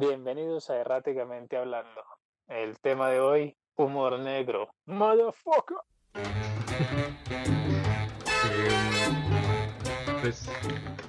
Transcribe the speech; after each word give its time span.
Bienvenidos 0.00 0.70
a 0.70 0.76
Erráticamente 0.76 1.56
Hablando. 1.56 2.04
El 2.46 2.78
tema 2.78 3.10
de 3.10 3.18
hoy, 3.18 3.56
humor 3.74 4.16
negro. 4.20 4.68
Motherfucker. 4.86 5.78
Em, 8.54 10.20
pues 10.20 10.48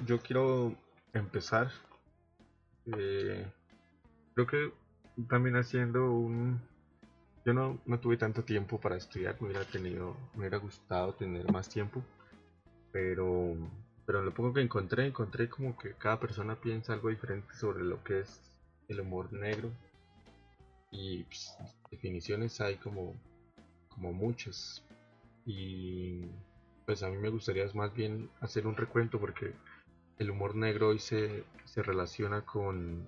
yo 0.04 0.18
quiero 0.18 0.74
empezar. 1.12 1.70
eh, 2.86 3.46
creo 4.34 4.46
que 4.48 4.72
también 5.28 5.54
haciendo 5.54 6.10
un. 6.10 6.60
Yo 7.44 7.54
no, 7.54 7.78
no 7.86 8.00
tuve 8.00 8.16
tanto 8.16 8.42
tiempo 8.42 8.80
para 8.80 8.96
estudiar, 8.96 9.40
me 9.40 9.50
hubiera 9.50 9.64
tenido, 9.66 10.16
me 10.34 10.40
hubiera 10.40 10.58
gustado 10.58 11.14
tener 11.14 11.48
más 11.52 11.68
tiempo, 11.68 12.02
pero, 12.90 13.54
pero 14.04 14.20
lo 14.20 14.34
poco 14.34 14.52
que 14.52 14.62
encontré, 14.62 15.06
encontré 15.06 15.48
como 15.48 15.78
que 15.78 15.94
cada 15.94 16.18
persona 16.18 16.56
piensa 16.56 16.92
algo 16.92 17.08
diferente 17.08 17.54
sobre 17.54 17.84
lo 17.84 18.02
que 18.02 18.18
es 18.18 18.49
el 18.90 19.00
humor 19.00 19.32
negro. 19.32 19.70
Y 20.90 21.22
pues, 21.24 21.56
definiciones 21.90 22.60
hay 22.60 22.76
como, 22.76 23.14
como 23.88 24.12
muchas. 24.12 24.82
Y 25.46 26.22
pues 26.86 27.02
a 27.02 27.08
mí 27.08 27.16
me 27.16 27.30
gustaría 27.30 27.66
más 27.74 27.94
bien 27.94 28.28
hacer 28.40 28.66
un 28.66 28.76
recuento 28.76 29.18
porque 29.20 29.52
el 30.18 30.30
humor 30.30 30.54
negro 30.54 30.88
hoy 30.88 30.98
se, 30.98 31.44
se 31.64 31.82
relaciona 31.82 32.42
con 32.42 33.04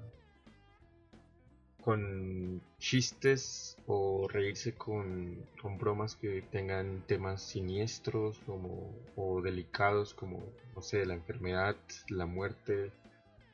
con 1.82 2.62
chistes 2.78 3.76
o 3.86 4.28
reírse 4.28 4.74
con, 4.74 5.36
con 5.60 5.78
bromas 5.78 6.14
que 6.14 6.42
tengan 6.42 7.02
temas 7.06 7.42
siniestros 7.42 8.38
como, 8.46 8.94
o 9.16 9.42
delicados 9.42 10.14
como, 10.14 10.42
no 10.74 10.82
sé, 10.82 11.04
la 11.04 11.14
enfermedad, 11.14 11.76
la 12.08 12.26
muerte, 12.26 12.92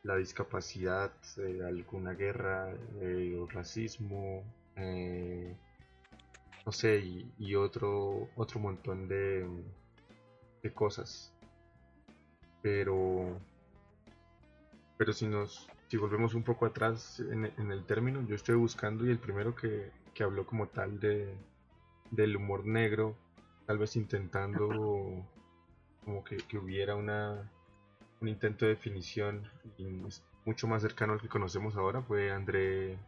la 0.02 0.16
discapacidad, 0.16 1.12
eh, 1.38 1.62
alguna 1.66 2.14
guerra, 2.14 2.72
eh, 3.00 3.46
racismo, 3.50 4.44
eh, 4.76 5.56
no 6.64 6.72
sé, 6.72 6.98
y, 6.98 7.32
y 7.38 7.54
otro, 7.54 8.28
otro 8.36 8.60
montón 8.60 9.08
de, 9.08 9.46
de 10.62 10.72
cosas. 10.72 11.32
Pero, 12.62 13.38
pero 14.96 15.12
si 15.12 15.26
nos, 15.26 15.68
si 15.88 15.96
volvemos 15.96 16.34
un 16.34 16.42
poco 16.42 16.66
atrás 16.66 17.20
en, 17.20 17.46
en 17.46 17.72
el 17.72 17.84
término, 17.84 18.22
yo 18.26 18.34
estoy 18.34 18.56
buscando 18.56 19.06
y 19.06 19.10
el 19.10 19.18
primero 19.18 19.54
que, 19.54 19.90
que 20.14 20.22
habló 20.24 20.46
como 20.46 20.66
tal 20.68 21.00
de, 21.00 21.34
del 22.10 22.36
humor 22.36 22.66
negro, 22.66 23.16
tal 23.66 23.78
vez 23.78 23.96
intentando 23.96 24.68
como 26.04 26.24
que, 26.24 26.36
que 26.36 26.58
hubiera 26.58 26.96
una, 26.96 27.50
un 28.20 28.28
intento 28.28 28.64
de 28.64 28.74
definición 28.74 29.48
mucho 30.44 30.66
más 30.66 30.82
cercano 30.82 31.12
al 31.12 31.20
que 31.20 31.28
conocemos 31.28 31.76
ahora, 31.76 32.02
fue 32.02 32.32
André 32.32 32.98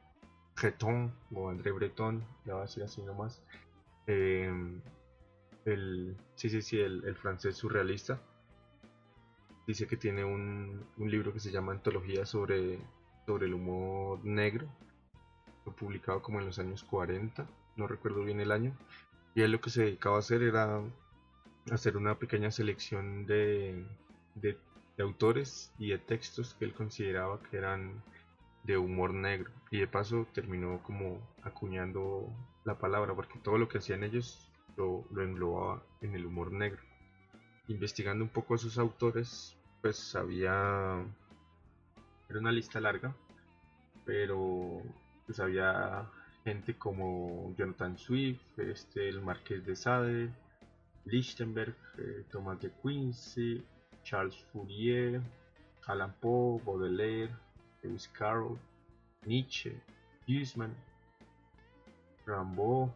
Breton 0.60 1.12
o 1.34 1.48
André 1.48 1.72
Breton, 1.72 2.24
ya 2.44 2.54
va 2.54 2.60
a 2.60 2.64
decir 2.64 2.82
así 2.82 3.02
nomás. 3.02 3.42
Eh, 4.06 4.52
el, 5.64 6.16
sí, 6.34 6.48
sí, 6.48 6.62
sí, 6.62 6.80
el, 6.80 7.14
francés 7.16 7.56
surrealista 7.56 8.20
dice 9.66 9.86
que 9.86 9.96
tiene 9.96 10.24
un, 10.24 10.84
un, 10.96 11.10
libro 11.10 11.32
que 11.32 11.40
se 11.40 11.50
llama 11.50 11.72
Antología 11.72 12.26
sobre, 12.26 12.78
sobre 13.26 13.46
el 13.46 13.54
humor 13.54 14.24
negro, 14.24 14.66
publicado 15.76 16.22
como 16.22 16.40
en 16.40 16.46
los 16.46 16.58
años 16.58 16.82
40, 16.84 17.46
no 17.76 17.86
recuerdo 17.86 18.24
bien 18.24 18.40
el 18.40 18.52
año, 18.52 18.76
y 19.34 19.42
él 19.42 19.52
lo 19.52 19.60
que 19.60 19.70
se 19.70 19.84
dedicaba 19.84 20.16
a 20.16 20.20
hacer 20.20 20.42
era 20.42 20.80
hacer 21.70 21.96
una 21.96 22.18
pequeña 22.18 22.50
selección 22.50 23.26
de, 23.26 23.84
de, 24.34 24.58
de 25.00 25.06
autores 25.06 25.72
y 25.78 25.88
de 25.88 25.98
textos 25.98 26.54
que 26.58 26.66
él 26.66 26.74
consideraba 26.74 27.40
que 27.44 27.56
eran 27.56 28.02
de 28.64 28.76
humor 28.76 29.14
negro, 29.14 29.50
y 29.70 29.78
de 29.78 29.86
paso 29.86 30.26
terminó 30.34 30.82
como 30.82 31.26
acuñando 31.42 32.28
la 32.64 32.78
palabra, 32.78 33.14
porque 33.14 33.38
todo 33.38 33.56
lo 33.56 33.66
que 33.66 33.78
hacían 33.78 34.04
ellos 34.04 34.52
lo, 34.76 35.06
lo 35.10 35.22
englobaba 35.22 35.82
en 36.02 36.14
el 36.14 36.26
humor 36.26 36.52
negro 36.52 36.82
investigando 37.68 38.24
un 38.24 38.30
poco 38.30 38.54
a 38.54 38.58
sus 38.58 38.76
autores, 38.76 39.56
pues 39.80 40.14
había. 40.14 41.02
Era 42.28 42.38
una 42.38 42.52
lista 42.52 42.78
larga, 42.78 43.16
pero 44.04 44.82
pues 45.24 45.40
había 45.40 46.10
gente 46.44 46.76
como 46.76 47.54
Jonathan 47.56 47.96
Swift, 47.96 48.58
este, 48.58 49.08
el 49.08 49.22
Marqués 49.22 49.64
de 49.64 49.76
Sade, 49.76 50.30
Lichtenberg, 51.06 51.74
eh, 51.98 52.24
Thomas 52.30 52.60
de 52.60 52.70
Quincy, 52.82 53.64
Charles 54.02 54.36
Fourier, 54.52 55.20
Alan 55.86 56.14
Poe, 56.20 56.60
Baudelaire, 56.64 57.30
Lewis 57.82 58.08
Carroll, 58.08 58.58
Nietzsche, 59.26 59.80
Huysman, 60.26 60.74
Rimbaud, 62.26 62.90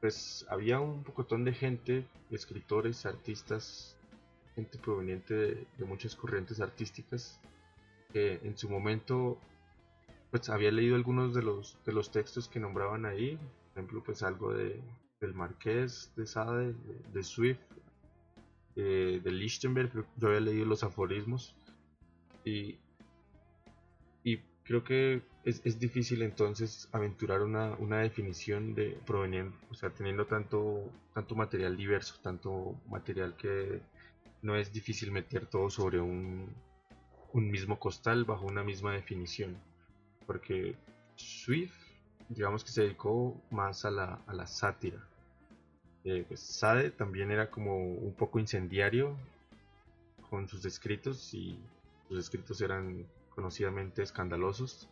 pues 0.00 0.46
había 0.48 0.80
un 0.80 1.02
pocotón 1.02 1.44
de 1.44 1.52
gente, 1.52 2.06
escritores, 2.30 3.06
artistas, 3.06 3.96
gente 4.54 4.78
proveniente 4.78 5.34
de, 5.34 5.84
muchas 5.84 6.14
corrientes 6.14 6.60
artísticas, 6.60 7.40
que 8.12 8.40
en 8.42 8.56
su 8.56 8.68
momento 8.68 9.38
pues 10.30 10.48
había 10.48 10.70
leído 10.70 10.96
algunos 10.96 11.34
de 11.34 11.42
los, 11.42 11.76
de 11.84 11.92
los 11.92 12.10
textos 12.10 12.48
que 12.48 12.60
nombraban 12.60 13.04
ahí, 13.04 13.36
por 13.36 13.72
ejemplo 13.72 14.02
pues 14.04 14.22
algo 14.22 14.52
de, 14.52 14.80
del 15.20 15.34
Marqués 15.34 16.12
de 16.16 16.26
Sade, 16.26 16.72
de, 16.72 17.02
de 17.12 17.22
Swift, 17.22 17.60
eh, 18.82 19.20
de 19.22 19.30
Lichtenberg, 19.30 19.92
yo 20.16 20.28
había 20.28 20.40
leído 20.40 20.64
los 20.64 20.82
aforismos 20.82 21.54
y, 22.46 22.78
y 24.24 24.38
creo 24.64 24.82
que 24.82 25.22
es, 25.44 25.60
es, 25.64 25.78
difícil 25.78 26.22
entonces 26.22 26.88
aventurar 26.92 27.42
una, 27.42 27.74
una 27.76 27.98
definición 27.98 28.74
de 28.74 28.98
proveniente, 29.04 29.54
o 29.70 29.74
sea, 29.74 29.90
teniendo 29.90 30.24
tanto, 30.26 30.90
tanto 31.12 31.34
material 31.34 31.76
diverso, 31.76 32.14
tanto 32.22 32.74
material 32.88 33.36
que 33.36 33.82
no 34.40 34.56
es 34.56 34.72
difícil 34.72 35.12
meter 35.12 35.44
todo 35.44 35.68
sobre 35.68 36.00
un, 36.00 36.48
un 37.34 37.50
mismo 37.50 37.78
costal 37.78 38.24
bajo 38.24 38.46
una 38.46 38.64
misma 38.64 38.92
definición. 38.94 39.58
Porque 40.26 40.74
Swift, 41.16 41.76
digamos 42.30 42.64
que 42.64 42.70
se 42.70 42.82
dedicó 42.82 43.42
más 43.50 43.84
a 43.84 43.90
la, 43.90 44.22
a 44.26 44.32
la 44.32 44.46
sátira. 44.46 45.06
Eh, 46.04 46.24
pues 46.26 46.40
Sade 46.40 46.90
también 46.90 47.30
era 47.30 47.50
como 47.50 47.76
un 47.76 48.14
poco 48.14 48.38
incendiario 48.38 49.16
con 50.30 50.48
sus 50.48 50.64
escritos 50.64 51.34
y 51.34 51.58
sus 52.08 52.18
escritos 52.18 52.60
eran 52.60 53.06
conocidamente 53.34 54.02
escandalosos. 54.02 54.88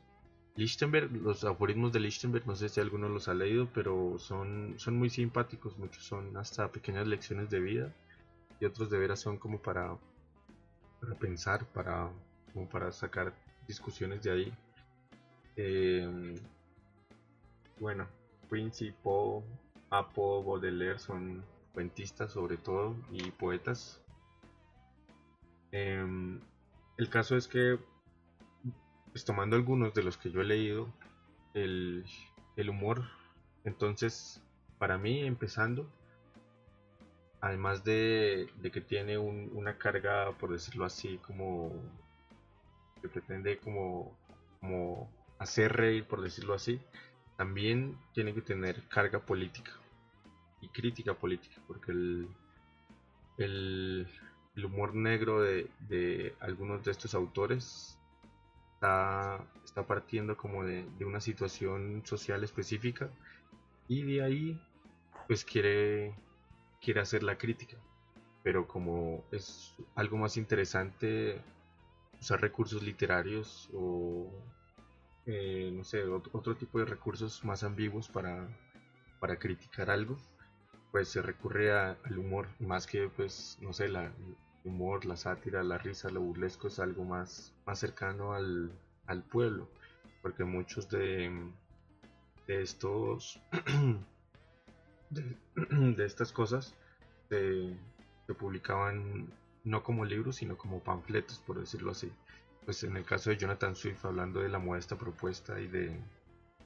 Lichtenberg, 0.57 1.13
los 1.13 1.45
aforismos 1.45 1.93
de 1.93 2.01
Lichtenberg, 2.01 2.47
no 2.47 2.57
sé 2.57 2.69
si 2.69 2.81
alguno 2.81 3.09
los 3.09 3.29
ha 3.29 3.35
leído, 3.35 3.69
pero 3.73 4.19
son, 4.19 4.75
son 4.77 4.97
muy 4.97 5.09
simpáticos, 5.09 5.79
muchos 5.79 6.03
son 6.05 6.37
hasta 6.37 6.69
pequeñas 6.73 7.07
lecciones 7.07 7.49
de 7.49 7.61
vida 7.61 7.95
y 8.61 8.65
otros 8.65 8.91
de 8.91 8.99
veras 8.99 9.21
son 9.21 9.39
como 9.39 9.63
para, 9.63 9.97
pensar, 11.21 11.65
para, 11.67 12.11
como 12.53 12.69
para 12.69 12.91
sacar 12.91 13.33
discusiones 13.69 14.23
de 14.25 14.31
ahí. 14.33 14.53
Eh, 15.57 16.35
bueno, 17.79 18.09
Poe, 18.49 19.43
Apo, 19.91 20.43
Baudelaire 20.45 20.99
son 20.99 21.45
cuentistas 21.73 22.33
sobre 22.33 22.57
todo 22.57 22.97
y 23.11 23.31
poetas. 23.31 24.01
Eh, 25.73 26.39
el 26.97 27.09
caso 27.09 27.37
es 27.37 27.47
que 27.47 27.79
pues 29.13 29.25
tomando 29.25 29.57
algunos 29.57 29.95
de 29.95 30.03
los 30.03 30.17
que 30.17 30.31
yo 30.31 30.41
he 30.41 30.45
leído, 30.45 30.89
el, 31.55 32.05
el 32.57 32.71
humor, 32.71 33.05
entonces, 33.65 34.41
para 34.79 34.99
mí, 34.99 35.21
empezando, 35.21 35.91
además 37.41 37.85
de, 37.85 38.49
de 38.57 38.71
que 38.71 38.81
tiene 38.81 39.19
un, 39.19 39.51
una 39.55 39.77
carga, 39.77 40.33
por 40.39 40.53
decirlo 40.53 40.85
así, 40.85 41.19
como 41.19 41.73
que 43.03 43.09
pretende 43.09 43.59
como, 43.59 44.17
como 44.61 45.11
hacer 45.39 45.73
reír, 45.73 46.05
por 46.05 46.21
decirlo 46.21 46.55
así, 46.55 46.81
también 47.39 47.97
tiene 48.13 48.35
que 48.35 48.43
tener 48.43 48.83
carga 48.89 49.21
política 49.21 49.71
y 50.61 50.69
crítica 50.69 51.15
política, 51.15 51.63
porque 51.69 51.93
el, 51.93 52.29
el, 53.37 54.09
humor 54.65 54.93
negro 54.93 55.41
de, 55.41 55.71
de 55.89 56.35
algunos 56.41 56.85
de 56.85 56.91
estos 56.91 57.15
autores 57.15 57.95
Está, 58.75 59.45
está, 59.65 59.85
partiendo 59.89 60.37
como 60.37 60.63
de, 60.63 60.85
de, 61.01 61.05
una 61.05 61.21
situación 61.21 62.03
social 62.05 62.45
específica 62.45 63.11
y 63.89 64.03
de 64.03 64.23
ahí 64.23 64.63
pues 65.27 65.45
quiere, 65.45 66.15
quiere 66.81 67.01
hacer 67.01 67.25
la 67.25 67.37
crítica. 67.37 67.77
Pero 68.45 68.69
como 68.69 69.25
es 69.33 69.75
algo 69.97 70.17
más 70.17 70.37
interesante 70.37 71.43
usar 72.21 72.41
recursos 72.41 72.81
literarios 72.85 73.69
o 73.75 74.31
eh, 75.29 75.71
no 75.73 75.85
sé, 75.85 76.05
otro, 76.05 76.57
tipo 76.57 76.79
de 76.81 76.87
recursos 76.87 77.45
más 77.45 77.63
ambiguos 77.63 78.09
para, 78.09 78.49
para 79.21 79.37
criticar 79.39 79.91
algo, 79.91 80.17
pues 80.91 81.09
se 81.09 81.23
recurre 81.23 81.71
a, 81.71 81.99
al 82.05 82.19
humor 82.19 82.49
más 82.59 82.87
que 82.87 83.09
pues 83.09 83.59
no 83.61 83.73
sé, 83.73 83.89
la, 83.89 84.11
humor, 84.65 85.05
la 85.05 85.17
sátira, 85.17 85.63
la 85.63 85.79
risa, 85.79 86.11
lo 86.11 86.21
burlesco 86.21 86.69
es 86.69 86.79
algo 86.79 87.05
más, 87.05 87.55
más 87.67 87.79
cercano 87.79 88.33
al, 88.33 88.73
al 89.07 89.23
pueblo. 89.23 89.69
porque 90.23 90.45
muchos 90.45 90.89
de, 90.89 91.31
de 92.47 92.63
estos 92.63 93.41
de, 95.11 96.05
estas 96.05 96.33
cosas 96.33 96.75
se, 97.29 97.77
publicaban 98.39 99.33
no 99.65 99.83
como 99.83 100.05
libros 100.05 100.37
sino 100.37 100.57
como 100.57 100.81
panfletos 100.81 101.39
por 101.39 101.59
decirlo 101.59 101.93
así 101.93 102.13
pues 102.69 102.85
en 102.85 102.99
el 102.99 103.05
caso 103.07 103.31
de 103.31 103.39
Jonathan 103.39 103.75
Swift 103.75 104.05
hablando 104.05 104.41
de 104.41 104.51
la 104.51 104.59
modesta 104.59 104.95
propuesta 104.95 105.59
y 105.59 105.69
de, 105.69 105.99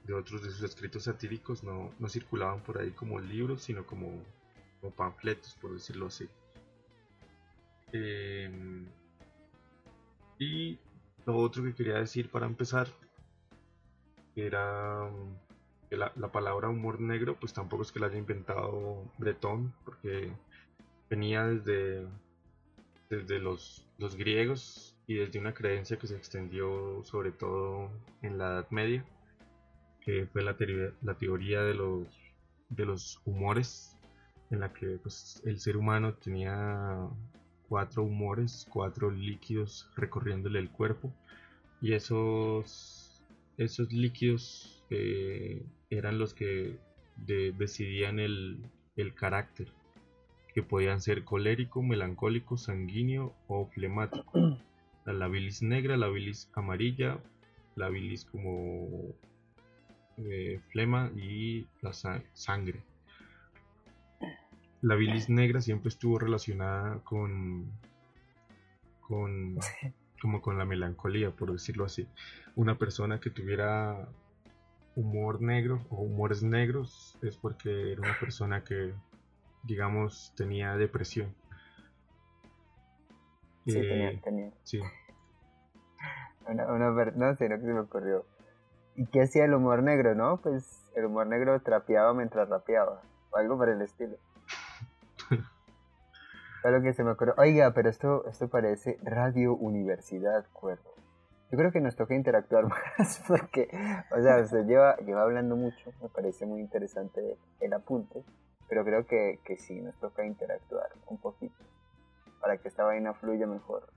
de 0.02 0.14
otros 0.14 0.42
de 0.42 0.50
sus 0.50 0.64
escritos 0.64 1.04
satíricos 1.04 1.62
no, 1.62 1.94
no, 2.00 2.08
circulaban 2.08 2.60
por 2.60 2.78
ahí 2.78 2.90
como 2.90 3.20
libros 3.20 3.62
sino 3.62 3.86
como, 3.86 4.20
como 4.80 4.92
panfletos 4.96 5.54
por 5.60 5.72
decirlo 5.74 6.06
así. 6.06 6.28
Em, 7.92 8.84
y 10.40 10.76
lo 11.24 11.36
otro 11.36 11.62
que 11.62 11.72
quería 11.72 11.98
decir 11.98 12.28
para 12.28 12.46
empezar 12.46 12.88
era 14.34 15.08
que 15.88 15.96
la, 15.96 16.12
palabra 16.32 16.68
humor 16.68 17.00
negro, 17.00 17.36
pues 17.38 17.52
tampoco 17.52 17.84
es 17.84 17.92
que 17.92 18.00
la 18.00 18.06
haya 18.06 18.18
inventado 18.18 19.04
Bretón, 19.18 19.72
porque 19.84 20.32
venía 21.08 21.46
desde, 21.46 22.08
desde 23.08 23.38
los, 23.38 23.86
los 23.98 24.16
griegos 24.16 24.91
y 25.06 25.14
desde 25.14 25.38
una 25.38 25.54
creencia 25.54 25.98
que 25.98 26.06
se 26.06 26.16
extendió 26.16 27.02
sobre 27.04 27.32
todo 27.32 27.90
en 28.22 28.38
la 28.38 28.52
Edad 28.52 28.70
Media, 28.70 29.04
que 30.00 30.26
fue 30.26 30.42
la, 30.42 30.56
teoría 30.56 31.62
de 31.62 31.74
los, 31.74 32.06
de 32.68 32.84
los 32.84 33.20
humores, 33.24 33.96
en 34.50 34.60
la 34.60 34.72
que 34.72 34.98
pues, 35.02 35.40
el 35.44 35.60
ser 35.60 35.76
humano 35.76 36.14
tenía 36.14 37.08
cuatro 37.68 38.02
humores, 38.02 38.66
cuatro 38.70 39.10
líquidos 39.10 39.88
recorriéndole 39.96 40.58
el 40.58 40.70
cuerpo, 40.70 41.12
y 41.80 41.94
esos 41.94 43.02
esos 43.58 43.92
líquidos 43.92 44.82
eran 45.90 46.18
los 46.18 46.34
que 46.34 46.78
decidían 47.16 48.18
el, 48.18 48.62
carácter, 49.14 49.68
que 50.54 50.62
podían 50.62 51.00
ser 51.00 51.24
colérico, 51.24 51.82
melancólico, 51.82 52.56
sanguíneo 52.56 53.34
o 53.48 53.66
flemático. 53.66 54.32
La, 55.04 55.28
bilis 55.28 55.62
negra, 55.62 55.96
la 55.96 56.08
bilis 56.08 56.50
amarilla, 56.54 57.18
la 57.76 57.88
bilis 57.88 58.24
como 58.24 59.14
eh, 60.18 60.60
flema 60.70 61.10
y 61.16 61.66
la 61.80 61.92
sangre. 61.92 62.82
La 64.80 64.94
bilis 64.94 65.28
negra 65.28 65.60
siempre 65.60 65.88
estuvo 65.88 66.18
relacionada 66.18 66.98
con, 67.04 67.70
con 69.00 69.58
como 70.22 70.40
con 70.40 70.56
la 70.56 70.64
melancolía, 70.64 71.32
por 71.32 71.50
decirlo 71.50 71.84
así. 71.84 72.06
Una 72.54 72.78
persona 72.78 73.18
que 73.18 73.30
tuviera 73.30 74.08
humor 74.94 75.42
negro 75.42 75.84
o 75.90 76.02
humores 76.02 76.44
negros 76.44 77.18
es 77.22 77.36
porque 77.36 77.92
era 77.92 78.02
una 78.02 78.18
persona 78.20 78.62
que, 78.62 78.94
digamos, 79.64 80.32
tenía 80.36 80.76
depresión. 80.76 81.34
Sí, 83.64 83.74
tenía, 83.74 84.10
eh, 84.10 84.20
tenía. 84.22 84.50
Sí. 84.64 84.80
Una, 86.48 86.66
una, 86.72 86.90
no 86.90 87.36
sé, 87.36 87.48
no 87.48 87.56
que 87.56 87.64
se 87.64 87.72
me 87.72 87.80
ocurrió. 87.80 88.24
¿Y 88.96 89.06
qué 89.06 89.22
hacía 89.22 89.44
el 89.44 89.54
humor 89.54 89.82
negro, 89.82 90.14
no? 90.14 90.40
Pues 90.40 90.84
el 90.96 91.06
humor 91.06 91.26
negro 91.26 91.60
trapeaba 91.60 92.12
mientras 92.12 92.48
rapeaba, 92.48 93.02
o 93.30 93.36
algo 93.36 93.56
por 93.56 93.68
el 93.68 93.82
estilo. 93.82 94.16
Claro 96.62 96.80
que 96.80 96.92
se 96.92 97.02
me 97.02 97.10
ocurrió. 97.10 97.34
Oiga, 97.38 97.72
pero 97.74 97.90
esto, 97.90 98.24
esto 98.28 98.48
parece 98.48 98.96
Radio 99.02 99.56
Universidad 99.56 100.46
Cuervo. 100.52 100.94
Yo 101.50 101.58
creo 101.58 101.72
que 101.72 101.80
nos 101.80 101.96
toca 101.96 102.14
interactuar 102.14 102.66
más 102.98 103.20
porque, 103.26 103.68
o 104.16 104.22
sea, 104.22 104.44
se 104.46 104.62
lleva, 104.62 104.96
lleva 104.98 105.22
hablando 105.22 105.56
mucho, 105.56 105.90
me 106.00 106.08
parece 106.08 106.46
muy 106.46 106.60
interesante 106.60 107.36
el 107.58 107.72
apunte, 107.72 108.22
pero 108.68 108.84
creo 108.84 109.06
que, 109.08 109.40
que 109.44 109.56
sí, 109.56 109.80
nos 109.80 109.98
toca 109.98 110.24
interactuar 110.24 110.88
un 111.08 111.18
poquito 111.18 111.64
para 112.42 112.58
que 112.58 112.68
esta 112.68 112.82
vaina 112.84 113.14
fluya 113.14 113.46
mejor. 113.46 113.88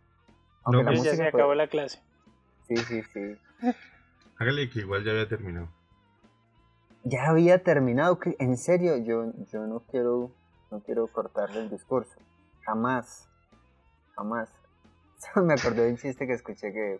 no, 0.67 0.83
la 0.83 0.93
ya 0.93 1.15
se 1.15 1.27
acabó 1.27 1.55
la 1.55 1.67
clase. 1.67 1.99
Sí, 2.67 2.77
sí, 2.77 3.01
sí. 3.11 3.37
Hágale 4.37 4.69
que 4.69 4.79
igual 4.79 5.03
ya 5.03 5.11
había 5.11 5.27
terminado. 5.27 5.67
Ya 7.03 7.27
había 7.27 7.63
terminado, 7.63 8.19
en 8.39 8.57
serio, 8.57 8.97
yo, 8.97 9.31
yo 9.51 9.67
no 9.67 9.81
quiero, 9.81 10.31
no 10.71 10.81
quiero 10.81 11.07
cortarle 11.07 11.61
el 11.61 11.69
discurso. 11.69 12.15
Jamás. 12.61 13.27
Jamás. 14.15 14.49
me 15.35 15.53
acordé 15.53 15.83
de 15.83 15.91
un 15.91 15.97
chiste 15.97 16.27
que 16.27 16.33
escuché 16.33 16.71
que, 16.71 16.99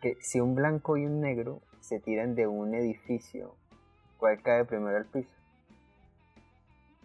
que 0.00 0.16
si 0.20 0.40
un 0.40 0.54
blanco 0.54 0.96
y 0.96 1.06
un 1.06 1.20
negro 1.20 1.62
se 1.80 1.98
tiran 2.00 2.34
de 2.34 2.46
un 2.46 2.74
edificio, 2.74 3.54
¿cuál 4.18 4.40
cae 4.42 4.64
primero 4.64 4.96
al 4.96 5.06
piso? 5.06 5.30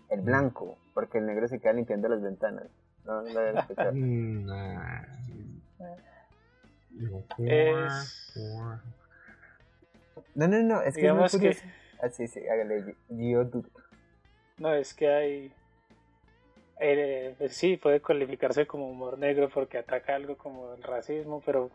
El 0.09 0.21
mm. 0.21 0.25
blanco, 0.25 0.77
porque 0.94 1.17
el 1.17 1.25
negro 1.25 1.47
se 1.47 1.59
queda 1.59 1.73
limpiando 1.73 2.09
las 2.09 2.21
ventanas. 2.21 2.67
No, 3.05 3.21
no 3.21 3.29
No, 10.33 10.47
no, 10.47 10.63
no, 10.63 10.81
es 10.81 10.95
que 10.95 11.01
Digamos 11.01 11.37
que... 11.37 11.57
Ah, 12.01 12.09
sí, 12.09 12.27
sí, 12.27 12.39
hágale, 12.47 12.95
yo 13.09 13.49
No, 14.57 14.73
es 14.73 14.93
que 14.93 15.07
hay 15.07 15.53
eh, 16.79 17.35
pues 17.37 17.55
sí, 17.55 17.77
puede 17.77 18.01
cualificarse 18.01 18.67
como 18.67 18.89
humor 18.89 19.17
negro 19.17 19.49
porque 19.53 19.77
ataca 19.77 20.15
algo 20.15 20.37
como 20.37 20.73
el 20.73 20.83
racismo, 20.83 21.41
pero 21.45 21.71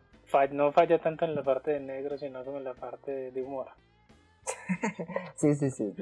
no 0.51 0.71
falla 0.71 0.99
tanto 0.99 1.25
en 1.25 1.35
la 1.35 1.43
parte 1.43 1.71
de 1.71 1.79
negro, 1.79 2.17
sino 2.17 2.43
como 2.45 2.57
en 2.57 2.63
la 2.63 2.73
parte 2.73 3.31
de, 3.31 3.41
humor. 3.41 3.67
sí, 5.35 5.55
sí, 5.55 5.71
sí, 5.71 5.93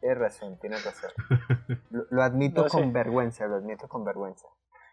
tienes 0.00 0.18
razón, 0.18 0.56
tienes 0.58 0.84
razón. 0.84 1.10
Lo, 2.10 2.22
admito 2.22 2.66
con 2.68 2.92
vergüenza, 2.92 3.46
lo 3.46 3.56
admito 3.56 3.88
con 3.88 4.04
vergüenza. 4.04 4.46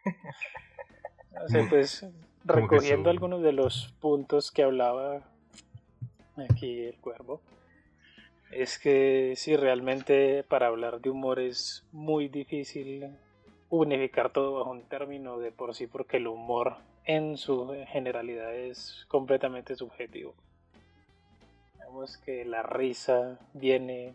no 1.34 1.48
sé, 1.48 1.66
pues 1.70 2.06
recogiendo 2.44 3.10
algunos 3.10 3.42
de 3.42 3.54
los 3.54 3.94
puntos 4.00 4.52
que 4.52 4.64
hablaba 4.64 5.22
aquí 6.38 6.82
el 6.82 6.96
cuervo, 6.96 7.42
es 8.52 8.78
que 8.78 9.34
sí, 9.36 9.56
realmente 9.56 10.44
para 10.44 10.68
hablar 10.68 11.02
de 11.02 11.10
humor 11.10 11.40
es 11.40 11.84
muy 11.92 12.28
difícil 12.28 13.10
unificar 13.70 14.32
todo 14.32 14.54
bajo 14.60 14.72
un 14.72 14.84
término 14.84 15.40
de 15.40 15.52
por 15.52 15.74
sí 15.74 15.88
porque 15.88 16.18
el 16.18 16.28
humor 16.28 16.78
en 17.06 17.38
su 17.38 17.74
generalidad 17.88 18.56
es 18.56 19.06
completamente 19.08 19.76
subjetivo. 19.76 20.36
Vemos 21.80 22.18
que 22.18 22.46
la 22.46 22.64
risa 22.64 23.40
viene 23.54 24.14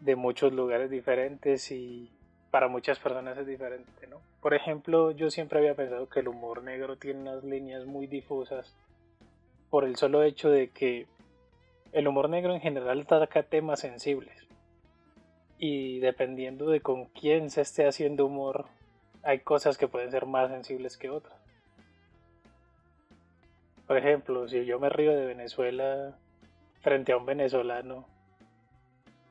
de 0.00 0.16
muchos 0.16 0.52
lugares 0.52 0.90
diferentes 0.90 1.70
y 1.72 2.10
para 2.50 2.68
muchas 2.68 2.98
personas 2.98 3.36
es 3.38 3.46
diferente, 3.46 4.06
¿no? 4.06 4.20
Por 4.40 4.54
ejemplo, 4.54 5.10
yo 5.10 5.30
siempre 5.30 5.58
había 5.58 5.74
pensado 5.74 6.08
que 6.08 6.20
el 6.20 6.28
humor 6.28 6.62
negro 6.62 6.96
tiene 6.96 7.20
unas 7.20 7.44
líneas 7.44 7.84
muy 7.84 8.06
difusas 8.06 8.74
por 9.70 9.84
el 9.84 9.96
solo 9.96 10.22
hecho 10.22 10.50
de 10.50 10.68
que 10.70 11.06
el 11.92 12.08
humor 12.08 12.30
negro 12.30 12.54
en 12.54 12.60
general 12.60 13.00
ataca 13.00 13.42
temas 13.42 13.80
sensibles 13.80 14.48
y 15.58 15.98
dependiendo 15.98 16.70
de 16.70 16.80
con 16.80 17.06
quién 17.06 17.50
se 17.50 17.62
esté 17.62 17.86
haciendo 17.86 18.26
humor, 18.26 18.66
hay 19.22 19.40
cosas 19.40 19.76
que 19.76 19.88
pueden 19.88 20.10
ser 20.10 20.26
más 20.26 20.50
sensibles 20.50 20.96
que 20.96 21.10
otras. 21.10 21.36
Por 23.86 23.96
ejemplo, 23.96 24.48
si 24.48 24.64
yo 24.64 24.78
me 24.78 24.88
río 24.88 25.14
de 25.16 25.26
Venezuela 25.26 26.16
frente 26.80 27.12
a 27.12 27.16
un 27.16 27.26
venezolano, 27.26 28.06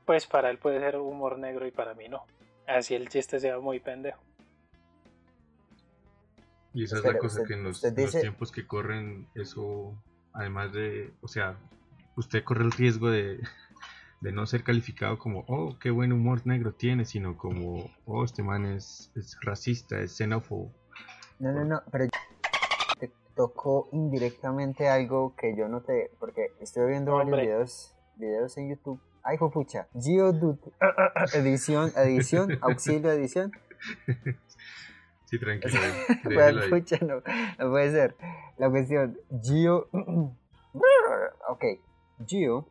pues 0.06 0.28
para 0.28 0.50
él 0.50 0.58
puede 0.58 0.80
ser 0.80 0.98
humor 0.98 1.38
negro 1.40 1.66
y 1.66 1.72
para 1.72 1.94
mí 1.94 2.10
no. 2.10 2.26
Así 2.68 2.94
el 2.96 3.08
chiste 3.08 3.40
sea 3.40 3.60
muy 3.60 3.80
pendejo. 3.80 4.20
Y 6.74 6.84
esa 6.84 6.98
es 6.98 7.04
la 7.04 7.18
cosa 7.18 7.44
que 7.44 7.54
en 7.54 7.64
los, 7.64 7.82
los, 7.82 8.12
tiempos 8.12 8.52
que 8.52 8.68
corren, 8.68 9.28
eso, 9.34 9.98
además 10.34 10.74
de, 10.74 11.12
o 11.22 11.28
sea, 11.28 11.58
usted 12.16 12.44
corre 12.44 12.66
el 12.66 12.72
riesgo 12.72 13.10
de, 13.10 13.40
de 14.22 14.32
no 14.32 14.46
ser 14.46 14.64
calificado 14.64 15.18
como, 15.18 15.44
oh, 15.48 15.78
qué 15.80 15.90
buen 15.90 16.12
humor 16.12 16.46
negro 16.46 16.74
tiene, 16.74 17.06
sino 17.06 17.38
como, 17.38 17.90
oh, 18.06 18.24
este 18.24 18.44
man 18.44 18.66
es, 18.66 19.12
es 19.16 19.38
racista, 19.42 20.00
es 20.00 20.16
xenófobo. 20.16 20.72
No, 21.40 21.52
no, 21.52 21.64
no, 21.64 21.82
pero 21.92 22.06
te 23.00 23.12
tocó 23.36 23.90
indirectamente 23.92 24.88
algo 24.90 25.36
que 25.36 25.56
yo 25.56 25.68
no 25.68 25.82
te, 25.82 26.12
porque 26.20 26.52
estoy 26.60 26.90
viendo 26.90 27.14
varios 27.14 27.40
videos, 27.40 27.96
videos 28.18 28.58
en 28.58 28.70
YouTube. 28.70 29.00
Ay, 29.24 29.38
pucha, 29.38 29.88
Geodude, 30.00 30.60
edición, 31.34 31.92
edición, 31.96 32.58
auxilio, 32.62 33.12
edición. 33.12 33.52
Sí, 35.26 35.40
tranquilo. 35.40 35.80
pucha, 36.70 36.98
no, 37.02 37.22
no 37.60 37.70
puede 37.70 37.92
ser. 37.92 38.16
La 38.58 38.70
cuestión, 38.70 39.18
Geo, 39.44 39.88
ok, 41.50 41.66
Geo 42.26 42.68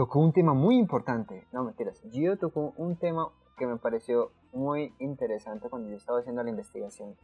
tocó 0.00 0.20
un 0.20 0.32
tema 0.32 0.54
muy 0.54 0.78
importante. 0.78 1.46
No, 1.52 1.62
mentiras. 1.62 2.00
Gio 2.10 2.38
tocó 2.38 2.72
un 2.78 2.96
tema 2.96 3.28
que 3.58 3.66
me 3.66 3.76
pareció 3.76 4.32
muy 4.52 4.94
interesante 4.98 5.68
cuando 5.68 5.90
yo 5.90 5.96
estaba 5.96 6.20
haciendo 6.20 6.42
la 6.42 6.48
investigación. 6.48 7.16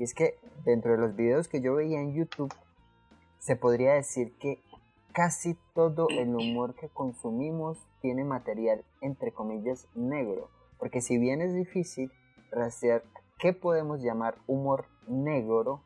Y 0.00 0.02
es 0.02 0.12
que 0.12 0.36
dentro 0.64 0.90
de 0.90 0.98
los 0.98 1.14
videos 1.14 1.46
que 1.46 1.60
yo 1.60 1.76
veía 1.76 2.00
en 2.00 2.14
YouTube, 2.14 2.52
se 3.38 3.54
podría 3.54 3.92
decir 3.92 4.34
que 4.40 4.60
casi 5.16 5.56
todo 5.74 6.08
el 6.10 6.36
humor 6.36 6.74
que 6.74 6.90
consumimos 6.90 7.78
tiene 8.02 8.22
material, 8.22 8.84
entre 9.00 9.32
comillas, 9.32 9.88
negro. 9.94 10.50
Porque 10.78 11.00
si 11.00 11.16
bien 11.16 11.40
es 11.40 11.54
difícil 11.54 12.12
rastrear 12.50 13.02
qué 13.38 13.54
podemos 13.54 14.02
llamar 14.02 14.36
humor 14.46 14.88
negro 15.08 15.80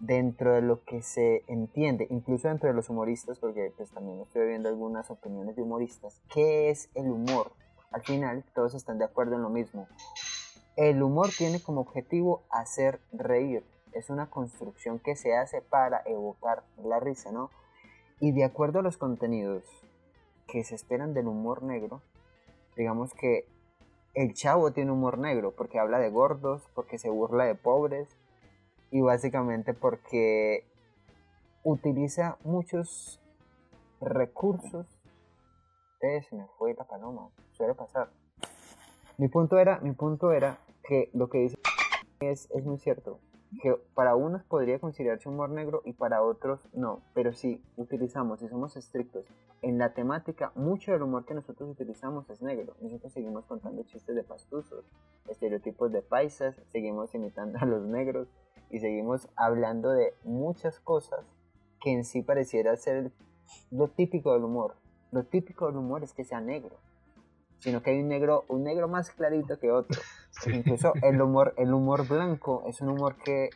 dentro 0.00 0.54
de 0.54 0.62
lo 0.62 0.82
que 0.82 1.02
se 1.02 1.44
entiende, 1.46 2.08
incluso 2.10 2.48
dentro 2.48 2.68
de 2.68 2.74
los 2.74 2.90
humoristas, 2.90 3.38
porque 3.38 3.72
pues 3.76 3.92
también 3.92 4.20
estoy 4.20 4.48
viendo 4.48 4.68
algunas 4.68 5.08
opiniones 5.08 5.54
de 5.54 5.62
humoristas, 5.62 6.20
¿qué 6.34 6.70
es 6.70 6.90
el 6.96 7.12
humor? 7.12 7.52
Al 7.92 8.02
final 8.02 8.44
todos 8.56 8.74
están 8.74 8.98
de 8.98 9.04
acuerdo 9.04 9.36
en 9.36 9.42
lo 9.42 9.50
mismo. 9.50 9.86
El 10.74 11.00
humor 11.00 11.30
tiene 11.38 11.62
como 11.62 11.82
objetivo 11.82 12.42
hacer 12.50 12.98
reír. 13.12 13.64
Es 13.92 14.10
una 14.10 14.30
construcción 14.30 14.98
que 14.98 15.14
se 15.14 15.36
hace 15.36 15.62
para 15.62 16.02
evocar 16.06 16.64
la 16.82 16.98
risa, 16.98 17.30
¿no? 17.30 17.50
Y 18.20 18.32
de 18.32 18.44
acuerdo 18.44 18.78
a 18.78 18.82
los 18.82 18.96
contenidos 18.96 19.64
que 20.46 20.64
se 20.64 20.74
esperan 20.74 21.14
del 21.14 21.26
humor 21.26 21.62
negro, 21.62 22.00
digamos 22.76 23.12
que 23.14 23.46
el 24.14 24.34
chavo 24.34 24.72
tiene 24.72 24.92
humor 24.92 25.18
negro 25.18 25.52
porque 25.52 25.78
habla 25.78 25.98
de 25.98 26.10
gordos, 26.10 26.62
porque 26.74 26.98
se 26.98 27.10
burla 27.10 27.44
de 27.44 27.54
pobres 27.54 28.08
y 28.90 29.00
básicamente 29.00 29.74
porque 29.74 30.64
utiliza 31.64 32.38
muchos 32.44 33.20
recursos. 34.00 34.86
Eh, 36.00 36.22
se 36.22 36.36
me 36.36 36.46
fue 36.58 36.74
la 36.74 36.84
paloma, 36.84 37.30
suele 37.52 37.74
pasar. 37.74 38.10
Mi 39.16 39.28
punto 39.28 39.58
era, 39.58 39.80
mi 39.80 39.92
punto 39.92 40.32
era 40.32 40.58
que 40.82 41.10
lo 41.12 41.28
que 41.28 41.38
dice 41.38 41.56
es, 42.20 42.48
es 42.50 42.64
muy 42.64 42.78
cierto 42.78 43.18
que 43.60 43.74
para 43.94 44.16
unos 44.16 44.42
podría 44.44 44.78
considerarse 44.78 45.28
humor 45.28 45.50
negro 45.50 45.82
y 45.84 45.92
para 45.92 46.22
otros 46.22 46.68
no, 46.72 47.02
pero 47.14 47.32
si 47.32 47.62
utilizamos, 47.76 48.40
si 48.40 48.48
somos 48.48 48.76
estrictos 48.76 49.26
en 49.62 49.78
la 49.78 49.94
temática, 49.94 50.52
mucho 50.54 50.92
del 50.92 51.02
humor 51.02 51.24
que 51.24 51.34
nosotros 51.34 51.70
utilizamos 51.70 52.28
es 52.28 52.42
negro. 52.42 52.74
Nosotros 52.80 53.12
seguimos 53.12 53.46
contando 53.46 53.82
chistes 53.84 54.14
de 54.14 54.22
pastuzos, 54.22 54.84
estereotipos 55.28 55.90
de 55.90 56.02
paisas, 56.02 56.54
seguimos 56.70 57.14
imitando 57.14 57.58
a 57.58 57.64
los 57.64 57.86
negros 57.86 58.28
y 58.70 58.80
seguimos 58.80 59.28
hablando 59.36 59.90
de 59.90 60.12
muchas 60.24 60.80
cosas 60.80 61.24
que 61.80 61.92
en 61.92 62.04
sí 62.04 62.22
pareciera 62.22 62.76
ser 62.76 63.10
lo 63.70 63.88
típico 63.88 64.32
del 64.32 64.44
humor. 64.44 64.76
Lo 65.12 65.24
típico 65.24 65.66
del 65.66 65.76
humor 65.76 66.02
es 66.02 66.12
que 66.12 66.24
sea 66.24 66.40
negro, 66.40 66.76
sino 67.64 67.82
que 67.82 67.92
hay 67.92 68.02
un 68.02 68.08
negro, 68.08 68.44
un 68.48 68.62
negro 68.62 68.88
más 68.88 69.10
clarito 69.10 69.58
que 69.58 69.72
otro. 69.72 69.98
Incluso 70.52 70.92
el 71.00 71.20
humor, 71.20 71.54
el 71.56 71.72
humor 71.72 72.06
blanco 72.06 72.62
es 72.66 72.82
un 72.82 72.90
humor 72.90 73.16
que, 73.16 73.48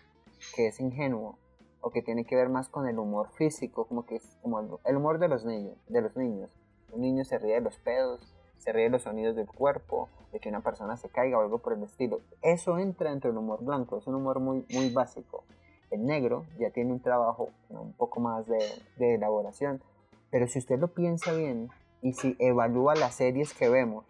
es 0.56 0.80
ingenuo 0.80 1.38
o 1.82 1.90
que 1.90 2.00
tiene 2.00 2.24
que 2.24 2.34
ver 2.34 2.48
más 2.48 2.70
con 2.70 2.88
el 2.88 2.98
humor 2.98 3.28
físico, 3.32 3.84
como 3.84 4.06
que 4.06 4.16
es 4.16 4.38
como 4.40 4.80
el, 4.82 4.96
humor 4.96 5.18
de 5.18 5.28
los 5.28 5.44
niños, 5.44 5.76
de 5.88 6.00
los 6.00 6.16
niños. 6.16 6.48
Un 6.90 7.02
niño 7.02 7.22
se 7.26 7.38
ríe 7.38 7.56
de 7.56 7.60
los 7.60 7.76
pedos, 7.80 8.34
se 8.56 8.72
ríe 8.72 8.84
de 8.84 8.90
los 8.90 9.02
sonidos 9.02 9.36
del 9.36 9.46
cuerpo, 9.46 10.08
de 10.32 10.40
que 10.40 10.48
una 10.48 10.62
persona 10.62 10.96
se 10.96 11.10
caiga 11.10 11.38
o 11.38 11.42
algo 11.42 11.58
por 11.58 11.74
el 11.74 11.82
estilo. 11.82 12.20
Eso 12.40 12.78
entra 12.78 13.10
dentro 13.10 13.28
del 13.28 13.36
humor 13.36 13.62
blanco, 13.62 13.98
es 13.98 14.06
un 14.06 14.14
humor 14.14 14.40
muy, 14.40 14.64
muy 14.70 14.88
básico. 14.88 15.44
El 15.90 16.06
negro 16.06 16.46
ya 16.58 16.70
tiene 16.70 16.92
un 16.92 17.00
trabajo 17.00 17.50
un 17.68 17.92
poco 17.92 18.20
más 18.20 18.46
de, 18.46 18.58
de 18.96 19.16
elaboración, 19.16 19.82
pero 20.30 20.46
si 20.46 20.58
usted 20.60 20.78
lo 20.78 20.88
piensa 20.88 21.34
bien 21.34 21.68
y 22.02 22.12
si 22.12 22.36
evalúa 22.38 22.94
las 22.94 23.14
series 23.14 23.54
que 23.54 23.68
vemos, 23.68 24.04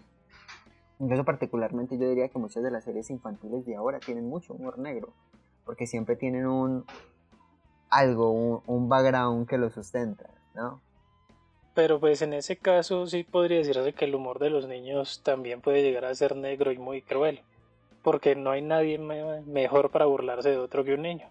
Incluso 1.01 1.25
particularmente 1.25 1.97
yo 1.97 2.09
diría 2.09 2.29
que 2.29 2.39
muchas 2.39 2.63
de 2.63 2.71
las 2.71 2.85
series 2.85 3.09
infantiles 3.11 3.65
de 3.65 3.77
ahora 3.77 4.01
tienen 4.01 4.29
mucho 4.29 4.55
humor 4.55 4.79
negro, 4.79 5.13
porque 5.65 5.87
siempre 5.87 6.17
tienen 6.17 6.47
un 6.47 6.85
algo, 7.89 8.63
un, 8.67 8.89
background 8.89 9.49
que 9.49 9.59
lo 9.59 9.71
sustenta, 9.71 10.29
¿no? 10.55 10.83
Pero 11.75 12.01
pues 12.01 12.21
en 12.23 12.33
ese 12.33 12.57
caso 12.57 13.07
sí 13.07 13.23
podría 13.23 13.59
decirse 13.59 13.93
que 13.93 14.07
el 14.07 14.15
humor 14.17 14.41
de 14.41 14.51
los 14.51 14.67
niños 14.67 15.23
también 15.23 15.61
puede 15.61 15.83
llegar 15.83 16.05
a 16.05 16.15
ser 16.15 16.35
negro 16.35 16.73
y 16.73 16.79
muy 16.79 17.01
cruel, 17.01 17.43
porque 18.03 18.35
no 18.35 18.51
hay 18.51 18.63
nadie 18.63 18.99
mejor 18.99 19.91
para 19.91 20.07
burlarse 20.07 20.51
de 20.51 20.59
otro 20.59 20.85
que 20.85 20.95
un 20.95 21.03
niño. 21.03 21.31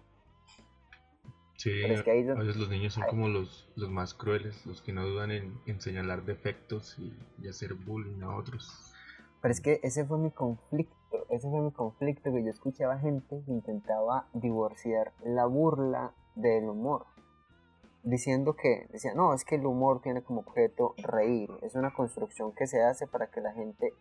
Sí, 1.58 1.82
a 1.82 2.02
veces 2.34 2.56
los 2.56 2.68
niños 2.68 2.92
son 2.92 3.02
como 3.08 3.28
los, 3.28 3.68
los 3.74 3.90
más 3.90 4.14
crueles, 4.14 4.64
los 4.64 4.80
que 4.80 4.92
no 4.92 5.04
dudan 5.04 5.32
en, 5.32 5.58
en 5.66 5.80
señalar 5.80 6.24
defectos 6.24 6.96
y, 7.00 7.12
y 7.42 7.48
hacer 7.48 7.74
bullying 7.74 8.22
a 8.22 8.36
otros. 8.36 8.94
Pero 9.42 9.50
es 9.52 9.60
que 9.60 9.80
ese 9.82 10.04
fue 10.04 10.18
mi 10.18 10.30
conflicto, 10.30 11.26
ese 11.30 11.50
fue 11.50 11.60
mi 11.60 11.72
conflicto 11.72 12.32
que 12.32 12.44
yo 12.44 12.50
escuchaba 12.50 13.00
gente 13.00 13.42
que 13.44 13.50
intentaba 13.50 14.28
divorciar 14.34 15.12
la 15.24 15.46
burla 15.46 16.12
del 16.36 16.68
humor. 16.68 17.06
Diciendo 18.04 18.54
que, 18.54 18.86
decía, 18.92 19.14
no, 19.14 19.34
es 19.34 19.44
que 19.44 19.56
el 19.56 19.66
humor 19.66 20.00
tiene 20.00 20.22
como 20.22 20.42
objeto 20.42 20.94
reír, 20.98 21.50
es 21.62 21.74
una 21.74 21.92
construcción 21.92 22.52
que 22.52 22.68
se 22.68 22.84
hace 22.84 23.08
para 23.08 23.32
que 23.32 23.40
la 23.40 23.52
gente 23.52 23.92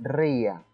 ría. 0.00 0.64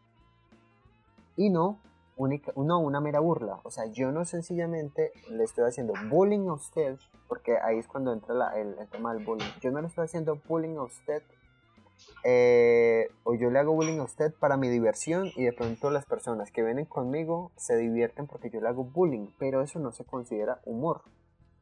Y 1.37 1.51
no, 1.51 1.79
única, 2.23 2.53
no 2.57 2.81
una 2.81 3.01
mera 3.01 3.21
burla. 3.21 3.61
O 3.65 3.71
sea, 3.71 3.87
yo 3.87 4.13
no 4.13 4.25
sencillamente 4.25 5.13
le 5.31 5.45
estoy 5.45 5.65
haciendo 5.65 5.95
bullying 6.09 6.49
a 6.49 6.55
usted, 6.55 6.99
porque 7.29 7.59
ahí 7.59 7.79
es 7.79 7.89
cuando 7.89 8.13
entra 8.13 8.35
el, 8.61 8.79
el 8.79 8.89
tema 8.89 9.15
del 9.15 9.25
bullying. 9.25 9.51
Yo 9.61 9.71
no 9.71 9.81
le 9.81 9.89
estoy 9.89 10.05
haciendo 10.05 10.41
bullying 10.49 10.77
a 10.77 10.83
usted 10.83 11.23
eh, 12.25 13.09
o 13.25 13.35
yo 13.35 13.51
le 13.51 13.59
hago 13.59 13.75
bullying 13.75 13.99
a 13.99 14.05
usted 14.05 14.33
para 14.39 14.57
mi 14.57 14.69
diversión 14.69 15.31
y 15.35 15.45
de 15.45 15.53
pronto 15.53 15.91
las 15.91 16.07
personas 16.07 16.51
que 16.51 16.63
vienen 16.63 16.85
conmigo 16.85 17.51
se 17.57 17.77
divierten 17.77 18.27
porque 18.27 18.51
yo 18.51 18.61
le 18.61 18.69
hago 18.69 18.85
bullying, 18.85 19.29
pero 19.39 19.63
eso 19.63 19.79
no 19.79 19.93
se 19.93 20.05
considera 20.05 20.61
humor. 20.65 21.03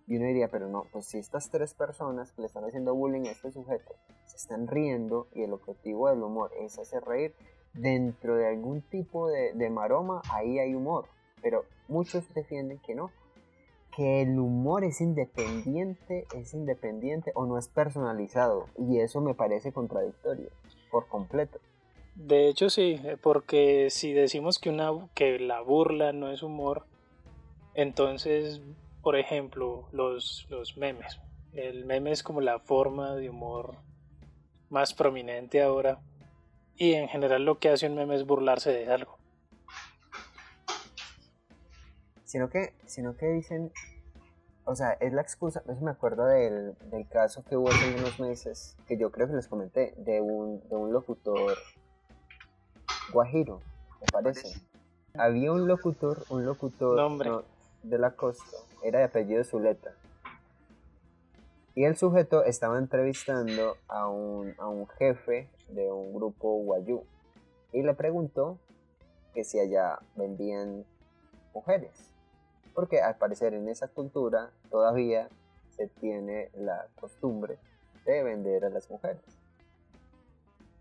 Y 0.07 0.17
uno 0.17 0.27
diría, 0.27 0.49
pero 0.49 0.69
no, 0.69 0.87
pues 0.93 1.07
si 1.07 1.19
estas 1.19 1.51
tres 1.51 1.73
personas 1.75 2.33
que 2.33 2.43
le 2.43 2.49
están 2.49 2.65
haciendo 2.65 2.95
bullying 2.95 3.27
a 3.27 3.31
este 3.31 3.53
sujeto 3.53 3.95
se 4.27 4.37
están 4.37 4.67
riendo 4.67 5.29
y 5.35 5.43
el 5.43 5.53
objetivo 5.53 6.09
del 6.09 6.23
humor 6.23 6.51
es 6.61 6.79
hacer 6.79 7.05
reír, 7.05 7.35
dentro 7.75 8.37
de 8.37 8.49
algún 8.49 8.83
tipo 8.83 9.29
de, 9.29 9.53
de 9.53 9.71
maroma, 9.71 10.23
ahí 10.31 10.59
hay 10.59 10.75
humor. 10.75 11.07
Pero 11.43 11.65
muchos 11.89 12.33
defienden 12.35 12.79
que 12.79 12.95
no, 12.95 13.11
que 13.97 14.23
el 14.23 14.39
humor 14.39 14.85
es 14.85 15.01
independiente, 15.01 16.27
es 16.35 16.55
independiente 16.55 17.33
o 17.35 17.47
no 17.47 17.59
es 17.59 17.69
personalizado. 17.69 18.67
Y 18.79 18.99
eso 19.01 19.21
me 19.21 19.35
parece 19.35 19.73
contradictorio, 19.73 20.51
por 20.91 21.09
completo. 21.09 21.59
De 22.15 22.49
hecho 22.49 22.71
sí, 22.71 23.01
porque 23.23 23.89
si 23.91 24.13
decimos 24.13 24.59
que, 24.59 24.69
una, 24.69 24.91
que 25.15 25.39
la 25.39 25.61
burla 25.61 26.13
no 26.13 26.31
es 26.31 26.43
humor, 26.43 26.85
entonces, 27.75 28.61
por 29.03 29.17
ejemplo, 29.17 29.89
los, 29.93 30.47
los 30.51 30.77
memes. 30.77 31.21
El 31.53 31.85
meme 31.85 32.13
es 32.13 32.23
como 32.23 32.41
la 32.41 32.59
forma 32.59 33.15
de 33.17 33.31
humor 33.31 33.77
más 34.69 34.93
prominente 34.95 35.63
ahora. 35.63 36.01
Y 36.77 36.95
en 36.95 37.09
general 37.09 37.45
lo 37.45 37.59
que 37.59 37.69
hace 37.69 37.87
un 37.87 37.95
meme 37.95 38.17
es 38.17 38.25
burlarse 38.25 38.71
de 38.71 38.91
algo. 38.91 39.19
Sino 42.25 42.49
que, 42.49 42.73
sino 42.87 43.17
que 43.17 43.27
dicen, 43.27 43.73
o 44.65 44.77
sea, 44.77 44.93
es 45.01 45.13
la 45.13 45.21
excusa, 45.21 45.63
eso 45.69 45.81
me 45.81 45.91
acuerdo 45.91 46.27
del, 46.27 46.75
del, 46.91 47.09
caso 47.09 47.43
que 47.45 47.57
hubo 47.57 47.71
hace 47.71 47.95
unos 47.97 48.21
meses, 48.21 48.77
que 48.87 48.97
yo 48.97 49.11
creo 49.11 49.27
que 49.27 49.35
les 49.35 49.49
comenté, 49.49 49.95
de 49.97 50.21
un, 50.21 50.61
de 50.69 50.77
un 50.77 50.93
locutor 50.93 51.59
guajiro, 53.13 53.61
me 54.01 54.07
parece. 54.13 54.61
Había 55.15 55.53
un 55.53 55.67
locutor, 55.67 56.25
un 56.29 56.45
locutor 56.45 57.45
de 57.83 57.99
la 57.99 58.13
costa, 58.13 58.59
era 58.83 59.01
de 59.01 59.07
apellido 59.07 59.43
Zuleta. 59.43 59.93
Y 61.75 61.85
el 61.85 61.97
sujeto 61.97 62.45
estaba 62.45 62.79
entrevistando 62.79 63.77
a 63.89 64.09
un, 64.09 64.55
a 64.59 64.69
un 64.69 64.87
jefe 64.87 65.49
de 65.75 65.91
un 65.91 66.13
grupo 66.15 66.55
guayú 66.63 67.05
y 67.73 67.83
le 67.83 67.95
preguntó 67.95 68.59
que 69.35 69.45
si 69.45 69.59
allá 69.59 69.99
vendían 70.17 70.85
mujeres 71.55 72.11
porque 72.75 73.01
al 73.01 73.17
parecer 73.17 73.55
en 73.55 73.69
esa 73.69 73.89
cultura 73.89 74.51
todavía 74.71 75.29
se 75.77 75.89
tiene 75.89 76.51
la 76.55 76.87
costumbre 77.01 77.59
de 78.07 78.23
vender 78.23 78.65
a 78.65 78.71
las 78.71 78.91
mujeres. 78.91 79.21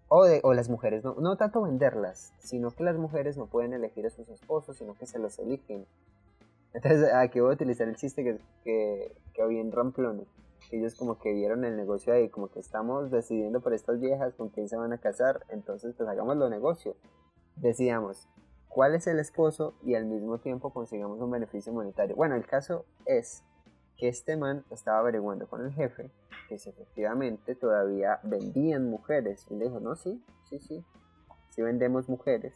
O, 0.08 0.24
de, 0.24 0.40
o 0.44 0.54
las 0.54 0.70
mujeres, 0.70 1.04
no, 1.04 1.16
no 1.20 1.38
tanto 1.38 1.62
venderlas, 1.62 2.34
sino 2.40 2.72
que 2.72 2.84
las 2.84 2.98
mujeres 2.98 3.38
no 3.38 3.46
pueden 3.46 3.74
elegir 3.74 4.08
a 4.08 4.10
sus 4.10 4.28
esposos, 4.30 4.78
sino 4.78 4.96
que 4.96 5.06
se 5.06 5.20
los 5.20 5.38
eligen. 5.38 5.86
Entonces 6.74 7.14
aquí 7.14 7.40
voy 7.40 7.52
a 7.52 7.54
utilizar 7.54 7.88
el 7.88 7.96
chiste 7.96 8.24
que, 8.24 8.40
que, 8.64 9.14
en 9.36 9.72
Ramplones. 9.72 10.28
Ellos 10.72 10.96
como 10.96 11.18
que 11.20 11.34
vieron 11.34 11.66
el 11.66 11.76
negocio 11.76 12.14
ahí, 12.14 12.30
como 12.30 12.50
que 12.50 12.60
estamos 12.60 13.12
decidiendo 13.12 13.62
por 13.62 13.74
estas 13.74 14.00
viejas 14.00 14.34
con 14.36 14.50
quién 14.50 14.70
se 14.70 14.78
van 14.78 14.94
a 14.94 15.00
casar, 15.00 15.46
entonces 15.50 15.96
pues 15.96 16.08
hagamos 16.08 16.38
lo 16.38 16.50
negocio. 16.50 16.96
Decíamos, 17.56 18.28
cuál 18.68 18.96
es 18.96 19.08
el 19.08 19.20
esposo 19.20 19.76
y 19.84 19.96
al 19.96 20.06
mismo 20.06 20.40
tiempo 20.40 20.72
consigamos 20.72 21.20
un 21.20 21.32
beneficio 21.32 21.74
monetario. 21.74 22.16
Bueno, 22.16 22.36
el 22.36 22.46
caso 22.46 22.86
es 23.06 23.44
que 23.98 24.08
este 24.08 24.38
man 24.38 24.64
estaba 24.70 25.00
averiguando 25.00 25.48
con 25.48 25.66
el 25.66 25.74
jefe 25.74 26.12
que 26.50 26.58
si 26.58 26.70
efectivamente 26.70 27.56
todavía 27.56 28.20
vendían 28.24 28.90
mujeres. 28.90 29.46
Y 29.50 29.56
le 29.56 29.66
dijo, 29.66 29.80
no, 29.80 29.96
sí, 29.96 30.22
sí, 30.50 30.60
sí, 30.60 30.84
sí 31.50 31.62
vendemos 31.62 32.10
mujeres. 32.10 32.56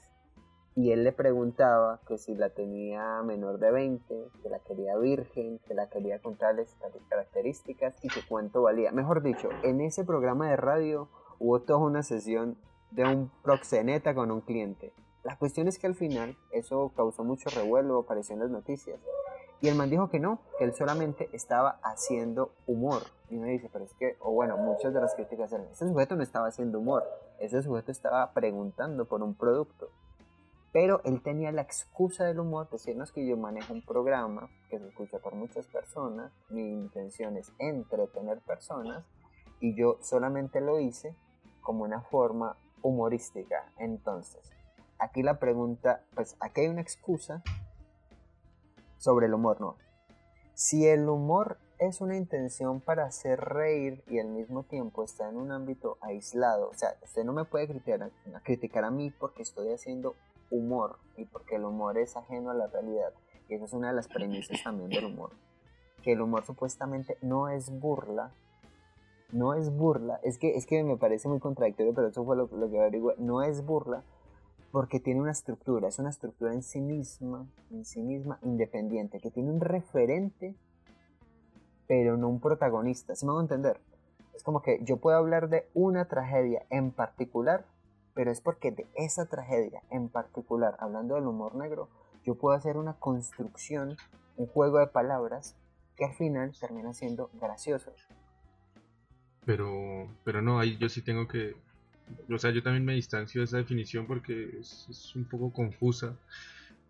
Y 0.76 0.92
él 0.92 1.04
le 1.04 1.12
preguntaba 1.12 2.02
que 2.08 2.18
si 2.18 2.36
la 2.36 2.50
tenía 2.50 3.22
menor 3.22 3.60
de 3.60 3.72
20, 3.72 4.30
que 4.42 4.50
la 4.50 4.60
quería 4.60 4.98
virgen, 4.98 5.60
que 5.68 5.74
la 5.74 5.90
quería 5.90 6.20
con 6.20 6.36
tales 6.36 6.76
características 7.10 7.96
y 8.04 8.08
que 8.08 8.22
cuánto 8.28 8.64
valía. 8.64 8.92
Mejor 8.92 9.22
dicho, 9.22 9.50
en 9.62 9.82
ese 9.82 10.04
programa 10.04 10.50
de 10.50 10.56
radio 10.56 11.10
hubo 11.40 11.62
toda 11.62 11.80
una 11.80 12.02
sesión 12.02 12.58
de 12.92 13.06
un 13.06 13.32
proxeneta 13.44 14.16
con 14.16 14.32
un 14.32 14.42
cliente. 14.42 14.94
La 15.24 15.38
cuestión 15.38 15.68
es 15.68 15.78
que 15.78 15.88
al 15.88 15.96
final 15.96 16.38
eso 16.52 16.92
causó 16.96 17.24
mucho 17.24 17.50
revuelo, 17.50 18.00
apareció 18.00 18.34
en 18.34 18.42
las 18.42 18.50
noticias. 18.50 19.00
Y 19.62 19.70
el 19.70 19.76
man 19.76 19.90
dijo 19.90 20.10
que 20.10 20.20
no, 20.20 20.40
que 20.58 20.66
él 20.66 20.74
solamente 20.74 21.30
estaba 21.32 21.80
haciendo 21.84 22.52
humor. 22.68 23.04
Y 23.30 23.38
me 23.38 23.50
dice, 23.50 23.70
pero 23.72 23.86
es 23.86 23.94
que, 23.94 24.18
o 24.20 24.32
bueno, 24.32 24.58
muchas 24.58 24.94
de 24.94 25.00
las 25.00 25.16
críticas 25.16 25.54
eran, 25.54 25.68
ese 25.68 25.88
sujeto 25.88 26.18
no 26.18 26.24
estaba 26.24 26.48
haciendo 26.48 26.80
humor, 26.80 27.06
ese 27.40 27.64
sujeto 27.64 27.92
estaba 27.92 28.34
preguntando 28.34 29.06
por 29.06 29.24
un 29.24 29.36
producto. 29.36 29.90
Pero 30.74 31.02
él 31.06 31.22
tenía 31.22 31.52
la 31.52 31.62
excusa 31.62 32.26
del 32.26 32.40
humor, 32.40 32.68
decirnos 32.72 33.12
que 33.12 33.26
yo 33.28 33.38
manejo 33.38 33.74
un 33.74 33.86
programa 33.86 34.50
que 34.70 34.80
se 34.80 34.88
escucha 34.88 35.20
por 35.20 35.36
muchas 35.36 35.68
personas, 35.68 36.34
mi 36.50 36.68
intención 36.68 37.38
es 37.38 37.54
entretener 37.60 38.42
personas 38.42 39.06
y 39.60 39.76
yo 39.76 40.00
solamente 40.02 40.62
lo 40.62 40.80
hice 40.80 41.16
como 41.62 41.84
una 41.84 42.02
forma 42.02 42.58
humorística. 42.82 43.72
Entonces, 43.78 44.52
aquí 44.98 45.22
la 45.22 45.38
pregunta, 45.38 46.04
pues 46.16 46.36
aquí 46.40 46.62
hay 46.62 46.68
una 46.70 46.82
excusa 46.82 47.44
sobre 48.98 49.28
el 49.28 49.36
humor, 49.36 49.62
¿no? 49.62 49.78
Si 50.56 50.88
el 50.88 51.08
humor 51.08 51.60
es 51.78 52.02
una 52.02 52.18
intención 52.18 52.82
para 52.82 53.06
hacer 53.06 53.40
reír 53.40 54.04
y 54.08 54.20
al 54.20 54.30
mismo 54.30 54.64
tiempo 54.64 55.04
está 55.04 55.30
en 55.30 55.38
un 55.38 55.52
ámbito 55.52 55.98
aislado, 56.02 56.70
o 56.70 56.74
sea, 56.74 56.96
usted 57.04 57.24
no 57.24 57.34
me 57.34 57.46
puede 57.46 57.68
criticar, 57.68 58.12
criticar 58.44 58.86
a 58.86 58.92
mí 58.92 59.12
porque 59.12 59.44
estoy 59.44 59.72
haciendo 59.72 60.16
humor 60.54 61.00
y 61.18 61.26
porque 61.26 61.56
el 61.56 61.66
humor 61.66 61.98
es 61.98 62.16
ajeno 62.16 62.52
a 62.52 62.54
la 62.54 62.68
realidad. 62.68 63.12
Y 63.50 63.56
esa 63.56 63.66
es 63.66 63.74
una 63.74 63.90
de 63.90 63.96
las 63.96 64.08
premisas 64.08 64.64
también 64.64 64.90
del 64.90 65.06
humor. 65.06 65.32
Que 66.02 66.14
el 66.14 66.22
humor 66.22 66.46
supuestamente 66.46 67.18
no 67.22 67.50
es 67.50 67.70
burla. 67.70 68.32
No 69.32 69.54
es 69.56 69.76
burla. 69.76 70.20
Es 70.24 70.38
que, 70.38 70.56
es 70.56 70.66
que 70.66 70.84
me 70.84 70.98
parece 70.98 71.28
muy 71.28 71.40
contradictorio, 71.40 71.94
pero 71.94 72.08
eso 72.08 72.24
fue 72.24 72.36
lo, 72.36 72.48
lo 72.48 72.70
que 72.70 72.80
averigué. 72.80 73.16
No 73.18 73.42
es 73.42 73.66
burla 73.66 74.04
porque 74.72 75.00
tiene 75.00 75.22
una 75.22 75.32
estructura. 75.32 75.88
Es 75.88 76.00
una 76.00 76.10
estructura 76.10 76.54
en 76.54 76.64
sí 76.64 76.82
misma, 76.82 77.48
en 77.72 77.84
sí 77.86 78.02
misma 78.02 78.40
independiente, 78.44 79.20
que 79.20 79.32
tiene 79.32 79.52
un 79.52 79.60
referente, 79.60 80.56
pero 81.88 82.16
no 82.16 82.30
un 82.30 82.40
protagonista. 82.40 83.16
¿Sí 83.16 83.26
me 83.26 83.32
hago 83.32 83.42
entender? 83.42 83.80
Es 84.36 84.44
como 84.44 84.62
que 84.62 84.80
yo 84.84 84.98
puedo 84.98 85.18
hablar 85.18 85.50
de 85.50 85.68
una 85.74 86.06
tragedia 86.06 86.66
en 86.70 86.92
particular 86.92 87.66
pero 88.14 88.32
es 88.32 88.42
porque 88.42 88.72
de 88.72 88.88
esa 88.96 89.26
tragedia 89.26 89.82
en 89.90 90.10
particular, 90.10 90.76
hablando 90.80 91.16
del 91.16 91.28
humor 91.28 91.56
negro, 91.56 91.90
yo 92.24 92.36
puedo 92.36 92.56
hacer 92.56 92.78
una 92.78 92.94
construcción, 92.94 93.98
un 94.38 94.48
juego 94.48 94.80
de 94.80 94.88
palabras 94.88 95.56
que 95.96 96.06
al 96.06 96.14
final 96.14 96.54
termina 96.60 96.94
siendo 96.94 97.30
gracioso. 97.34 97.92
Pero, 99.46 100.08
pero 100.24 100.42
no, 100.42 100.60
ahí 100.60 100.78
yo 100.78 100.90
sí 100.90 101.02
tengo 101.02 101.28
que, 101.28 101.56
o 102.30 102.38
sea, 102.38 102.52
yo 102.52 102.64
también 102.64 102.86
me 102.86 102.94
distancio 102.94 103.42
de 103.42 103.46
esa 103.46 103.58
definición 103.58 104.08
porque 104.08 104.58
es, 104.60 105.14
un 105.16 105.26
poco 105.26 105.52
confusa 105.52 106.16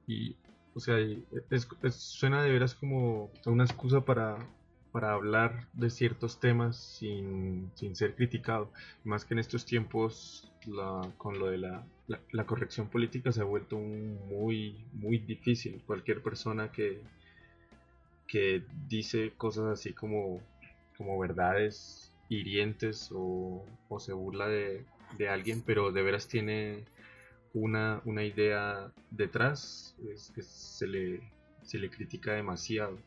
y, 0.08 0.36
o 0.76 0.80
sea, 0.80 0.98
suena 1.90 2.44
de 2.44 2.52
veras 2.52 2.76
como 2.76 3.32
una 3.46 3.64
excusa 3.64 4.02
para, 4.02 4.38
para 4.94 5.14
hablar 5.14 5.68
de 5.74 5.90
ciertos 5.90 6.40
temas 6.40 6.78
sin, 6.78 7.72
sin 7.74 7.96
ser 7.96 8.14
criticado, 8.16 8.72
más 9.04 9.26
que 9.26 9.34
en 9.34 9.40
estos 9.40 9.66
tiempos 9.66 10.52
con 11.18 11.40
lo 11.40 11.48
de 11.48 11.58
la, 11.58 11.84
la, 12.32 12.46
corrección 12.46 12.88
política 12.88 13.32
se 13.32 13.42
ha 13.42 13.44
vuelto 13.44 13.78
muy, 13.78 14.86
muy 14.94 15.18
difícil. 15.18 15.82
Cualquier 15.88 16.22
persona 16.22 16.72
que, 16.72 17.02
que 18.28 18.64
dice 18.88 19.34
cosas 19.36 19.66
así 19.66 19.94
como, 19.94 20.40
como 20.96 21.18
verdades 21.20 22.14
hirientes 22.30 23.10
o, 23.12 23.66
o 23.90 24.00
se 24.00 24.14
burla 24.14 24.48
de, 24.48 24.86
de, 25.18 25.28
alguien, 25.28 25.64
pero 25.66 25.92
de 25.92 26.04
veras 26.04 26.28
tiene 26.28 26.86
una, 27.56 28.00
una 28.06 28.24
idea 28.24 28.92
detrás, 29.10 29.96
es, 30.08 30.32
que 30.36 30.44
se, 30.44 30.86
le, 30.86 31.20
se 31.64 31.80
le 31.80 31.90
critica 31.90 32.34
demasiado. 32.34 33.00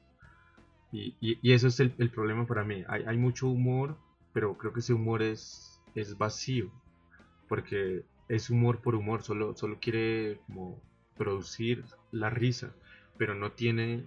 Y, 1.21 1.53
eso 1.53 1.69
es 1.69 1.81
el, 1.81 2.11
problema 2.11 2.47
para 2.47 2.65
mí. 2.65 2.85
Hay, 2.89 3.05
hay 3.05 3.17
mucho 3.17 3.49
humor, 3.49 3.97
pero 4.33 4.57
creo 4.57 4.73
que 4.73 4.81
ese 4.81 4.95
humor 4.95 5.23
es, 5.23 5.81
es 5.95 6.17
vacío 6.17 6.71
porque 7.49 8.05
es 8.29 8.51
humor 8.51 8.81
por 8.81 8.95
humor, 8.95 9.23
solo, 9.23 9.55
solo 9.55 9.79
quiere 9.81 10.41
como 10.47 10.81
producir 11.17 11.85
la 12.11 12.31
risa, 12.31 12.73
pero 13.17 13.35
no 13.35 13.53
tiene 13.53 14.05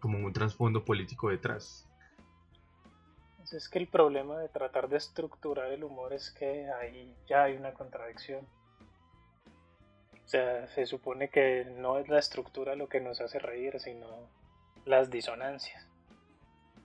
como 0.00 0.18
un 0.18 0.32
trasfondo 0.32 0.84
político 0.84 1.30
detrás. 1.30 1.88
Pues 3.38 3.54
es 3.54 3.68
que 3.68 3.78
el 3.78 3.88
problema 3.88 4.38
de 4.38 4.48
tratar 4.48 4.88
de 4.88 4.96
estructurar 4.96 5.72
el 5.72 5.84
humor 5.84 6.12
es 6.12 6.30
que 6.30 6.68
ahí 6.70 7.14
ya 7.26 7.44
hay 7.44 7.56
una 7.56 7.72
contradicción. 7.72 8.46
O 10.24 10.28
sea, 10.28 10.68
se 10.68 10.86
supone 10.86 11.28
que 11.28 11.64
no 11.78 11.98
es 11.98 12.08
la 12.08 12.18
estructura 12.18 12.76
lo 12.76 12.88
que 12.88 13.00
nos 13.00 13.20
hace 13.20 13.38
reír, 13.38 13.78
sino 13.80 14.06
las 14.84 15.10
disonancias. 15.10 15.86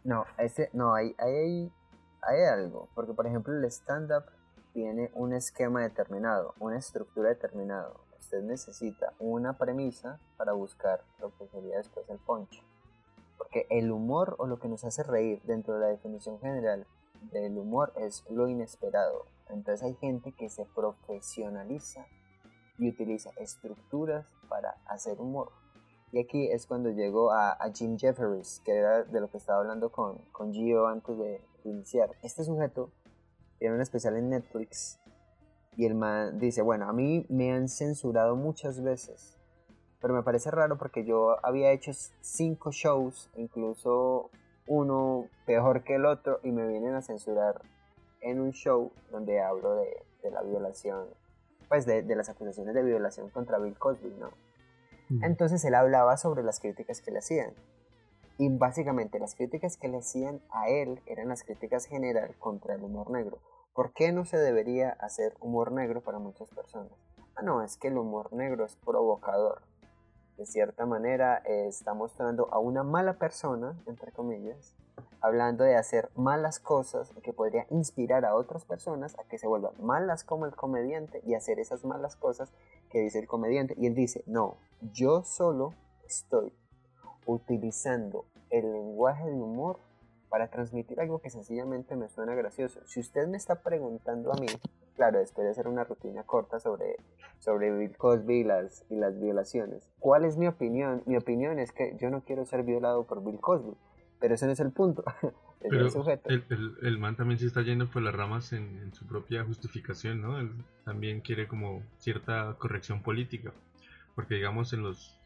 No, 0.07 0.25
ese, 0.37 0.69
no, 0.71 0.93
hay, 0.93 1.13
hay, 1.17 1.69
hay 2.21 2.43
algo, 2.45 2.87
porque 2.95 3.13
por 3.13 3.27
ejemplo 3.27 3.53
el 3.53 3.65
stand-up 3.65 4.23
tiene 4.71 5.11
un 5.13 5.33
esquema 5.33 5.81
determinado, 5.81 6.53
una 6.59 6.77
estructura 6.77 7.27
determinada. 7.27 7.91
Usted 8.17 8.41
necesita 8.41 9.11
una 9.19 9.57
premisa 9.57 10.17
para 10.37 10.53
buscar 10.53 11.03
lo 11.19 11.35
que 11.37 11.49
sería 11.49 11.75
después 11.75 12.09
el 12.09 12.19
punch. 12.19 12.63
Porque 13.37 13.67
el 13.69 13.91
humor 13.91 14.37
o 14.39 14.47
lo 14.47 14.59
que 14.59 14.69
nos 14.69 14.85
hace 14.85 15.03
reír 15.03 15.41
dentro 15.43 15.73
de 15.73 15.81
la 15.81 15.87
definición 15.87 16.39
general 16.39 16.87
del 17.33 17.57
humor 17.57 17.91
es 17.97 18.23
lo 18.29 18.47
inesperado. 18.47 19.25
Entonces 19.49 19.83
hay 19.83 19.95
gente 19.95 20.31
que 20.31 20.47
se 20.47 20.63
profesionaliza 20.63 22.05
y 22.77 22.87
utiliza 22.87 23.31
estructuras 23.35 24.25
para 24.47 24.77
hacer 24.85 25.19
humor. 25.19 25.51
Y 26.11 26.19
aquí 26.19 26.49
es 26.51 26.65
cuando 26.65 26.89
llegó 26.89 27.31
a, 27.31 27.57
Jim 27.73 27.97
Jefferies, 27.97 28.61
que 28.63 28.75
era 28.75 29.03
de 29.03 29.19
lo 29.19 29.29
que 29.29 29.37
estaba 29.37 29.59
hablando 29.59 29.91
con, 29.91 30.17
con 30.31 30.53
Gio 30.53 30.87
antes 30.87 31.17
de 31.17 31.41
iniciar. 31.65 32.11
Este 32.23 32.43
sujeto 32.43 32.91
tiene 33.59 33.75
un 33.75 33.81
especial 33.81 34.15
en 34.15 34.29
Netflix 34.29 34.99
y 35.75 35.85
el 35.85 35.95
man 35.95 36.39
dice, 36.39 36.61
bueno, 36.61 36.89
a 36.89 36.93
mí 36.93 37.25
me 37.29 37.51
han 37.51 37.69
censurado 37.69 38.35
muchas 38.35 38.81
veces, 38.81 39.37
pero 40.01 40.13
me 40.13 40.23
parece 40.23 40.49
raro 40.49 40.77
porque 40.77 41.05
yo 41.05 41.37
había 41.45 41.71
hecho 41.71 41.91
cinco 42.21 42.71
shows, 42.71 43.29
incluso 43.35 44.31
uno 44.67 45.27
peor 45.45 45.83
que 45.83 45.95
el 45.95 46.05
otro, 46.05 46.39
y 46.43 46.51
me 46.51 46.67
vienen 46.67 46.95
a 46.95 47.01
censurar 47.01 47.61
en 48.21 48.39
un 48.39 48.51
show 48.51 48.91
donde 49.11 49.39
hablo 49.39 49.75
de, 49.75 50.31
la 50.31 50.41
violación, 50.41 51.05
pues 51.69 51.85
de, 51.85 52.03
las 52.15 52.27
acusaciones 52.27 52.73
de 52.73 52.83
violación 52.83 53.29
contra 53.29 53.59
Bill 53.59 53.77
Cosby, 53.77 54.13
¿no? 54.19 54.31
Entonces 55.21 55.63
él 55.63 55.75
hablaba 55.75 56.17
sobre 56.17 56.43
las 56.43 56.59
críticas 56.59 57.01
que 57.01 57.11
le 57.11 57.19
hacían. 57.19 57.53
Y 58.37 58.49
básicamente 58.49 59.19
las 59.19 59.35
críticas 59.35 59.77
que 59.77 59.87
le 59.87 59.97
hacían 59.97 60.41
a 60.51 60.69
él 60.69 61.01
eran 61.05 61.29
las 61.29 61.43
críticas 61.43 61.85
general 61.85 62.35
contra 62.37 62.75
el 62.75 62.83
humor 62.83 63.09
negro. 63.09 63.39
¿Por 63.73 63.93
qué 63.93 64.11
no 64.11 64.25
se 64.25 64.37
debería 64.37 64.89
hacer 64.99 65.35
humor 65.39 65.71
negro 65.71 66.01
para 66.01 66.19
muchas 66.19 66.49
personas? 66.49 66.91
Ah, 67.35 67.41
no, 67.41 67.61
es 67.63 67.77
que 67.77 67.87
el 67.87 67.97
humor 67.97 68.33
negro 68.33 68.65
es 68.65 68.75
provocador. 68.75 69.61
De 70.37 70.45
cierta 70.45 70.85
manera 70.85 71.37
está 71.45 71.93
mostrando 71.93 72.47
a 72.51 72.59
una 72.59 72.83
mala 72.83 73.13
persona, 73.13 73.75
entre 73.87 74.11
comillas, 74.11 74.75
hablando 75.21 75.63
de 75.63 75.75
hacer 75.75 76.09
malas 76.15 76.59
cosas 76.59 77.11
que 77.23 77.33
podría 77.33 77.65
inspirar 77.69 78.23
a 78.25 78.35
otras 78.35 78.65
personas 78.65 79.17
a 79.19 79.23
que 79.23 79.37
se 79.37 79.47
vuelvan 79.47 79.73
malas 79.79 80.23
como 80.23 80.45
el 80.45 80.55
comediante 80.55 81.21
y 81.25 81.33
hacer 81.33 81.59
esas 81.59 81.85
malas 81.85 82.15
cosas 82.15 82.51
que 82.89 82.99
dice 82.99 83.19
el 83.19 83.27
comediante. 83.27 83.75
Y 83.77 83.87
él 83.87 83.95
dice, 83.95 84.23
no, 84.25 84.57
yo 84.93 85.23
solo 85.23 85.73
estoy 86.05 86.53
utilizando 87.25 88.25
el 88.49 88.71
lenguaje 88.71 89.25
del 89.25 89.41
humor 89.41 89.79
para 90.29 90.49
transmitir 90.49 90.99
algo 90.99 91.19
que 91.19 91.29
sencillamente 91.29 91.95
me 91.95 92.09
suena 92.09 92.35
gracioso. 92.35 92.79
Si 92.85 92.99
usted 92.99 93.27
me 93.27 93.37
está 93.37 93.61
preguntando 93.61 94.31
a 94.31 94.35
mí, 94.35 94.47
claro, 94.95 95.19
después 95.19 95.45
de 95.45 95.51
hacer 95.51 95.67
una 95.67 95.83
rutina 95.83 96.23
corta 96.23 96.59
sobre, 96.59 96.97
sobre 97.39 97.71
Bill 97.71 97.95
Cosby 97.97 98.39
y 98.39 98.43
las, 98.43 98.85
y 98.89 98.95
las 98.95 99.19
violaciones, 99.19 99.89
¿cuál 99.99 100.25
es 100.25 100.37
mi 100.37 100.47
opinión? 100.47 101.03
Mi 101.05 101.17
opinión 101.17 101.59
es 101.59 101.71
que 101.71 101.95
yo 101.97 102.09
no 102.09 102.23
quiero 102.23 102.45
ser 102.45 102.63
violado 102.63 103.05
por 103.05 103.23
Bill 103.23 103.39
Cosby, 103.39 103.75
pero 104.19 104.35
ese 104.35 104.45
no 104.45 104.51
es 104.51 104.59
el 104.59 104.71
punto. 104.71 105.03
Pero 105.59 105.87
el, 106.27 106.77
el, 106.83 106.97
man 106.99 107.15
también 107.15 107.39
se 107.39 107.47
está 107.47 107.63
yendo 107.63 107.89
por 107.89 108.03
las 108.03 108.13
ramas 108.13 108.53
en, 108.53 108.77
en, 108.77 108.93
su 108.93 109.07
propia 109.07 109.43
justificación, 109.43 110.21
¿no? 110.21 110.39
Él 110.39 110.51
también 110.85 111.19
quiere 111.19 111.47
como 111.47 111.81
cierta 111.97 112.55
corrección 112.59 113.01
política, 113.01 113.51
porque 114.13 114.35
digamos 114.35 114.71
en 114.73 114.83
los, 114.83 115.19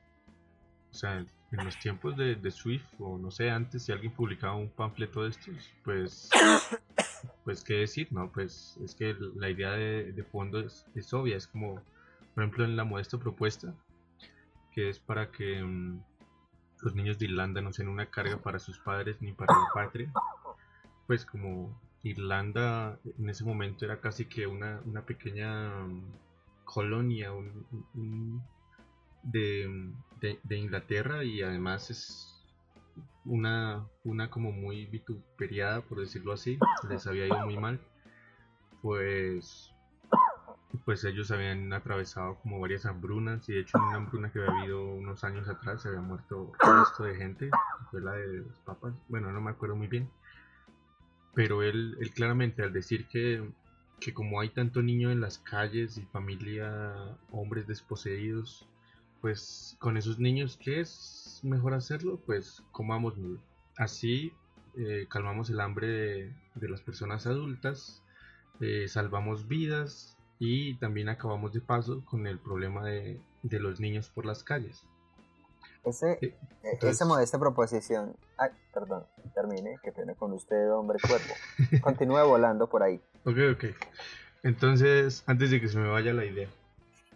o 0.90 0.94
sea, 0.94 1.18
en 1.20 1.66
los 1.66 1.78
tiempos 1.80 2.16
de, 2.16 2.36
de, 2.36 2.50
Swift, 2.50 2.86
o 2.98 3.18
no 3.18 3.30
sé, 3.30 3.52
antes, 3.52 3.84
si 3.84 3.92
alguien 3.92 4.14
publicaba 4.14 4.56
un 4.56 4.70
panfleto 4.70 5.24
de 5.24 5.32
estos, 5.32 5.74
pues, 5.84 6.30
pues, 7.44 7.62
¿qué 7.62 7.74
decir? 7.76 8.08
No, 8.12 8.32
pues 8.32 8.80
es 8.84 8.96
que 8.96 9.14
la 9.36 9.50
idea 9.50 9.72
de, 9.72 10.14
de 10.14 10.24
fondo 10.24 10.62
es, 10.62 10.88
es, 10.96 11.14
obvia, 11.14 11.36
es 11.36 11.46
como 11.46 11.82
por 12.34 12.44
ejemplo, 12.44 12.66
en 12.66 12.76
la 12.76 12.84
modesta 12.84 13.18
propuesta, 13.18 13.74
que 14.72 14.90
es 14.90 15.00
para 15.00 15.32
que 15.32 15.62
mm, 15.62 16.02
los 16.82 16.96
niños 16.96 17.18
de 17.20 17.26
Irlanda 17.26 17.62
no 17.62 17.72
sean 17.72 17.90
una 17.90 18.08
carga 18.08 18.38
para 18.38 18.60
sus 18.60 18.80
padres 18.80 19.22
ni 19.22 19.32
para 19.34 19.54
la 19.54 19.70
patria, 19.74 20.12
pues 21.08 21.26
como 21.26 21.80
Irlanda 22.04 23.00
en 23.20 23.30
ese 23.30 23.44
momento 23.44 23.86
era 23.86 24.00
casi 24.00 24.26
que 24.26 24.48
una, 24.48 24.82
una 24.86 25.06
pequeña 25.06 25.70
mm, 25.86 26.02
colonia 26.64 27.32
de, 29.24 29.92
de, 30.22 30.58
Inglaterra 30.58 31.24
y 31.24 31.42
además 31.42 31.90
es 31.92 32.44
una, 33.26 33.86
una 34.04 34.30
como 34.30 34.52
muy 34.52 34.86
vituperiada, 34.88 35.82
por 35.82 36.00
decirlo 36.00 36.34
así, 36.34 36.58
les 36.90 37.06
había 37.06 37.28
ido 37.28 37.46
muy 37.46 37.58
mal, 37.58 37.80
pues 38.82 39.71
pues 40.86 41.04
ellos 41.04 41.32
habían 41.32 41.72
atravesado 41.74 42.36
como 42.36 42.60
varias 42.60 42.86
hambrunas 42.86 43.48
y 43.50 43.54
de 43.54 43.60
hecho 43.62 43.78
una 43.78 43.98
hambruna 43.98 44.32
que 44.32 44.40
había 44.40 44.62
habido 44.62 44.86
unos 44.86 45.24
años 45.24 45.48
atrás 45.48 45.82
se 45.82 45.90
había 45.90 46.02
muerto 46.02 46.52
resto 46.60 47.04
de 47.04 47.16
gente, 47.16 47.50
fue 47.90 48.02
la 48.02 48.14
de 48.14 48.40
los 48.40 48.60
papas, 48.60 48.94
bueno 49.08 49.32
no 49.32 49.42
me 49.42 49.52
acuerdo 49.52 49.76
muy 49.76 49.88
bien, 49.88 50.10
pero 51.34 51.64
él, 51.64 51.98
él 52.00 52.12
claramente 52.12 52.64
al 52.64 52.74
decir 52.74 53.08
que, 53.08 53.50
que 54.00 54.14
como 54.14 54.40
hay 54.40 54.50
tanto 54.50 54.82
niño 54.82 55.12
en 55.12 55.22
las 55.22 55.38
calles 55.38 55.98
y 55.98 56.04
familia, 56.04 57.18
hombres 57.32 57.68
desposeídos, 57.68 58.68
pues 59.22 59.78
con 59.80 59.98
esos 59.98 60.20
niños, 60.20 60.58
¿qué 60.58 60.80
es 60.80 61.40
mejor 61.44 61.74
hacerlo? 61.74 62.20
Pues 62.26 62.64
comamos 62.72 63.16
Así 63.78 64.34
eh, 64.78 65.06
calmamos 65.10 65.50
el 65.50 65.60
hambre 65.60 66.34
de, 66.56 66.70
las 66.70 66.82
personas 66.82 67.28
adultas, 67.28 68.02
eh, 68.62 68.88
salvamos 68.88 69.48
vidas 69.48 70.18
y 70.44 70.74
también 70.78 71.08
acabamos 71.08 71.54
de 71.54 71.62
paso 71.62 72.04
con 72.04 72.26
el 72.26 72.40
problema 72.40 72.84
de, 72.84 73.22
de 73.44 73.60
los 73.60 73.80
niños 73.80 74.10
por 74.10 74.26
las 74.26 74.44
calles. 74.44 74.84
Ese, 75.84 76.18
e, 76.20 76.36
esa 76.82 77.06
modesta 77.06 77.38
proposición. 77.38 78.16
Ay, 78.40 78.50
perdón, 78.74 79.06
termine, 79.36 79.78
que 79.84 79.92
tiene 79.92 80.16
con 80.16 80.34
usted, 80.34 80.74
hombre 80.74 80.98
cuerpo. 81.00 81.36
Continúe 81.84 82.26
volando 82.26 82.68
por 82.68 82.82
ahí. 82.82 83.00
Ok, 83.24 83.38
ok. 83.54 83.66
Entonces, 84.42 85.24
antes 85.28 85.52
de 85.52 85.62
que 85.62 85.68
se 85.68 85.78
me 85.78 85.88
vaya 85.88 86.12
la 86.12 86.26
idea, 86.26 86.50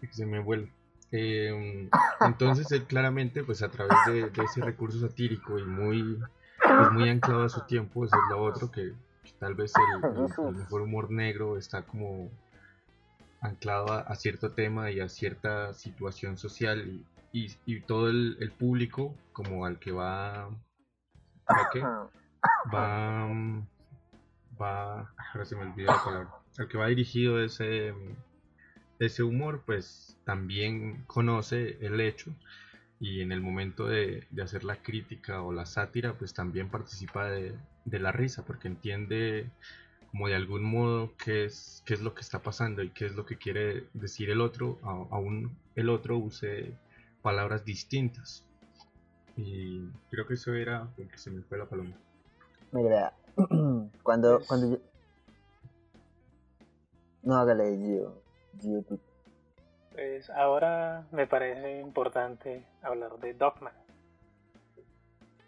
de 0.01 0.07
que 0.07 0.13
se 0.13 0.27
me 0.27 0.39
vuelva. 0.39 0.69
Em, 1.11 1.89
entonces, 2.21 2.71
él 2.73 2.83
claramente, 2.83 3.43
pues 3.43 3.63
a 3.63 3.71
través 3.71 3.97
de, 4.05 4.31
ese 4.43 4.61
recurso 4.61 4.99
satírico 4.99 5.57
y 5.57 5.63
muy, 5.63 6.19
pues, 6.63 6.91
muy 6.91 7.09
anclado 7.09 7.45
a 7.45 7.49
su 7.49 7.61
tiempo, 7.61 8.05
es 8.05 8.11
lo 8.29 8.43
otro 8.43 8.69
que, 8.69 8.93
tal 9.39 9.55
vez 9.55 9.73
el, 9.95 10.53
mejor 10.53 10.83
humor 10.83 11.09
negro 11.09 11.57
está 11.57 11.81
como 11.81 12.29
anclado 13.45 13.91
a, 13.93 14.15
cierto 14.15 14.51
tema 14.51 14.91
y 14.91 14.99
a 14.99 15.09
cierta 15.09 15.73
situación 15.73 16.37
social 16.37 17.03
y, 17.31 17.51
y, 17.65 17.81
todo 17.81 18.09
el, 18.09 18.51
público 18.57 19.15
como 19.33 19.65
al 19.65 19.79
que 19.79 19.91
va 19.91 20.49
va 22.73 23.27
va 24.59 25.13
ahora 25.33 25.45
se 25.45 25.55
me 25.55 25.63
olvidó 25.63 25.91
la 25.91 26.03
palabra 26.03 26.29
al 26.57 26.67
que 26.67 26.77
va 26.77 26.87
dirigido 26.87 27.43
ese 27.43 27.93
ese 28.99 29.23
humor 29.23 29.63
pues 29.65 30.17
también 30.23 31.03
conoce 31.07 31.77
el 31.81 31.99
hecho 31.99 32.33
y 32.99 33.21
en 33.21 33.31
el 33.31 33.41
momento 33.41 33.87
de, 33.87 34.27
hacer 34.41 34.63
la 34.63 34.77
crítica 34.77 35.41
o 35.41 35.51
la 35.51 35.65
sátira 35.65 36.13
pues 36.13 36.33
también 36.33 36.69
participa 36.69 37.25
de, 37.25 37.57
la 37.85 38.11
risa 38.11 38.45
porque 38.45 38.67
entiende 38.67 39.49
como 40.15 40.29
de 40.29 40.35
algún 40.35 40.63
modo 40.63 41.11
qué 41.21 41.43
es, 41.43 41.83
qué 41.85 41.93
es 41.93 42.01
lo 42.01 42.13
que 42.13 42.21
está 42.21 42.39
pasando 42.39 42.81
y 42.81 42.89
qué 42.91 43.05
es 43.05 43.15
lo 43.17 43.25
que 43.25 43.37
quiere 43.37 43.89
decir 43.93 44.29
el 44.29 44.39
otro, 44.39 44.79
aún 45.11 45.57
el 45.75 45.89
otro 45.89 46.17
use 46.17 46.73
palabras 47.21 47.65
distintas. 47.65 48.45
Y 49.35 49.89
creo 50.09 50.25
que 50.25 50.35
eso 50.35 50.53
era 50.53 50.87
porque 50.95 51.17
se 51.17 51.31
me 51.31 51.41
fue 51.41 51.57
la 51.57 51.65
paloma. 51.65 51.91
Mira, 52.71 53.11
cuando, 54.03 54.37
pues 54.37 54.47
cuando 54.47 54.69
yo... 54.69 54.77
No, 57.23 57.35
hágale, 57.35 57.75
Gio. 57.75 58.21
Gio 58.61 58.85
Pues 59.91 60.29
ahora 60.29 61.07
me 61.11 61.27
parece 61.27 61.81
importante 61.81 62.63
hablar 62.81 63.19
de 63.19 63.33
Dogman. 63.33 63.73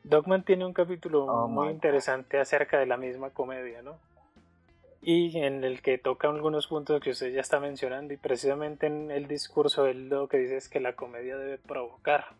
Dogman 0.04 0.44
tiene 0.44 0.66
un 0.66 0.74
capítulo 0.74 1.24
oh 1.24 1.48
muy 1.48 1.70
interesante 1.70 2.38
acerca 2.38 2.80
de 2.80 2.86
la 2.86 2.98
misma 2.98 3.30
comedia, 3.30 3.82
¿no? 3.82 4.06
Y 5.10 5.38
en 5.38 5.64
el 5.64 5.82
que 5.82 5.98
toca 5.98 6.28
algunos 6.28 6.68
puntos 6.68 7.00
que 7.00 7.12
usted 7.12 7.32
ya 7.32 7.40
está 7.40 7.62
mencionando 7.62 8.14
y 8.14 8.18
precisamente 8.18 8.88
en 8.88 9.10
el 9.10 9.26
discurso 9.26 9.86
él 9.86 10.10
lo 10.10 10.28
que 10.28 10.36
dice 10.38 10.58
es 10.58 10.68
que 10.68 10.82
la 10.82 10.98
comedia 10.98 11.38
debe 11.38 11.58
provocar 11.58 12.36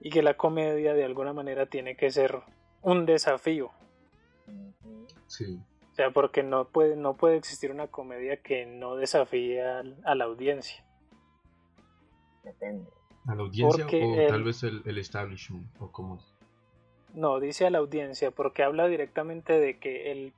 y 0.00 0.10
que 0.10 0.22
la 0.22 0.34
comedia 0.34 0.92
de 0.92 1.02
alguna 1.02 1.32
manera 1.32 1.64
tiene 1.64 1.96
que 1.96 2.10
ser 2.10 2.42
un 2.82 3.06
desafío. 3.06 3.70
Sí. 5.28 5.58
O 5.92 5.94
sea, 5.94 6.10
porque 6.10 6.42
no 6.42 6.68
puede, 6.68 6.94
no 6.94 7.16
puede 7.16 7.38
existir 7.38 7.70
una 7.70 7.86
comedia 7.86 8.42
que 8.42 8.66
no 8.66 8.96
desafíe 8.96 9.62
a, 9.62 10.14
la 10.14 10.24
audiencia. 10.26 10.84
Depende. 12.44 12.86
¿A 13.24 13.34
la 13.34 13.44
audiencia 13.44 13.86
o 13.86 14.28
tal 14.28 14.44
vez 14.44 14.62
el, 14.62 14.82
el 14.84 14.98
establishment? 14.98 15.66
¿O 15.78 15.90
cómo? 15.90 16.20
No, 17.14 17.40
dice 17.40 17.66
a 17.66 17.70
la 17.70 17.78
audiencia 17.78 18.30
porque 18.30 18.62
habla 18.62 18.88
directamente 18.88 19.58
de 19.58 19.78
que 19.78 20.12
el, 20.12 20.34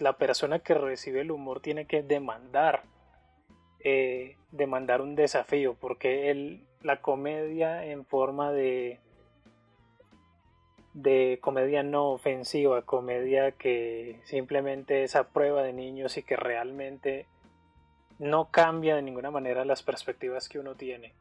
la 0.00 0.12
persona 0.14 0.60
que 0.60 0.74
recibe 0.74 1.20
el 1.20 1.30
humor 1.30 1.60
tiene 1.60 1.86
que 1.86 2.02
demandar, 2.02 2.82
eh, 3.80 4.36
demandar 4.52 5.00
un 5.00 5.14
desafío, 5.14 5.74
porque 5.74 6.30
el, 6.30 6.64
la 6.82 7.00
comedia 7.00 7.84
en 7.84 8.04
forma 8.04 8.52
de, 8.52 9.00
de 10.94 11.38
comedia 11.40 11.82
no 11.82 12.10
ofensiva, 12.10 12.82
comedia 12.82 13.52
que 13.52 14.20
simplemente 14.24 15.02
es 15.02 15.16
a 15.16 15.28
prueba 15.28 15.62
de 15.62 15.72
niños 15.72 16.16
y 16.16 16.22
que 16.22 16.36
realmente 16.36 17.26
no 18.18 18.50
cambia 18.50 18.94
de 18.94 19.02
ninguna 19.02 19.30
manera 19.30 19.64
las 19.64 19.82
perspectivas 19.82 20.48
que 20.48 20.60
uno 20.60 20.76
tiene. 20.76 21.12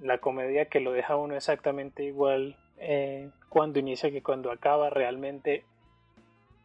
La 0.00 0.18
comedia 0.18 0.66
que 0.66 0.80
lo 0.80 0.92
deja 0.92 1.16
uno 1.16 1.34
exactamente 1.34 2.04
igual 2.04 2.56
eh, 2.76 3.30
cuando 3.48 3.78
inicia 3.78 4.10
que 4.10 4.22
cuando 4.22 4.52
acaba 4.52 4.90
realmente 4.90 5.64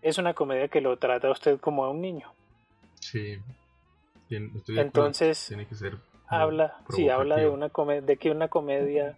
es 0.03 0.17
una 0.17 0.33
comedia 0.33 0.67
que 0.67 0.81
lo 0.81 0.97
trata 0.97 1.29
a 1.29 1.31
usted 1.31 1.59
como 1.59 1.85
a 1.85 1.89
un 1.89 2.01
niño. 2.01 2.31
Sí. 2.99 3.39
Entonces, 4.29 5.47
tiene 5.47 5.67
que 5.67 5.75
ser 5.75 5.97
habla, 6.27 6.77
sí, 6.89 7.09
habla 7.09 7.37
de 7.37 7.49
una 7.49 7.69
de 8.01 8.17
que 8.17 8.31
una 8.31 8.47
comedia, 8.47 9.17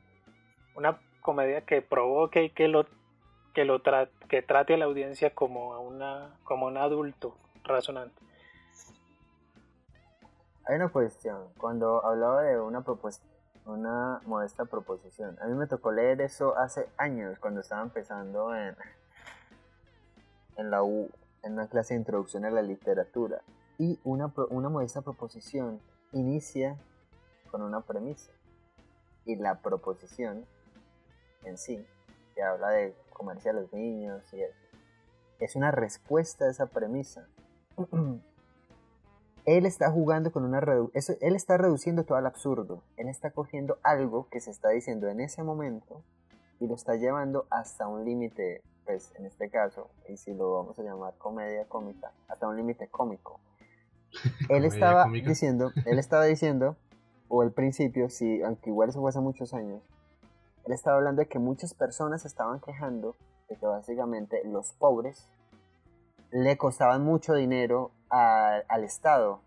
una 0.75 0.99
comedia 1.21 1.61
que 1.61 1.81
provoque 1.81 2.43
y 2.43 2.49
que 2.49 2.67
lo 2.67 2.85
que 3.53 3.65
lo 3.65 3.81
que 4.27 4.41
trate 4.41 4.73
a 4.73 4.77
la 4.77 4.85
audiencia 4.85 5.33
como 5.33 5.73
a 5.73 5.79
una 5.79 6.37
como 6.43 6.67
un 6.67 6.77
adulto 6.77 7.37
razonante. 7.63 8.21
Hay 10.67 10.75
una 10.75 10.89
cuestión, 10.89 11.49
cuando 11.57 12.03
hablaba 12.05 12.41
de 12.41 12.59
una 12.59 12.81
propuesta 12.81 13.25
una 13.65 14.21
modesta 14.25 14.65
proposición. 14.65 15.37
A 15.41 15.47
mí 15.47 15.55
me 15.55 15.65
tocó 15.65 15.91
leer 15.91 16.21
eso 16.21 16.55
hace 16.55 16.87
años, 16.97 17.39
cuando 17.39 17.61
estaba 17.61 17.81
empezando 17.81 18.55
en, 18.55 18.75
en 20.57 20.71
la 20.71 20.83
U, 20.83 21.09
en 21.43 21.53
una 21.53 21.67
clase 21.67 21.93
de 21.93 21.99
introducción 21.99 22.45
a 22.45 22.51
la 22.51 22.61
literatura. 22.61 23.41
Y 23.77 23.99
una, 24.03 24.33
una 24.49 24.69
modesta 24.69 25.01
proposición 25.01 25.79
inicia 26.11 26.77
con 27.51 27.61
una 27.61 27.81
premisa. 27.81 28.31
Y 29.25 29.35
la 29.35 29.61
proposición 29.61 30.45
en 31.43 31.57
sí, 31.57 31.85
que 32.33 32.43
habla 32.43 32.69
de 32.69 32.95
comercio 33.13 33.51
a 33.51 33.53
los 33.53 33.71
niños 33.73 34.23
y 34.33 34.41
es 35.39 35.55
una 35.55 35.71
respuesta 35.71 36.45
a 36.45 36.49
esa 36.49 36.67
premisa. 36.67 37.27
él 39.45 39.65
está 39.65 39.91
jugando 39.91 40.31
con 40.31 40.43
una 40.43 40.59
reducción, 40.59 41.17
él 41.21 41.35
está 41.35 41.57
reduciendo 41.57 42.03
todo 42.03 42.17
al 42.17 42.25
absurdo. 42.25 42.83
Él 42.97 43.07
está 43.07 43.31
cogiendo 43.31 43.77
algo 43.83 44.27
que 44.29 44.39
se 44.39 44.51
está 44.51 44.69
diciendo 44.69 45.07
en 45.07 45.21
ese 45.21 45.43
momento 45.43 46.03
y 46.59 46.67
lo 46.67 46.75
está 46.75 46.95
llevando 46.95 47.45
hasta 47.49 47.87
un 47.87 48.05
límite, 48.05 48.63
pues 48.85 49.11
en 49.15 49.25
este 49.25 49.49
caso, 49.49 49.89
y 50.07 50.17
si 50.17 50.33
lo 50.33 50.53
vamos 50.53 50.77
a 50.79 50.83
llamar 50.83 51.15
comedia 51.17 51.65
cómica, 51.65 52.11
hasta 52.27 52.47
un 52.47 52.55
límite 52.55 52.87
cómico. 52.87 53.39
Él 54.49 54.63
estaba 54.65 55.07
diciendo, 55.09 55.71
él 55.85 55.99
estaba 55.99 56.23
diciendo, 56.23 56.77
o 57.27 57.43
el 57.43 57.51
principio, 57.51 58.09
sí, 58.09 58.41
aunque 58.43 58.69
igual 58.69 58.89
eso 58.89 59.01
fue 59.01 59.09
hace 59.09 59.19
muchos 59.19 59.53
años, 59.53 59.81
él 60.65 60.71
estaba 60.71 60.97
hablando 60.97 61.21
de 61.21 61.27
que 61.27 61.37
muchas 61.37 61.73
personas 61.73 62.25
estaban 62.25 62.59
quejando 62.59 63.15
de 63.49 63.57
que 63.57 63.65
básicamente 63.65 64.41
los 64.45 64.71
pobres 64.73 65.27
le 66.31 66.57
costaban 66.57 67.03
mucho 67.03 67.33
dinero 67.33 67.91
al 68.09 68.83
Estado. 68.83 69.41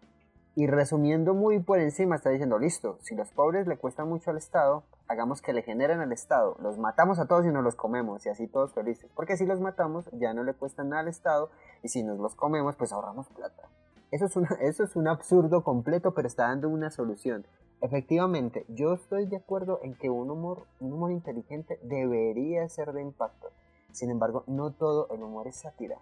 Y 0.55 0.66
resumiendo 0.66 1.35
muy 1.35 1.61
por 1.61 1.79
encima, 1.79 2.16
está 2.16 2.31
diciendo, 2.31 2.59
listo, 2.59 2.98
si 3.03 3.14
los 3.14 3.31
pobres 3.31 3.66
le 3.66 3.77
cuestan 3.77 4.09
mucho 4.09 4.31
al 4.31 4.37
Estado, 4.37 4.85
hagamos 5.09 5.42
que 5.42 5.53
le 5.53 5.62
generen 5.62 6.01
al 6.01 6.12
Estado. 6.12 6.57
Los 6.61 6.79
matamos 6.79 7.18
a 7.18 7.27
todos 7.27 7.44
y 7.44 7.49
nos 7.49 7.64
los 7.64 7.75
comemos 7.75 8.25
y 8.27 8.29
así 8.29 8.47
todos 8.47 8.73
felices. 8.73 9.11
Porque 9.14 9.37
si 9.37 9.47
los 9.47 9.61
matamos, 9.61 10.09
ya 10.12 10.35
no 10.35 10.44
le 10.44 10.55
cuestan 10.55 10.90
nada 10.90 11.03
al 11.03 11.09
Estado 11.09 11.51
y 11.83 11.88
si 11.88 12.03
nos 12.03 12.18
los 12.18 12.35
comemos, 12.35 12.77
pues 12.77 12.92
ahorramos 12.92 13.29
plata. 13.29 13.68
Eso 14.11 14.27
es, 14.27 14.37
una, 14.37 14.49
eso 14.61 14.85
es 14.85 14.97
un 14.97 15.09
absurdo 15.09 15.64
completo, 15.64 16.14
pero 16.14 16.29
está 16.29 16.44
dando 16.44 16.68
una 16.68 16.90
solución. 16.90 17.47
Efectivamente, 17.81 18.64
yo 18.68 18.94
estoy 18.94 19.27
de 19.27 19.37
acuerdo 19.37 19.81
en 19.83 19.94
que 19.94 20.11
un 20.11 20.31
humor, 20.31 20.66
un 20.81 20.92
humor 20.92 21.12
inteligente 21.12 21.79
debería 21.83 22.68
ser 22.68 22.92
de 22.92 23.03
impacto. 23.03 23.51
Sin 23.92 24.11
embargo, 24.11 24.44
no 24.47 24.73
todo 24.73 25.09
el 25.11 25.23
humor 25.23 25.47
es 25.47 25.57
sátira. 25.57 25.99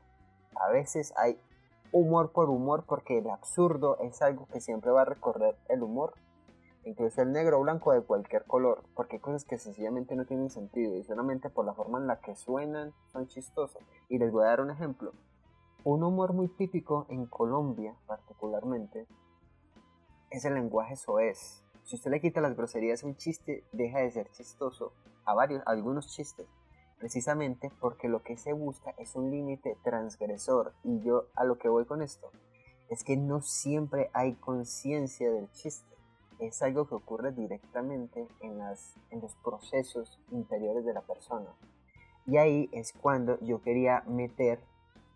A 0.54 0.70
veces 0.70 1.12
hay 1.16 1.38
humor 1.92 2.32
por 2.32 2.48
humor 2.48 2.84
porque 2.86 3.18
el 3.18 3.28
absurdo 3.28 3.98
es 4.00 4.22
algo 4.22 4.46
que 4.52 4.60
siempre 4.60 4.90
va 4.90 5.02
a 5.02 5.06
recorrer 5.06 5.56
el 5.68 5.82
humor. 5.82 6.14
Incluso 6.86 7.20
el 7.20 7.32
negro 7.32 7.58
o 7.58 7.62
blanco 7.62 7.92
de 7.92 8.02
cualquier 8.02 8.44
color, 8.44 8.84
porque 8.94 9.16
hay 9.16 9.20
cosas 9.20 9.44
que 9.44 9.58
sencillamente 9.58 10.14
no 10.14 10.24
tienen 10.24 10.50
sentido 10.50 10.96
y 10.96 11.02
solamente 11.02 11.50
por 11.50 11.66
la 11.66 11.74
forma 11.74 11.98
en 11.98 12.06
la 12.06 12.20
que 12.20 12.36
suenan 12.36 12.94
son 13.12 13.26
chistosas. 13.26 13.82
Y 14.08 14.18
les 14.18 14.30
voy 14.30 14.44
a 14.44 14.50
dar 14.50 14.60
un 14.60 14.70
ejemplo. 14.70 15.12
Un 15.82 16.04
humor 16.04 16.32
muy 16.32 16.46
típico 16.46 17.06
en 17.08 17.26
Colombia 17.26 17.96
particularmente 18.06 19.08
es 20.30 20.44
el 20.44 20.54
lenguaje 20.54 20.94
soez. 20.94 21.64
Si 21.82 21.96
usted 21.96 22.12
le 22.12 22.20
quita 22.20 22.40
las 22.40 22.56
groserías 22.56 23.02
a 23.02 23.08
un 23.08 23.16
chiste, 23.16 23.64
deja 23.72 23.98
de 23.98 24.12
ser 24.12 24.30
chistoso. 24.30 24.92
A 25.24 25.34
varios, 25.34 25.66
a 25.66 25.72
algunos 25.72 26.06
chistes 26.14 26.46
precisamente 26.98 27.70
porque 27.80 28.08
lo 28.08 28.22
que 28.22 28.36
se 28.36 28.52
busca 28.52 28.94
es 28.96 29.16
un 29.16 29.32
límite 29.32 29.76
transgresor. 29.82 30.72
Y 30.84 31.00
yo 31.00 31.26
a 31.34 31.42
lo 31.42 31.58
que 31.58 31.68
voy 31.68 31.84
con 31.84 32.00
esto 32.00 32.30
es 32.88 33.02
que 33.02 33.16
no 33.16 33.42
siempre 33.42 34.08
hay 34.12 34.34
conciencia 34.34 35.32
del 35.32 35.50
chiste. 35.50 35.95
Es 36.38 36.62
algo 36.62 36.86
que 36.86 36.94
ocurre 36.94 37.32
directamente 37.32 38.26
en, 38.40 38.58
las, 38.58 38.94
en 39.10 39.20
los 39.20 39.34
procesos 39.36 40.18
interiores 40.30 40.84
de 40.84 40.92
la 40.92 41.00
persona. 41.00 41.48
Y 42.26 42.36
ahí 42.36 42.68
es 42.72 42.92
cuando 42.92 43.38
yo 43.40 43.62
quería 43.62 44.02
meter 44.06 44.60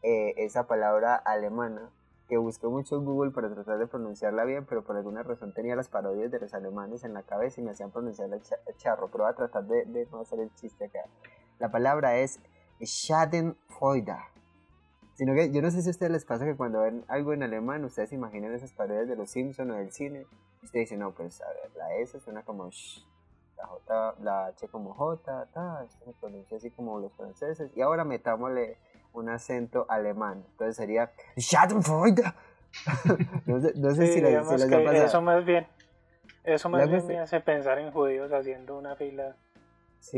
eh, 0.02 0.34
esa 0.38 0.66
palabra 0.66 1.16
alemana 1.16 1.90
que 2.28 2.36
busqué 2.36 2.68
mucho 2.68 2.96
en 2.96 3.04
Google 3.04 3.32
para 3.32 3.52
tratar 3.52 3.78
de 3.78 3.88
pronunciarla 3.88 4.44
bien, 4.44 4.64
pero 4.64 4.84
por 4.84 4.96
alguna 4.96 5.24
razón 5.24 5.52
tenía 5.52 5.74
las 5.74 5.88
parodias 5.88 6.30
de 6.30 6.38
los 6.38 6.54
alemanes 6.54 7.02
en 7.02 7.12
la 7.12 7.22
cabeza 7.22 7.60
y 7.60 7.64
me 7.64 7.72
hacían 7.72 7.90
pronunciarla 7.90 8.38
charro, 8.76 9.10
pero 9.10 9.24
voy 9.24 9.32
a 9.32 9.36
tratar 9.36 9.64
de, 9.66 9.84
de 9.84 10.06
no 10.12 10.20
hacer 10.20 10.38
el 10.38 10.54
chiste 10.54 10.84
acá. 10.84 11.00
La 11.58 11.70
palabra 11.70 12.18
es 12.18 12.40
Schadenfreude. 12.80 14.16
Sino 15.14 15.34
que 15.34 15.50
yo 15.50 15.60
no 15.60 15.70
sé 15.70 15.82
si 15.82 15.88
a 15.88 15.90
ustedes 15.90 16.12
les 16.12 16.24
pasa 16.24 16.46
que 16.46 16.56
cuando 16.56 16.80
ven 16.80 17.04
algo 17.08 17.34
en 17.34 17.42
alemán, 17.42 17.84
ustedes 17.84 18.12
imaginan 18.12 18.54
esas 18.54 18.72
paredes 18.72 19.08
de 19.08 19.16
los 19.16 19.30
Simpsons 19.30 19.70
o 19.70 19.74
del 19.74 19.92
cine. 19.92 20.26
Y 20.62 20.66
ustedes 20.66 20.86
dicen, 20.86 21.00
no, 21.00 21.12
pues 21.12 21.40
a 21.40 21.48
ver, 21.48 21.70
la 21.76 21.96
S 21.96 22.18
suena 22.20 22.42
como 22.42 22.70
sh, 22.70 23.04
la 23.56 23.66
J, 23.66 24.14
la 24.20 24.46
H 24.46 24.68
como 24.68 24.94
J, 24.94 25.46
ta, 25.46 25.84
esto 25.84 26.04
se 26.04 26.12
pronuncia 26.12 26.56
así 26.56 26.70
como 26.70 26.98
los 26.98 27.12
franceses. 27.14 27.70
Y 27.74 27.80
ahora 27.80 28.04
metámosle 28.04 28.76
un 29.12 29.28
acento 29.28 29.86
alemán. 29.88 30.44
Entonces 30.50 30.76
sería 30.76 31.12
Schadenfreude. 31.36 32.22
no 33.46 33.60
sé, 33.60 33.72
no 33.76 33.94
sé 33.94 34.06
si, 34.12 34.20
les, 34.20 34.46
si 34.46 34.52
les 34.54 34.72
ha 34.72 34.84
pasado. 34.84 35.04
Eso 35.04 35.22
más 35.22 35.44
bien, 35.44 35.66
eso 36.44 36.68
más 36.68 36.88
bien 36.88 37.06
me 37.06 37.18
hace 37.18 37.40
pensar 37.40 37.78
en 37.78 37.90
judíos 37.90 38.32
haciendo 38.32 38.76
una 38.78 38.96
fila 38.96 39.36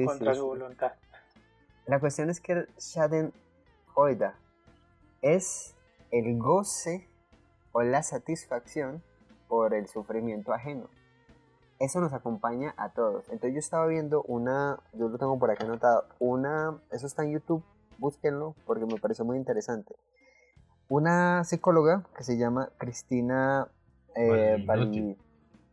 contra 0.05 0.35
su 0.35 0.47
voluntad. 0.47 0.93
La 1.87 1.99
cuestión 1.99 2.31
es 2.31 2.41
que 2.41 2.53
el 2.53 2.69
Schadenfreude 2.79 4.33
es 5.23 5.75
el 6.11 6.39
goce 6.39 7.09
o 7.73 7.83
la 7.83 8.03
satisfacción 8.03 9.03
por 9.53 9.75
el 9.75 9.87
sufrimiento 9.87 10.55
ajeno. 10.55 10.89
Eso 11.79 12.01
nos 12.01 12.15
acompaña 12.15 12.73
a 12.79 12.89
todos. 12.89 13.29
Entonces 13.29 13.53
yo 13.53 13.59
estaba 13.59 13.87
viendo 13.87 14.23
una, 14.23 14.81
yo 14.95 15.11
lo 15.11 15.19
tengo 15.19 15.39
por 15.39 15.51
aquí 15.51 15.63
anotado, 15.63 16.07
una, 16.21 16.81
eso 16.91 17.07
está 17.07 17.23
en 17.23 17.33
YouTube, 17.33 17.63
búsquenlo 17.99 18.55
porque 18.65 18.87
me 18.87 18.99
pareció 18.99 19.27
muy 19.27 19.37
interesante. 19.37 19.95
Una 20.89 21.45
psicóloga 21.45 22.03
que 22.17 22.25
se 22.25 22.39
llama 22.39 22.71
Cristina 22.79 23.69
eh, 24.17 24.65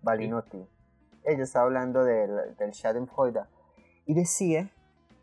Balinotti. 0.02 0.68
Ella 1.24 1.44
estaba 1.44 1.64
hablando 1.64 2.04
del, 2.04 2.58
del 2.58 2.74
Schadenfreude 2.74 3.44
y 4.06 4.14
decía 4.14 4.70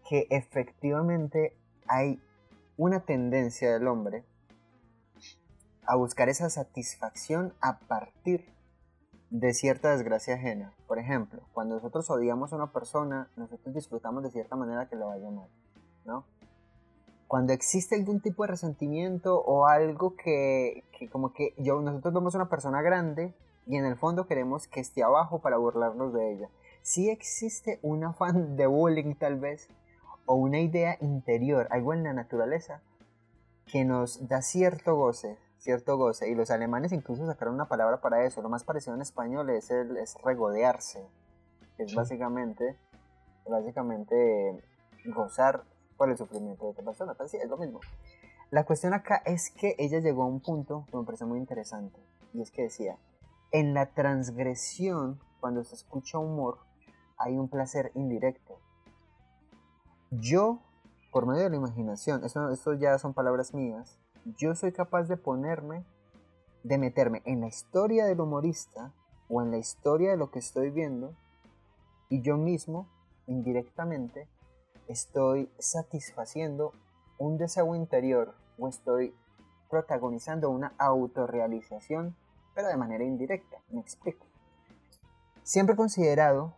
que 0.08 0.28
efectivamente 0.30 1.54
hay 1.88 2.22
una 2.78 3.00
tendencia 3.00 3.70
del 3.70 3.86
hombre 3.86 4.24
a 5.86 5.96
buscar 5.96 6.28
esa 6.28 6.50
satisfacción 6.50 7.54
a 7.60 7.78
partir 7.78 8.52
de 9.30 9.52
cierta 9.54 9.90
desgracia 9.90 10.34
ajena. 10.34 10.72
Por 10.86 10.98
ejemplo, 10.98 11.40
cuando 11.52 11.74
nosotros 11.74 12.08
odiamos 12.10 12.52
a 12.52 12.56
una 12.56 12.72
persona, 12.72 13.28
nosotros 13.36 13.74
disfrutamos 13.74 14.22
de 14.22 14.30
cierta 14.30 14.56
manera 14.56 14.88
que 14.88 14.96
lo 14.96 15.08
vaya 15.08 15.30
mal, 15.30 15.48
¿no? 16.04 16.24
Cuando 17.26 17.52
existe 17.52 17.96
algún 17.96 18.20
tipo 18.20 18.44
de 18.44 18.48
resentimiento 18.48 19.40
o 19.40 19.66
algo 19.66 20.14
que, 20.14 20.84
que 20.96 21.08
como 21.08 21.32
que 21.32 21.54
yo, 21.58 21.80
nosotros 21.80 22.14
vemos 22.14 22.34
a 22.34 22.38
una 22.38 22.48
persona 22.48 22.82
grande 22.82 23.34
y 23.66 23.76
en 23.76 23.84
el 23.84 23.96
fondo 23.96 24.26
queremos 24.26 24.68
que 24.68 24.78
esté 24.78 25.02
abajo 25.02 25.40
para 25.40 25.56
burlarnos 25.56 26.12
de 26.12 26.32
ella. 26.32 26.48
Si 26.82 27.10
existe 27.10 27.80
un 27.82 28.04
afán 28.04 28.56
de 28.56 28.68
bullying 28.68 29.16
tal 29.16 29.40
vez, 29.40 29.68
o 30.24 30.34
una 30.34 30.60
idea 30.60 30.96
interior, 31.00 31.66
algo 31.70 31.92
en 31.92 32.04
la 32.04 32.12
naturaleza, 32.12 32.80
que 33.66 33.84
nos 33.84 34.28
da 34.28 34.42
cierto 34.42 34.94
goce, 34.94 35.36
cierto 35.66 35.98
goce. 35.98 36.30
Y 36.30 36.34
los 36.34 36.50
alemanes 36.50 36.92
incluso 36.92 37.26
sacaron 37.26 37.54
una 37.54 37.68
palabra 37.68 38.00
para 38.00 38.24
eso. 38.24 38.40
Lo 38.40 38.48
más 38.48 38.64
parecido 38.64 38.94
en 38.94 39.02
español 39.02 39.50
es, 39.50 39.70
el, 39.70 39.98
es 39.98 40.16
regodearse, 40.22 41.06
es 41.76 41.94
básicamente, 41.94 42.78
básicamente 43.46 44.64
gozar 45.14 45.64
por 45.98 46.08
el 46.08 46.16
sufrimiento 46.16 46.64
de 46.64 46.70
otra 46.70 46.84
persona. 46.84 47.12
Pero 47.14 47.28
sí, 47.28 47.36
es 47.36 47.50
lo 47.50 47.58
mismo. 47.58 47.80
La 48.50 48.64
cuestión 48.64 48.94
acá 48.94 49.22
es 49.26 49.50
que 49.50 49.74
ella 49.78 49.98
llegó 49.98 50.22
a 50.22 50.26
un 50.26 50.40
punto 50.40 50.86
que 50.90 50.96
me 50.96 51.04
parece 51.04 51.26
muy 51.26 51.38
interesante. 51.38 52.00
Y 52.32 52.40
es 52.40 52.50
que 52.50 52.62
decía, 52.62 52.96
en 53.52 53.74
la 53.74 53.92
transgresión, 53.92 55.20
cuando 55.40 55.62
se 55.64 55.74
escucha 55.74 56.18
humor, 56.18 56.58
hay 57.18 57.36
un 57.36 57.48
placer 57.48 57.92
indirecto 57.94 58.58
yo, 60.10 60.60
por 61.12 61.26
medio 61.26 61.42
de 61.42 61.50
la 61.50 61.56
imaginación, 61.56 62.24
eso, 62.24 62.74
ya 62.74 62.98
son 62.98 63.14
palabras 63.14 63.54
mías, 63.54 63.98
yo 64.38 64.54
soy 64.56 64.72
capaz 64.72 65.04
de 65.04 65.16
ponerme, 65.16 65.84
de 66.64 66.78
meterme 66.78 67.22
en 67.24 67.40
la 67.40 67.46
historia 67.46 68.06
del 68.06 68.20
humorista 68.20 68.92
o 69.28 69.40
en 69.40 69.52
la 69.52 69.58
historia 69.58 70.10
de 70.10 70.16
lo 70.16 70.30
que 70.30 70.40
estoy 70.40 70.70
viendo 70.70 71.14
y 72.08 72.22
yo 72.22 72.36
mismo, 72.36 72.88
indirectamente, 73.26 74.28
estoy 74.88 75.48
satisfaciendo 75.58 76.72
un 77.18 77.38
deseo 77.38 77.74
interior 77.74 78.34
o 78.58 78.68
estoy 78.68 79.14
protagonizando 79.70 80.50
una 80.50 80.74
autorrealización, 80.78 82.16
pero 82.54 82.68
de 82.68 82.76
manera 82.76 83.04
indirecta, 83.04 83.58
me 83.70 83.80
explico. 83.80 84.26
Siempre 85.42 85.74
he 85.74 85.76
considerado, 85.76 86.54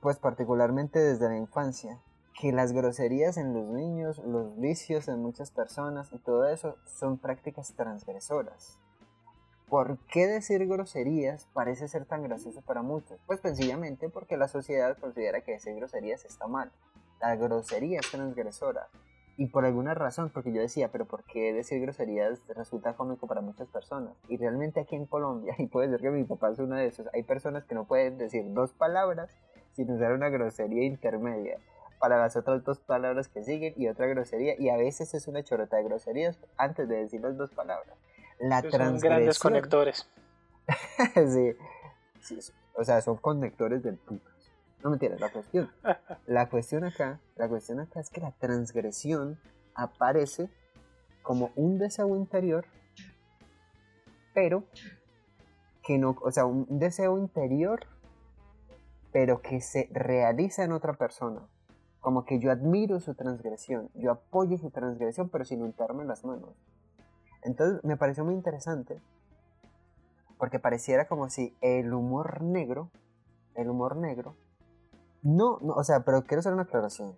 pues 0.00 0.18
particularmente 0.18 0.98
desde 0.98 1.28
la 1.28 1.36
infancia, 1.36 2.00
que 2.38 2.52
las 2.52 2.72
groserías 2.72 3.36
en 3.36 3.54
los 3.54 3.66
niños, 3.68 4.18
los 4.18 4.58
vicios 4.58 5.08
en 5.08 5.22
muchas 5.22 5.50
personas 5.50 6.12
y 6.12 6.18
todo 6.18 6.48
eso 6.48 6.76
son 6.84 7.16
prácticas 7.16 7.74
transgresoras. 7.74 8.78
¿Por 9.68 9.98
qué 10.08 10.26
decir 10.26 10.66
groserías 10.66 11.46
parece 11.54 11.88
ser 11.88 12.04
tan 12.04 12.22
gracioso 12.22 12.60
para 12.62 12.82
muchos? 12.82 13.18
Pues 13.26 13.40
sencillamente 13.40 14.08
porque 14.08 14.36
la 14.36 14.48
sociedad 14.48 14.98
considera 14.98 15.40
que 15.40 15.52
decir 15.52 15.74
groserías 15.76 16.24
está 16.24 16.46
mal. 16.46 16.70
La 17.20 17.36
grosería 17.36 18.00
es 18.00 18.10
transgresora. 18.10 18.88
Y 19.36 19.46
por 19.46 19.64
alguna 19.64 19.94
razón, 19.94 20.30
porque 20.30 20.52
yo 20.52 20.60
decía, 20.60 20.92
pero 20.92 21.06
¿por 21.06 21.24
qué 21.24 21.52
decir 21.52 21.80
groserías 21.80 22.46
resulta 22.48 22.94
cómico 22.94 23.26
para 23.26 23.40
muchas 23.40 23.68
personas? 23.68 24.14
Y 24.28 24.36
realmente 24.36 24.80
aquí 24.80 24.96
en 24.96 25.06
Colombia, 25.06 25.54
y 25.58 25.66
puede 25.66 25.88
ser 25.88 26.00
que 26.00 26.10
mi 26.10 26.24
papá 26.24 26.50
es 26.50 26.58
uno 26.58 26.76
de 26.76 26.86
esos, 26.86 27.08
hay 27.12 27.22
personas 27.22 27.64
que 27.64 27.74
no 27.74 27.86
pueden 27.86 28.18
decir 28.18 28.52
dos 28.52 28.72
palabras 28.72 29.30
sin 29.72 29.90
usar 29.90 30.12
una 30.12 30.28
grosería 30.28 30.84
intermedia 30.84 31.58
para 32.04 32.18
las 32.18 32.36
otras 32.36 32.62
dos 32.64 32.80
palabras 32.80 33.28
que 33.28 33.42
siguen 33.42 33.72
y 33.78 33.88
otra 33.88 34.06
grosería. 34.06 34.56
Y 34.58 34.68
a 34.68 34.76
veces 34.76 35.14
es 35.14 35.26
una 35.26 35.42
chorota 35.42 35.78
de 35.78 35.84
groserías 35.84 36.38
antes 36.58 36.86
de 36.86 36.96
decir 36.96 37.22
las 37.22 37.34
dos 37.38 37.50
palabras. 37.52 37.96
La 38.38 38.60
Son 38.60 38.98
grandes 38.98 39.38
conectores. 39.38 40.06
sí. 42.20 42.38
O 42.74 42.84
sea, 42.84 43.00
son 43.00 43.16
conectores 43.16 43.82
del 43.82 43.96
puto. 43.96 44.30
No 44.82 44.90
me 44.90 44.96
entiendes 44.96 45.18
la 45.18 45.32
cuestión. 45.32 45.72
La 46.26 46.50
cuestión 46.50 46.84
acá, 46.84 47.20
la 47.36 47.48
cuestión 47.48 47.80
acá 47.80 48.00
es 48.00 48.10
que 48.10 48.20
la 48.20 48.32
transgresión 48.32 49.40
aparece 49.74 50.50
como 51.22 51.52
un 51.56 51.78
deseo 51.78 52.14
interior, 52.16 52.66
pero 54.34 54.64
que 55.82 55.96
no, 55.96 56.18
o 56.20 56.30
sea, 56.30 56.44
un 56.44 56.66
deseo 56.78 57.16
interior, 57.16 57.86
pero 59.10 59.40
que 59.40 59.62
se 59.62 59.88
realiza 59.90 60.64
en 60.64 60.72
otra 60.72 60.92
persona. 60.92 61.48
Como 62.04 62.26
que 62.26 62.38
yo 62.38 62.50
admiro 62.50 63.00
su 63.00 63.14
transgresión, 63.14 63.88
yo 63.94 64.12
apoyo 64.12 64.58
su 64.58 64.70
transgresión, 64.70 65.30
pero 65.30 65.46
sin 65.46 65.62
untarme 65.62 66.04
las 66.04 66.22
manos. 66.22 66.50
Entonces 67.42 67.82
me 67.82 67.96
pareció 67.96 68.26
muy 68.26 68.34
interesante, 68.34 69.00
porque 70.36 70.58
pareciera 70.58 71.08
como 71.08 71.30
si 71.30 71.56
el 71.62 71.94
humor 71.94 72.42
negro, 72.42 72.90
el 73.54 73.70
humor 73.70 73.96
negro, 73.96 74.36
no, 75.22 75.58
no, 75.62 75.72
o 75.72 75.82
sea, 75.82 76.00
pero 76.00 76.24
quiero 76.24 76.40
hacer 76.40 76.52
una 76.52 76.64
aclaración. 76.64 77.16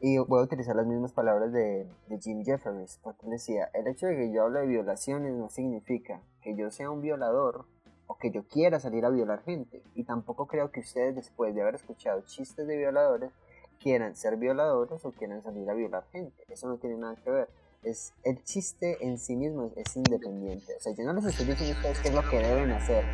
Y 0.00 0.18
voy 0.18 0.38
a 0.38 0.44
utilizar 0.44 0.76
las 0.76 0.86
mismas 0.86 1.12
palabras 1.12 1.52
de, 1.52 1.90
de 2.06 2.20
Jim 2.20 2.44
Jefferies, 2.44 3.00
porque 3.02 3.26
él 3.26 3.32
decía, 3.32 3.68
el 3.74 3.88
hecho 3.88 4.06
de 4.06 4.14
que 4.14 4.32
yo 4.32 4.44
hable 4.44 4.60
de 4.60 4.66
violaciones 4.68 5.34
no 5.34 5.48
significa 5.48 6.20
que 6.42 6.54
yo 6.54 6.70
sea 6.70 6.92
un 6.92 7.00
violador 7.00 7.66
o 8.06 8.16
que 8.18 8.30
yo 8.30 8.46
quiera 8.46 8.78
salir 8.78 9.04
a 9.04 9.10
violar 9.10 9.42
gente. 9.42 9.82
Y 9.96 10.04
tampoco 10.04 10.46
creo 10.46 10.70
que 10.70 10.78
ustedes, 10.78 11.16
después 11.16 11.52
de 11.56 11.62
haber 11.62 11.74
escuchado 11.74 12.20
chistes 12.20 12.68
de 12.68 12.76
violadores, 12.76 13.32
quieran 13.78 14.16
ser 14.16 14.36
violadores 14.36 15.04
o 15.04 15.12
quieran 15.12 15.42
salir 15.42 15.68
a 15.70 15.74
violar 15.74 16.04
gente. 16.12 16.44
Eso 16.48 16.68
no 16.68 16.76
tiene 16.78 16.96
nada 16.96 17.16
que 17.16 17.30
ver. 17.30 17.48
Es, 17.82 18.12
el 18.24 18.42
chiste 18.42 18.98
en 19.00 19.18
sí 19.18 19.36
mismo 19.36 19.72
es, 19.76 19.96
independiente. 19.96 20.74
O 20.76 20.80
sea, 20.80 20.92
yo 20.94 21.04
no 21.04 21.12
les 21.12 21.24
estoy 21.26 21.46
diciendo 21.46 21.76
ustedes 21.76 21.98
qué 22.00 22.08
es 22.08 22.14
lo 22.14 22.28
que 22.28 22.38
deben 22.38 22.70
hacer. 22.72 23.04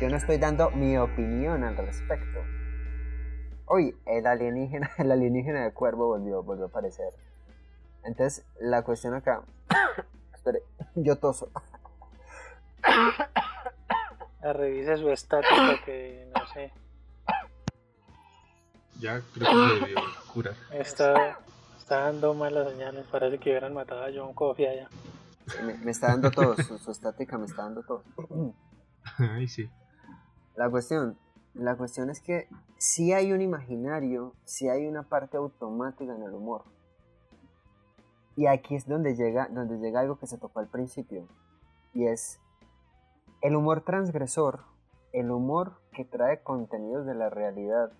Yo 0.00 0.08
no 0.08 0.16
estoy 0.16 0.38
dando 0.38 0.70
mi 0.70 0.96
opinión 0.96 1.64
al 1.64 1.76
respecto. 1.76 2.40
Uy, 3.68 3.96
el 4.06 4.26
alienígena, 4.26 4.90
el 4.98 5.10
alienígena 5.10 5.64
de 5.64 5.72
cuervo 5.72 6.08
volvió, 6.08 6.42
volvió 6.42 6.66
a 6.66 6.68
aparecer. 6.68 7.12
Entonces, 8.04 8.44
la 8.60 8.82
cuestión 8.82 9.14
acá. 9.14 9.42
Espere, 10.34 10.62
yo 10.94 11.16
toso. 11.16 11.50
Revise 14.42 14.96
su 14.96 15.10
estática 15.10 15.84
que 15.84 16.30
no 16.34 16.46
sé. 16.46 16.72
Ya 19.00 19.22
creo 19.32 19.48
que 19.50 19.80
debió 19.80 19.96
curar. 20.32 20.54
Está, 20.72 21.38
está 21.78 22.00
dando 22.00 22.34
malas 22.34 22.70
señales. 22.70 23.06
Parece 23.10 23.38
que 23.38 23.50
hubieran 23.50 23.74
matado 23.74 24.04
a 24.04 24.10
John 24.14 24.34
Coffey 24.34 24.66
allá. 24.66 24.88
Me, 25.64 25.90
está 25.90 26.08
dando 26.08 26.30
todo, 26.30 26.54
su, 26.56 26.90
estática 26.90 27.38
me 27.38 27.46
está 27.46 27.62
dando 27.62 27.82
todo. 27.82 28.04
Ay, 29.18 29.48
sí. 29.48 29.68
La 30.54 30.68
cuestión, 30.70 31.18
la 31.54 31.76
cuestión 31.76 32.10
es 32.10 32.20
que 32.20 32.48
si 32.78 33.12
hay 33.12 33.32
un 33.32 33.40
imaginario, 33.40 34.34
si 34.44 34.68
hay 34.68 34.86
una 34.86 35.02
parte 35.02 35.36
automática 35.36 36.14
en 36.14 36.22
el 36.22 36.34
humor. 36.34 36.64
Y 38.36 38.46
aquí 38.46 38.76
es 38.76 38.86
donde 38.86 39.16
llega, 39.16 39.48
donde 39.50 39.78
llega 39.78 40.00
algo 40.00 40.18
que 40.18 40.26
se 40.26 40.38
tocó 40.38 40.60
al 40.60 40.68
principio. 40.68 41.26
Y 41.92 42.06
es 42.06 42.38
el 43.40 43.56
humor 43.56 43.82
transgresor, 43.82 44.60
el 45.12 45.30
humor 45.30 45.80
que 45.92 46.04
trae 46.04 46.42
contenidos 46.42 47.06
de 47.06 47.14
la 47.14 47.30
realidad 47.30 47.92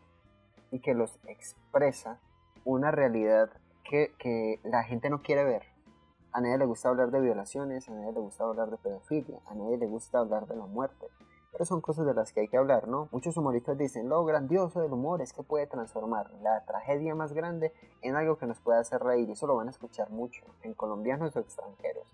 y 0.70 0.80
que 0.80 0.94
los 0.94 1.18
expresa 1.26 2.20
una 2.64 2.90
realidad 2.90 3.50
que, 3.84 4.60
la 4.62 4.84
gente 4.84 5.10
no 5.10 5.22
quiere 5.22 5.44
ver. 5.44 5.62
A 6.32 6.40
nadie 6.40 6.58
le 6.58 6.66
gusta 6.66 6.88
hablar 6.88 7.10
de 7.10 7.20
violaciones, 7.20 7.88
a 7.88 7.92
nadie 7.92 8.12
le 8.12 8.20
gusta 8.20 8.44
hablar 8.44 8.70
de 8.70 8.76
pedofilia, 8.76 9.40
a 9.46 9.54
nadie 9.54 9.78
le 9.78 9.86
gusta 9.86 10.20
hablar 10.20 10.46
de 10.46 10.54
la 10.54 10.66
muerte. 10.66 11.08
Pero 11.50 11.64
son 11.64 11.80
cosas 11.80 12.06
de 12.06 12.14
las 12.14 12.32
que 12.32 12.40
hay 12.40 12.48
que 12.48 12.56
hablar, 12.56 12.86
¿no? 12.86 13.08
Muchos 13.10 13.36
humoristas 13.36 13.76
dicen, 13.76 14.08
lo 14.08 14.24
grandioso 14.24 14.80
del 14.80 14.92
humor 14.92 15.20
es 15.20 15.32
que 15.32 15.42
puede 15.42 15.66
transformar 15.66 16.30
la 16.42 16.64
tragedia 16.64 17.16
más 17.16 17.32
grande 17.32 17.72
en 18.02 18.14
algo 18.14 18.38
que 18.38 18.46
nos 18.46 18.60
pueda 18.60 18.78
hacer 18.78 19.02
reír. 19.02 19.28
Y 19.28 19.32
eso 19.32 19.48
lo 19.48 19.56
van 19.56 19.66
a 19.66 19.72
escuchar 19.72 20.10
mucho, 20.10 20.44
en 20.62 20.74
colombianos 20.74 21.34
o 21.34 21.40
extranjeros. 21.40 22.06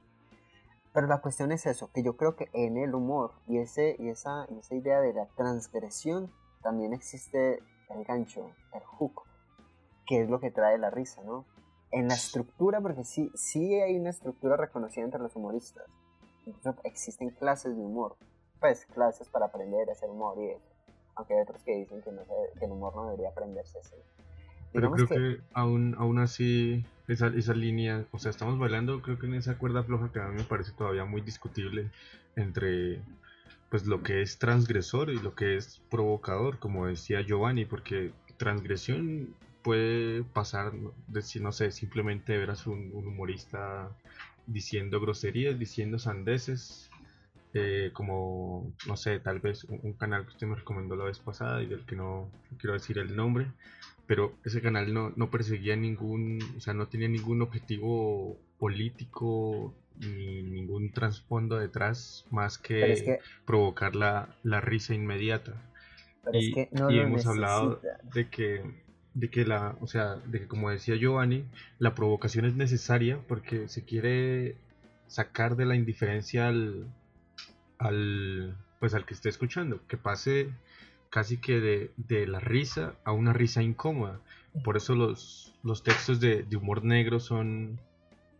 Pero 0.95 1.09
la 1.09 1.21
cuestión 1.21 1.53
es 1.53 1.67
eso, 1.67 1.91
que 1.93 2.03
yo 2.03 2.17
creo 2.17 2.37
que 2.37 2.49
en 2.55 2.79
el 2.79 2.95
humor 2.95 3.33
y, 3.47 3.59
ese, 3.59 3.97
y, 3.99 4.09
esa, 4.09 4.47
esa 4.47 4.75
idea 4.75 5.03
de 5.03 5.13
la 5.13 5.27
transgresión 5.37 6.33
también 6.63 6.95
existe 6.95 7.63
el 7.91 8.05
gancho, 8.05 8.51
el 8.75 8.83
hook, 8.83 9.23
que 10.07 10.23
es 10.23 10.31
lo 10.31 10.41
que 10.41 10.51
trae 10.51 10.79
la 10.79 10.91
risa, 10.91 11.23
¿no? 11.25 11.45
En 11.91 12.09
la 12.09 12.15
estructura, 12.15 12.81
porque 12.81 13.05
sí, 13.05 13.31
sí 13.35 13.75
hay 13.75 13.97
una 13.97 14.11
estructura 14.11 14.57
reconocida 14.57 15.05
entre 15.05 15.21
los 15.21 15.35
humoristas. 15.37 15.85
Incluso 16.45 16.77
existen 16.85 17.31
clases 17.31 17.77
de 17.77 17.83
humor, 17.83 18.17
pues 18.61 18.87
clases 18.87 19.29
para 19.29 19.47
aprender 19.47 19.89
a 19.89 19.93
hacer 19.93 20.11
humor 20.11 20.39
y 20.39 20.51
eso. 20.51 20.69
Aunque 21.15 21.35
hay 21.35 21.41
otros 21.41 21.63
que 21.63 21.77
dicen 21.77 22.03
que, 22.03 22.13
no 22.13 22.23
que 22.59 22.65
el 22.65 22.73
humor 22.73 22.95
no 22.95 23.07
debería 23.07 23.31
aprenderse 23.31 23.79
así. 23.79 23.95
Pero 24.73 24.91
creo 24.93 25.09
que, 25.09 25.41
aún, 25.55 25.95
aún 25.99 26.19
así, 26.19 26.85
esa, 27.09 27.29
esa 27.29 27.55
línea, 27.55 28.05
o 28.13 28.19
sea, 28.19 28.31
estamos 28.31 28.59
bailando, 28.59 29.01
creo 29.01 29.19
que 29.19 29.27
en 29.27 29.35
esa 29.35 29.57
cuerda 29.57 29.83
floja 29.83 30.13
que 30.13 30.21
a 30.21 30.29
mí 30.29 30.37
me 30.37 30.45
parece 30.45 30.73
todavía 30.73 31.05
muy 31.05 31.23
discutible 31.23 31.91
entre 32.37 33.01
pues 33.71 33.87
lo 33.87 34.03
que 34.03 34.23
es 34.23 34.39
transgresor 34.39 35.11
y 35.11 35.19
lo 35.19 35.35
que 35.35 35.57
es 35.57 35.81
provocador, 35.91 36.59
como 36.59 36.87
decía 36.87 37.23
Giovanni, 37.23 37.65
porque 37.65 38.13
transgresión 38.37 39.35
puede 39.63 40.23
pasar 40.23 40.73
de 41.09 41.23
si 41.23 41.41
no 41.41 41.53
sé, 41.53 41.73
simplemente 41.73 42.39
verás 42.39 42.67
un, 42.67 42.91
un 42.93 43.09
humorista 43.09 43.91
diciendo 44.47 45.01
groserías, 45.01 45.59
diciendo 45.59 45.99
sandeces, 45.99 46.91
eh, 47.59 47.91
como, 47.95 48.71
no 48.87 48.97
sé, 48.97 49.19
tal 49.19 49.41
vez 49.41 49.65
un, 49.65 49.95
canal 49.95 50.25
que 50.25 50.33
usted 50.33 50.47
me 50.47 50.57
recomendó 50.57 50.95
la 50.95 51.05
vez 51.05 51.19
pasada 51.19 51.63
y 51.63 51.67
del 51.67 51.87
que 51.87 51.97
no 51.97 52.29
quiero 52.59 52.75
decir 52.75 52.99
el 52.99 53.17
nombre, 53.17 53.47
pero 54.07 54.35
ese 54.45 54.61
canal 54.61 54.93
no, 54.93 55.13
no 55.17 55.31
perseguía 55.31 55.75
ningún, 55.75 56.39
o 56.57 56.61
sea, 56.61 56.75
no 56.75 56.89
tenía 56.89 57.09
ningún 57.09 57.41
objetivo 57.43 58.39
político 58.59 59.75
ni 60.01 60.43
ningún 60.43 60.91
trasfondo 60.93 61.59
detrás 61.59 62.27
más 62.31 62.59
que, 62.59 63.21
provocar 63.45 63.97
la, 63.97 64.37
la, 64.43 64.61
risa 64.61 64.95
inmediata. 64.95 65.55
y, 66.33 66.55
hemos 66.91 67.27
hablado 67.27 67.81
de 68.15 68.29
que 68.29 68.87
de 69.15 69.31
que 69.31 69.47
la, 69.47 69.77
o 69.81 69.87
sea, 69.87 70.17
de 70.27 70.41
que 70.41 70.47
como 70.47 70.69
decía 70.69 70.95
Giovanni, 70.95 71.47
la 71.79 71.95
provocación 71.95 72.45
es 72.45 72.55
necesaria 72.55 73.19
porque 73.27 73.67
se 73.67 73.83
quiere 73.83 74.57
sacar 75.07 75.57
de 75.57 75.65
la 75.65 75.75
indiferencia 75.75 76.49
al, 76.49 76.87
al 77.79 78.55
pues 78.79 78.95
al 78.95 79.07
que 79.07 79.15
esté 79.15 79.31
escuchando, 79.31 79.81
que 79.89 79.97
pase 79.97 80.51
casi 81.09 81.39
que 81.39 81.61
de, 81.61 81.91
de 81.97 82.27
la 82.27 82.41
risa 82.41 82.95
a 83.05 83.13
una 83.13 83.33
risa 83.33 83.63
incómoda. 83.63 84.21
Por 84.65 84.77
eso 84.77 84.95
los, 84.95 85.55
los 85.63 85.83
textos 85.83 86.21
de, 86.21 86.43
de, 86.43 86.57
humor 86.57 86.85
negro 86.85 87.21
son, 87.21 87.81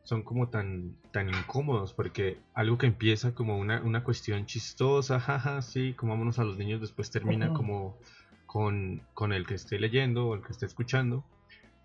son 0.07 0.23
como 0.23 0.49
tan, 0.49 0.97
tan 1.11 1.29
incómodos, 1.29 1.93
porque 1.93 2.39
algo 2.55 2.79
que 2.79 2.87
empieza 2.87 3.35
como 3.35 3.59
una, 3.59 3.83
una 3.83 4.05
cuestión 4.05 4.47
chistosa, 4.47 5.19
jaja, 5.21 5.61
sí, 5.63 5.95
como 5.95 6.13
vámonos 6.13 6.39
a 6.39 6.45
los 6.45 6.57
niños, 6.57 6.81
después 6.81 7.11
termina 7.11 7.53
como 7.53 7.99
con, 8.47 9.03
con 9.15 9.33
el 9.33 9.47
que 9.47 9.55
esté 9.55 9.81
leyendo 9.81 10.29
o 10.29 10.35
el 10.37 10.43
que 10.43 10.53
esté 10.53 10.65
escuchando, 10.65 11.25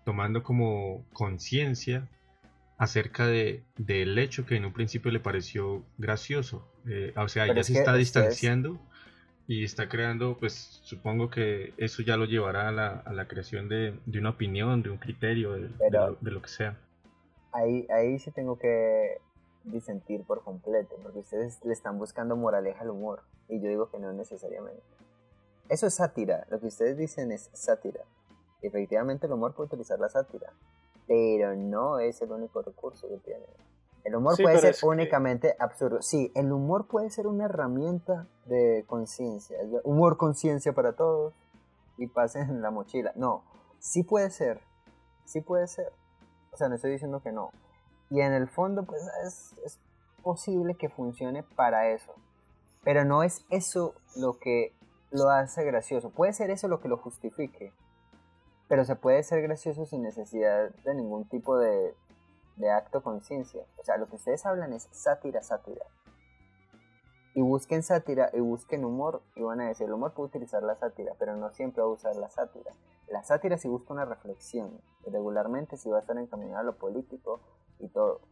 tomando 0.04 0.44
como 0.44 1.04
conciencia 1.12 2.08
acerca 2.78 3.26
de, 3.26 3.64
del 3.76 4.16
hecho 4.16 4.46
que 4.46 4.54
en 4.54 4.66
un 4.66 4.72
principio 4.72 5.10
le 5.10 5.18
pareció 5.18 5.84
gracioso. 5.98 6.64
Eh, 6.88 7.12
o 7.16 7.28
sea, 7.28 7.52
ya 7.52 7.64
se 7.64 7.74
está 7.74 7.94
distanciando 7.94 8.80
y 9.48 9.64
está 9.64 9.88
creando, 9.88 10.38
pues 10.38 10.80
supongo 10.84 11.28
que 11.28 11.74
eso 11.76 12.02
ya 12.02 12.16
lo 12.16 12.24
llevará 12.24 12.68
a 12.68 12.72
la, 12.72 13.02
a 13.04 13.12
la 13.12 13.26
creación 13.26 13.68
de, 13.68 13.94
de, 14.06 14.18
una 14.20 14.30
opinión, 14.30 14.82
de 14.82 14.90
un 14.90 14.98
criterio, 14.98 15.54
de, 15.54 15.68
de, 16.20 16.30
lo, 16.30 16.40
que 16.40 16.48
sea. 16.48 16.78
Ahí, 17.52 17.86
ahí 17.90 18.18
sí 18.18 18.30
tengo 18.30 18.58
que 18.58 19.18
disentir 19.64 20.24
por 20.24 20.42
completo, 20.42 20.96
porque 21.02 21.20
ustedes 21.20 21.64
le 21.64 21.72
están 21.72 21.98
buscando 21.98 22.36
moraleja 22.36 22.82
al 22.82 22.90
humor 22.90 23.22
y 23.48 23.60
yo 23.60 23.68
digo 23.68 23.90
que 23.90 23.98
no 23.98 24.12
necesariamente. 24.12 24.82
Eso 25.68 25.86
es 25.86 25.94
sátira, 25.94 26.46
lo 26.50 26.60
que 26.60 26.66
ustedes 26.66 26.96
dicen 26.96 27.32
es 27.32 27.50
sátira. 27.52 28.00
Efectivamente 28.62 29.26
el 29.26 29.32
humor 29.32 29.54
puede 29.54 29.68
utilizar 29.68 29.98
la 29.98 30.08
sátira, 30.08 30.52
pero 31.06 31.54
no 31.54 31.98
es 31.98 32.20
el 32.22 32.32
único 32.32 32.62
recurso 32.62 33.08
que 33.08 33.18
tiene. 33.18 33.46
El 34.04 34.16
humor 34.16 34.36
puede 34.40 34.58
ser 34.58 34.74
únicamente 34.82 35.54
absurdo. 35.58 36.02
Sí, 36.02 36.32
el 36.34 36.52
humor 36.52 36.88
puede 36.88 37.10
ser 37.10 37.28
una 37.28 37.44
herramienta 37.44 38.26
de 38.46 38.84
conciencia. 38.88 39.56
Humor 39.84 40.16
conciencia 40.16 40.72
para 40.72 40.94
todos 40.94 41.34
y 41.98 42.08
pasen 42.08 42.50
en 42.50 42.62
la 42.62 42.70
mochila. 42.70 43.12
No, 43.14 43.44
sí 43.78 44.02
puede 44.02 44.30
ser. 44.30 44.60
Sí 45.24 45.40
puede 45.40 45.68
ser. 45.68 45.92
O 46.52 46.56
sea, 46.56 46.68
no 46.68 46.76
estoy 46.76 46.92
diciendo 46.92 47.20
que 47.22 47.32
no. 47.32 47.50
Y 48.10 48.20
en 48.20 48.32
el 48.32 48.48
fondo, 48.48 48.84
pues 48.84 49.02
es, 49.24 49.78
posible 50.22 50.76
que 50.76 50.88
funcione 50.88 51.42
para 51.42 51.88
eso. 51.88 52.14
Pero 52.84 53.04
no 53.04 53.24
es 53.24 53.44
eso 53.50 53.94
lo 54.14 54.38
que 54.38 54.72
lo 55.10 55.30
hace 55.30 55.64
gracioso. 55.64 56.10
Puede 56.10 56.32
ser 56.32 56.50
eso 56.50 56.68
lo 56.68 56.80
que 56.80 56.88
lo 56.88 56.96
justifique 56.96 57.72
pero 58.72 58.86
se 58.86 58.96
puede 58.96 59.22
ser 59.22 59.42
gracioso 59.42 59.84
sin 59.84 60.02
necesidad 60.02 60.70
de 60.70 60.94
ningún 60.94 61.28
tipo 61.28 61.58
de, 61.58 61.94
de 62.56 62.70
acto 62.70 63.02
conciencia. 63.02 63.66
O 63.76 63.84
sea, 63.84 63.98
lo 63.98 64.08
que 64.08 64.16
ustedes 64.16 64.46
hablan 64.46 64.72
es 64.72 64.88
sátira, 64.92 65.42
sátira. 65.42 65.84
Y 67.34 67.42
busquen 67.42 67.82
sátira 67.82 68.30
y 68.32 68.40
busquen 68.40 68.86
humor 68.86 69.20
y 69.34 69.42
van 69.42 69.60
a 69.60 69.68
decir, 69.68 69.88
el 69.88 69.92
humor 69.92 70.14
puede 70.14 70.28
utilizar 70.28 70.62
la 70.62 70.74
sátira, 70.74 71.12
pero 71.18 71.36
no 71.36 71.50
siempre 71.50 71.82
va 71.82 71.88
a 71.88 71.92
usar 71.92 72.16
la 72.16 72.30
sátira. 72.30 72.72
La 73.12 73.22
sátira 73.22 73.58
sí 73.58 73.68
busca 73.68 73.92
una 73.92 74.06
reflexión, 74.06 74.80
regularmente 75.06 75.76
sí 75.76 75.90
va 75.90 75.98
a 75.98 76.00
estar 76.00 76.16
encaminada 76.16 76.60
a 76.60 76.62
lo 76.62 76.76
político 76.76 77.42
y 77.78 77.88
todo. 77.88 78.22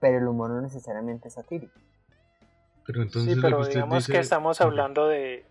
Pero 0.00 0.18
el 0.18 0.26
humor 0.26 0.50
no 0.50 0.60
necesariamente 0.60 1.28
es 1.28 1.34
satírico. 1.34 1.78
Pero 2.84 3.02
entonces 3.02 3.34
sí, 3.34 3.40
pero 3.40 3.64
digamos 3.64 4.08
que 4.08 4.18
estamos 4.18 4.60
hablando 4.60 5.06
de, 5.06 5.46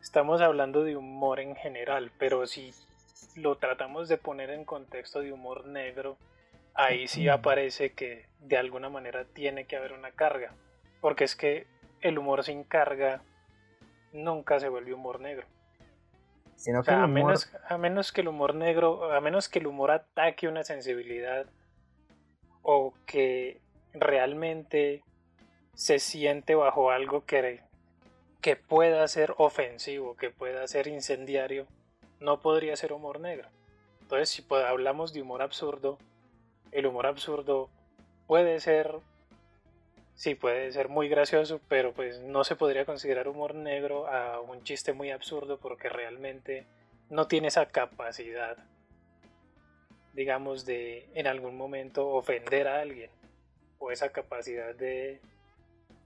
estamos 0.00 0.40
hablando 0.40 0.84
de 0.84 0.96
humor 0.96 1.40
en 1.40 1.56
general, 1.56 2.12
pero 2.18 2.46
si 2.46 2.72
lo 3.34 3.56
tratamos 3.56 4.08
de 4.08 4.16
poner 4.16 4.50
en 4.50 4.64
contexto 4.64 5.20
de 5.20 5.32
humor 5.32 5.66
negro, 5.66 6.16
ahí 6.72 7.08
sí 7.08 7.28
aparece 7.28 7.94
que 7.94 8.26
de 8.38 8.56
alguna 8.56 8.88
manera 8.88 9.24
tiene 9.24 9.64
que 9.66 9.76
haber 9.76 9.92
una 9.92 10.12
carga, 10.12 10.54
porque 11.00 11.24
es 11.24 11.34
que 11.34 11.66
el 12.00 12.16
humor 12.16 12.44
sin 12.44 12.62
carga 12.62 13.22
nunca 14.12 14.60
se 14.60 14.68
vuelve 14.68 14.94
humor 14.94 15.20
negro. 15.20 15.48
Sino 16.56 16.82
que 16.82 16.92
a, 16.92 17.06
menos, 17.06 17.50
a 17.68 17.78
menos 17.78 18.12
que 18.12 18.20
el 18.20 18.28
humor 18.28 18.54
negro, 18.54 19.12
a 19.12 19.20
menos 19.20 19.48
que 19.48 19.58
el 19.58 19.66
humor 19.66 19.90
ataque 19.90 20.48
una 20.48 20.64
sensibilidad 20.64 21.46
o 22.62 22.94
que 23.06 23.60
realmente 23.92 25.02
se 25.74 25.98
siente 25.98 26.54
bajo 26.54 26.90
algo 26.90 27.24
que, 27.24 27.60
que 28.40 28.56
pueda 28.56 29.06
ser 29.08 29.34
ofensivo, 29.38 30.16
que 30.16 30.30
pueda 30.30 30.66
ser 30.68 30.86
incendiario, 30.86 31.66
no 32.20 32.40
podría 32.40 32.76
ser 32.76 32.92
humor 32.92 33.20
negro. 33.20 33.48
Entonces, 34.00 34.28
si 34.28 34.44
hablamos 34.54 35.12
de 35.12 35.22
humor 35.22 35.42
absurdo, 35.42 35.98
el 36.72 36.86
humor 36.86 37.06
absurdo 37.06 37.70
puede 38.26 38.60
ser, 38.60 38.94
sí, 40.14 40.34
puede 40.34 40.72
ser 40.72 40.88
muy 40.88 41.08
gracioso, 41.08 41.60
pero 41.68 41.92
pues 41.92 42.20
no 42.20 42.44
se 42.44 42.56
podría 42.56 42.84
considerar 42.84 43.28
humor 43.28 43.54
negro 43.54 44.06
a 44.06 44.40
un 44.40 44.62
chiste 44.62 44.92
muy 44.92 45.10
absurdo 45.10 45.58
porque 45.58 45.88
realmente 45.88 46.66
no 47.10 47.26
tiene 47.26 47.48
esa 47.48 47.66
capacidad, 47.66 48.56
digamos, 50.12 50.64
de 50.64 51.08
en 51.14 51.26
algún 51.26 51.56
momento 51.56 52.08
ofender 52.08 52.68
a 52.68 52.80
alguien 52.80 53.10
o 53.78 53.90
esa 53.90 54.10
capacidad 54.10 54.74
de, 54.74 55.20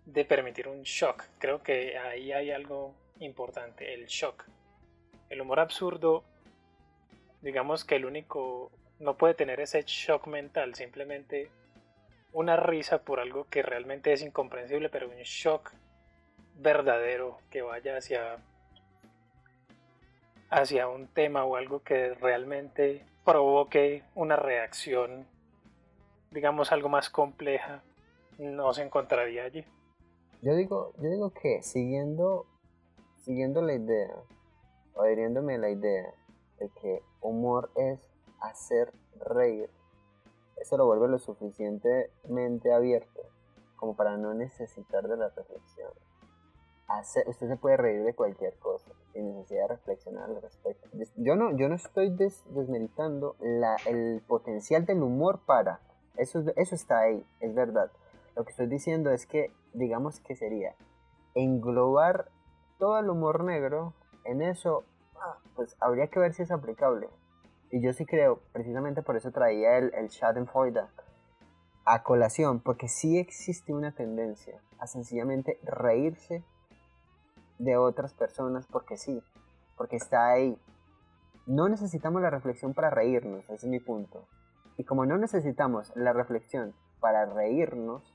de 0.06 0.24
permitir 0.24 0.68
un 0.68 0.82
shock. 0.82 1.24
Creo 1.38 1.62
que 1.62 1.98
ahí 1.98 2.32
hay 2.32 2.50
algo 2.50 2.94
importante, 3.20 3.94
el 3.94 4.06
shock. 4.06 4.44
El 5.28 5.40
humor 5.40 5.60
absurdo, 5.60 6.24
digamos 7.42 7.84
que 7.84 7.96
el 7.96 8.06
único 8.06 8.72
no 8.98 9.16
puede 9.16 9.34
tener 9.34 9.60
ese 9.60 9.82
shock 9.86 10.26
mental, 10.26 10.74
simplemente 10.74 11.50
una 12.32 12.56
risa 12.56 13.02
por 13.02 13.20
algo 13.20 13.44
que 13.44 13.62
realmente 13.62 14.12
es 14.12 14.22
incomprensible, 14.22 14.88
pero 14.88 15.08
un 15.08 15.16
shock 15.16 15.72
verdadero 16.56 17.38
que 17.50 17.62
vaya 17.62 17.96
hacia 17.96 18.38
hacia 20.50 20.88
un 20.88 21.08
tema 21.08 21.44
o 21.44 21.56
algo 21.56 21.82
que 21.82 22.14
realmente 22.14 23.04
provoque 23.24 24.02
una 24.14 24.36
reacción, 24.36 25.26
digamos 26.30 26.72
algo 26.72 26.88
más 26.88 27.10
compleja, 27.10 27.82
no 28.38 28.72
se 28.72 28.82
encontraría 28.82 29.44
allí. 29.44 29.64
Yo 30.40 30.54
digo, 30.54 30.92
yo 30.98 31.10
digo 31.10 31.32
que 31.34 31.62
siguiendo, 31.62 32.46
siguiendo 33.24 33.60
la 33.60 33.74
idea, 33.74 34.14
adhiriéndome 34.96 35.58
la 35.58 35.70
idea 35.70 36.14
de 36.58 36.70
que 36.80 37.02
humor 37.20 37.70
es 37.76 38.08
hacer 38.40 38.92
reír, 39.26 39.68
eso 40.60 40.76
lo 40.76 40.86
vuelve 40.86 41.08
lo 41.08 41.18
suficientemente 41.18 42.72
abierto 42.72 43.22
como 43.76 43.94
para 43.94 44.16
no 44.16 44.34
necesitar 44.34 45.06
de 45.08 45.16
la 45.16 45.28
reflexión. 45.28 45.90
usted 47.26 47.48
se 47.48 47.56
puede 47.56 47.76
reír 47.76 48.02
de 48.04 48.14
cualquier 48.14 48.54
cosa 48.54 48.90
sin 49.12 49.34
necesidad 49.34 49.62
de 49.62 49.68
reflexionar 49.68 50.24
al 50.24 50.42
respecto. 50.42 50.88
Yo 51.16 51.36
no, 51.36 51.56
yo 51.56 51.68
no 51.68 51.76
estoy 51.76 52.10
desmeritando 52.10 53.36
la, 53.40 53.76
el 53.86 54.22
potencial 54.26 54.84
del 54.84 55.02
humor 55.02 55.40
para. 55.46 55.80
Eso, 56.16 56.42
eso 56.56 56.74
está 56.74 57.00
ahí, 57.00 57.24
es 57.40 57.54
verdad. 57.54 57.90
Lo 58.34 58.44
que 58.44 58.50
estoy 58.50 58.66
diciendo 58.66 59.10
es 59.10 59.26
que, 59.26 59.52
digamos 59.72 60.20
que 60.20 60.34
sería 60.34 60.74
englobar 61.34 62.30
todo 62.78 62.98
el 62.98 63.08
humor 63.10 63.44
negro 63.44 63.94
en 64.24 64.42
eso, 64.42 64.84
ah, 65.16 65.38
pues 65.54 65.76
habría 65.80 66.08
que 66.08 66.18
ver 66.18 66.34
si 66.34 66.42
es 66.42 66.50
aplicable. 66.50 67.08
Y 67.70 67.82
yo 67.82 67.92
sí 67.92 68.06
creo, 68.06 68.40
precisamente 68.52 69.02
por 69.02 69.16
eso 69.16 69.30
traía 69.30 69.78
el, 69.78 69.92
el 69.94 70.08
Schadenfreude 70.08 70.82
a 71.84 72.02
colación, 72.02 72.60
porque 72.60 72.88
sí 72.88 73.18
existe 73.18 73.72
una 73.72 73.92
tendencia 73.92 74.60
a 74.78 74.86
sencillamente 74.86 75.58
reírse 75.62 76.44
de 77.58 77.76
otras 77.76 78.14
personas 78.14 78.66
porque 78.66 78.96
sí, 78.96 79.22
porque 79.76 79.96
está 79.96 80.28
ahí. 80.28 80.58
No 81.46 81.68
necesitamos 81.68 82.22
la 82.22 82.30
reflexión 82.30 82.74
para 82.74 82.90
reírnos, 82.90 83.44
ese 83.44 83.54
es 83.54 83.64
mi 83.64 83.80
punto. 83.80 84.26
Y 84.76 84.84
como 84.84 85.06
no 85.06 85.18
necesitamos 85.18 85.90
la 85.96 86.12
reflexión 86.12 86.74
para 87.00 87.26
reírnos, 87.26 88.14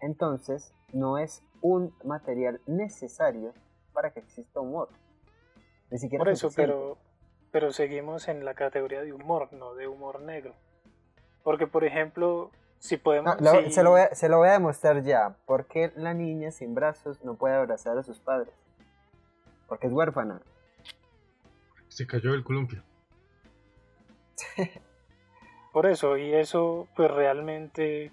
entonces 0.00 0.74
no 0.92 1.18
es 1.18 1.42
un 1.60 1.94
material 2.04 2.60
necesario 2.66 3.54
para 3.92 4.10
que 4.10 4.20
exista 4.20 4.60
humor. 4.60 4.88
Ni 5.90 5.98
siquiera 5.98 6.24
Por 6.24 6.32
eso, 6.32 6.50
pero, 6.54 6.98
pero 7.52 7.70
seguimos 7.70 8.26
en 8.28 8.44
la 8.44 8.54
categoría 8.54 9.02
de 9.02 9.12
humor, 9.12 9.52
no 9.52 9.74
de 9.74 9.86
humor 9.86 10.22
negro. 10.22 10.54
Porque, 11.44 11.66
por 11.66 11.84
ejemplo, 11.84 12.50
si 12.78 12.96
podemos... 12.96 13.36
Se, 13.70 13.82
lo 13.82 13.90
voy 13.90 14.00
a, 14.00 14.14
se, 14.14 14.28
lo 14.28 14.38
voy 14.38 14.48
a, 14.48 14.52
demostrar 14.52 15.02
ya. 15.02 15.36
¿Por 15.44 15.66
qué 15.66 15.92
la 15.94 16.14
niña 16.14 16.50
sin 16.50 16.74
brazos 16.74 17.22
no 17.22 17.34
puede 17.34 17.54
abrazar 17.54 17.98
a 17.98 18.02
sus 18.02 18.18
padres? 18.18 18.54
Porque 19.68 19.86
es 19.86 19.92
huérfana. 19.92 20.40
Se 21.88 22.06
cayó 22.06 22.32
el 22.32 22.42
columpio. 22.42 22.82
Por 25.72 25.86
eso, 25.86 26.16
y 26.16 26.32
eso 26.34 26.88
pues 26.96 27.10
realmente... 27.10 28.12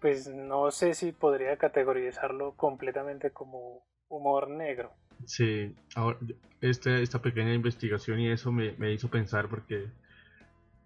Pues 0.00 0.28
no 0.28 0.70
sé 0.70 0.94
si 0.94 1.12
podría 1.12 1.56
categorizarlo 1.56 2.52
completamente 2.52 3.30
como 3.30 3.82
humor 4.08 4.48
negro. 4.48 4.92
Sí, 5.26 5.74
ahora, 5.94 6.18
este, 6.60 7.02
esta 7.02 7.20
pequeña 7.20 7.52
investigación 7.52 8.20
y 8.20 8.28
eso 8.28 8.50
me, 8.52 8.92
hizo 8.92 9.10
pensar 9.10 9.48
porque, 9.48 9.88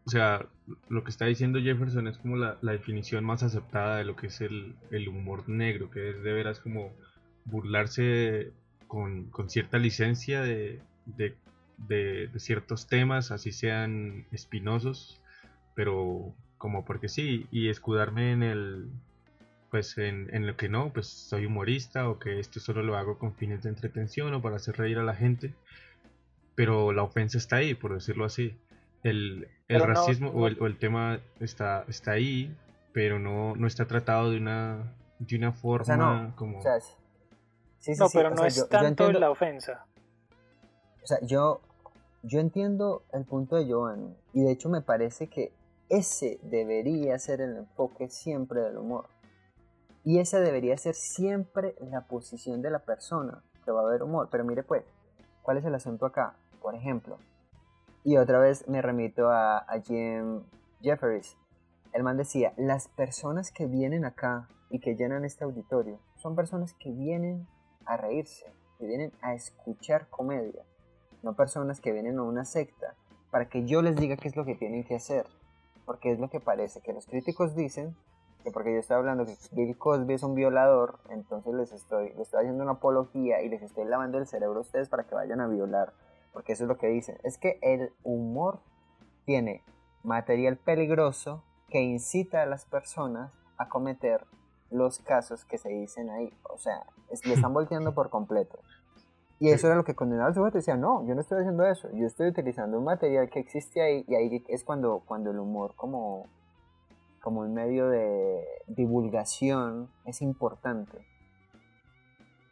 o 0.05 0.11
sea, 0.11 0.47
lo 0.89 1.05
que 1.05 1.11
está 1.11 1.26
diciendo 1.26 1.61
Jefferson 1.61 2.09
es 2.09 2.18
como 2.18 2.36
la, 2.36 2.59
definición 2.62 3.24
más 3.24 3.43
aceptada 3.43 3.99
de 3.99 4.05
lo 4.05 4.16
que 4.16 4.26
es 4.28 4.41
el, 4.41 4.74
humor 5.09 5.49
negro, 5.49 5.91
que 5.91 6.11
es 6.11 6.22
de 6.22 6.32
veras 6.32 6.61
como 6.61 6.93
burlarse 7.45 8.53
con, 8.86 9.30
cierta 9.49 9.78
licencia 9.78 10.43
de, 10.43 10.80
de, 11.07 12.30
ciertos 12.39 12.89
temas, 12.89 13.30
así 13.30 13.53
sean 13.53 14.26
espinosos, 14.32 15.20
pero 15.74 16.34
como 16.59 16.84
porque 16.84 17.09
sí, 17.09 17.47
y 17.53 17.68
escudarme 17.68 18.32
en 18.32 18.43
el, 18.43 18.89
pues 19.71 19.99
en, 19.99 20.35
en, 20.35 20.47
lo 20.47 20.57
que 20.57 20.69
no, 20.69 20.93
pues 20.93 21.07
soy 21.07 21.47
humorista 21.47 22.09
o 22.09 22.19
que 22.19 22.41
esto 22.41 22.61
solo 22.61 22.83
lo 22.83 22.97
hago 22.97 23.19
con 23.19 23.35
fines 23.35 23.62
de 23.62 23.69
entretención 23.69 24.33
o 24.35 24.43
para 24.43 24.57
hacer 24.57 24.77
reír 24.77 24.99
a 24.99 25.03
la 25.03 25.14
gente, 25.14 25.55
pero 26.55 26.93
la 26.93 27.03
ofensa 27.03 27.39
está 27.39 27.57
ahí, 27.57 27.75
por 27.75 27.95
decirlo 27.95 28.25
así. 28.25 28.59
El, 29.03 29.49
el 29.69 29.81
racismo 29.81 30.31
O, 30.31 30.47
el, 30.47 30.61
o, 30.61 30.66
el, 30.66 30.79
tema 30.79 31.21
está, 31.39 31.85
está 31.89 32.12
ahí, 32.12 32.57
pero 32.93 33.19
no, 33.19 33.55
no 33.55 33.66
está 33.66 33.87
tratado 33.87 34.31
de 34.31 34.39
una, 34.39 34.93
de 35.19 35.37
una 35.37 35.53
forma 35.53 36.33
como... 36.35 36.59
no, 36.59 38.09
pero 38.12 38.31
no 38.31 38.45
es 38.45 38.69
tanto 38.69 39.12
la 39.12 39.31
ofensa. 39.31 39.87
O 41.03 41.07
sea, 41.07 41.19
yo, 41.23 41.61
yo 42.23 42.41
entiendo 42.41 43.03
el 43.12 43.25
punto 43.25 43.57
de 43.57 43.71
Joan 43.71 44.16
y 44.33 44.43
de 44.43 44.51
hecho 44.51 44.69
me 44.69 44.81
parece 44.81 45.29
que 45.29 45.53
ese 45.89 46.39
debería 46.43 47.19
ser 47.19 47.41
el 47.41 47.57
enfoque 47.57 48.09
siempre 48.09 48.61
del 48.61 48.79
humor 48.79 49.07
y 50.09 50.21
esa 50.21 50.41
debería 50.41 50.75
ser 50.79 50.95
siempre 50.95 51.75
la 51.83 52.07
posición 52.07 52.63
de 52.63 52.71
la 52.71 52.79
persona 52.79 53.43
que 53.63 53.71
va 53.71 53.83
a 53.83 53.85
haber 53.85 54.03
humor. 54.03 54.29
Pero 54.31 54.43
mire 54.43 54.63
pues, 54.63 54.83
¿cuál 55.43 55.59
es 55.59 55.67
el 55.67 55.75
asunto 55.75 56.07
acá? 56.07 56.35
Por 56.63 56.75
ejemplo, 56.75 57.19
y 58.05 58.17
otra 58.17 58.39
vez 58.39 58.67
me 58.69 58.81
remito 58.81 59.29
a, 59.29 59.67
Jim 59.85 60.45
Jefferies. 60.81 61.37
El 61.93 62.05
man 62.05 62.17
decía, 62.17 62.55
las 62.57 62.89
personas 62.89 63.51
que 63.51 63.67
vienen 63.67 64.07
acá 64.07 64.49
y 64.71 64.81
que 64.81 64.97
llenan 64.97 65.27
este 65.27 65.45
auditorio 65.45 66.01
son 66.17 66.35
personas 66.35 66.73
que 66.73 66.91
vienen 66.91 67.47
a 67.85 67.99
reírse, 67.99 68.47
que 68.79 68.87
vienen 68.87 69.13
a 69.21 69.35
escuchar 69.35 70.09
comedia, 70.09 70.65
no 71.23 71.37
personas 71.37 71.83
que 71.83 71.93
vienen 71.93 72.19
a 72.19 72.23
una 72.23 72.47
secta 72.47 72.95
para 73.31 73.51
que 73.51 73.67
yo 73.67 73.83
les 73.83 73.95
diga 73.97 74.17
qué 74.17 74.29
es 74.29 74.37
lo 74.37 74.47
que 74.47 74.55
tienen 74.55 74.85
que 74.85 74.97
hacer, 74.97 75.27
porque 75.85 76.13
es 76.13 76.19
lo 76.19 76.31
que 76.31 76.41
parece 76.41 76.81
que 76.81 76.95
los 76.95 77.05
críticos 77.05 77.55
dicen 77.55 77.95
que 78.49 78.53
porque 78.53 78.73
yo 78.73 78.79
estoy 78.79 78.97
hablando 78.97 79.27
que 79.27 79.37
Bill 79.53 79.77
Cosby 79.77 80.15
es 80.15 80.23
un 80.23 80.35
violador, 80.35 80.99
entonces 81.11 81.55
les 81.55 81.73
estoy, 81.73 82.11
les 82.11 82.21
estoy 82.21 82.41
haciendo 82.41 82.63
una 82.63 82.73
apología 82.73 83.43
y 83.43 83.49
les 83.49 83.63
estoy 83.63 83.85
lavando 83.85 84.19
el 84.19 84.27
cerebro 84.27 84.59
a 84.59 84.63
ustedes 84.63 84.89
para 84.89 85.05
que 85.05 85.15
vayan 85.15 85.41
a 85.41 85.47
violar, 85.47 85.93
porque 86.33 86.53
eso 86.53 86.65
es 86.65 86.69
lo 86.69 86.79
que 86.79 86.87
dicen. 86.89 87.19
Es 87.25 87.37
que 87.37 87.59
el 87.63 87.93
humor 88.03 88.61
tiene 89.25 89.65
material 90.03 90.57
peligroso 90.57 91.45
que 91.69 91.83
incita 91.83 92.43
a 92.43 92.47
las 92.47 92.65
personas 92.65 93.33
a 93.59 93.69
cometer 93.69 94.25
los 94.71 94.99
casos 95.01 95.45
que 95.45 95.59
se 95.59 95.69
dicen 95.69 96.09
ahí. 96.11 96.33
O 96.51 96.59
sea, 96.59 96.87
le 97.25 97.35
están 97.35 97.53
volteando 97.53 97.95
por 97.95 98.09
completo. 98.09 98.59
Y 99.41 99.51
eso 99.51 99.67
era 99.67 99.77
lo 99.77 99.85
que 99.85 99.95
condenaba 99.95 100.31
el 100.31 100.35
sujeto. 100.35 100.59
Decía, 100.59 100.77
no, 100.77 101.07
yo 101.07 101.15
no 101.15 101.21
estoy 101.21 101.41
haciendo 101.41 101.65
eso. 101.65 101.89
Yo 101.93 102.07
estoy 102.07 102.29
utilizando 102.29 102.79
un 102.79 102.85
material 102.85 103.31
que 103.31 103.39
existe 103.39 103.81
ahí. 103.81 104.05
Y 104.09 104.15
ahí 104.15 104.45
es 104.49 104.65
cuando, 104.65 105.03
cuando 105.07 105.31
el 105.31 105.39
humor 105.39 105.75
como 105.77 106.27
como 107.29 107.43
un 107.43 107.53
medio 107.53 107.91
de 107.91 108.43
divulgación 108.68 109.91
es 110.07 110.22
importante. 110.22 110.97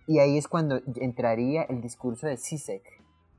Y 0.07 0.18
ahí 0.18 0.37
es 0.37 0.49
cuando 0.49 0.83
entraría 0.97 1.62
el 1.62 1.81
discurso 1.81 2.27
de 2.27 2.37
CISEC, 2.37 2.83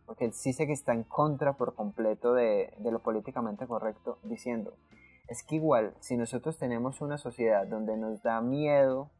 porque 0.07 0.25
el 0.25 0.33
CISEC 0.33 0.71
está 0.71 0.93
en 0.93 1.03
contra 1.03 1.53
por 1.53 1.75
completo 1.75 2.33
de, 2.33 2.73
de 2.79 2.91
lo 2.91 3.03
políticamente 3.03 3.67
correcto, 3.67 4.17
diciendo, 4.23 4.73
es 5.27 5.43
que 5.43 5.57
igual, 5.57 5.93
si 5.99 6.17
nosotros 6.17 6.57
tenemos 6.57 7.01
una 7.01 7.19
sociedad 7.19 7.67
donde 7.67 7.97
nos 7.97 8.23
da 8.23 8.41
miedo, 8.41 9.11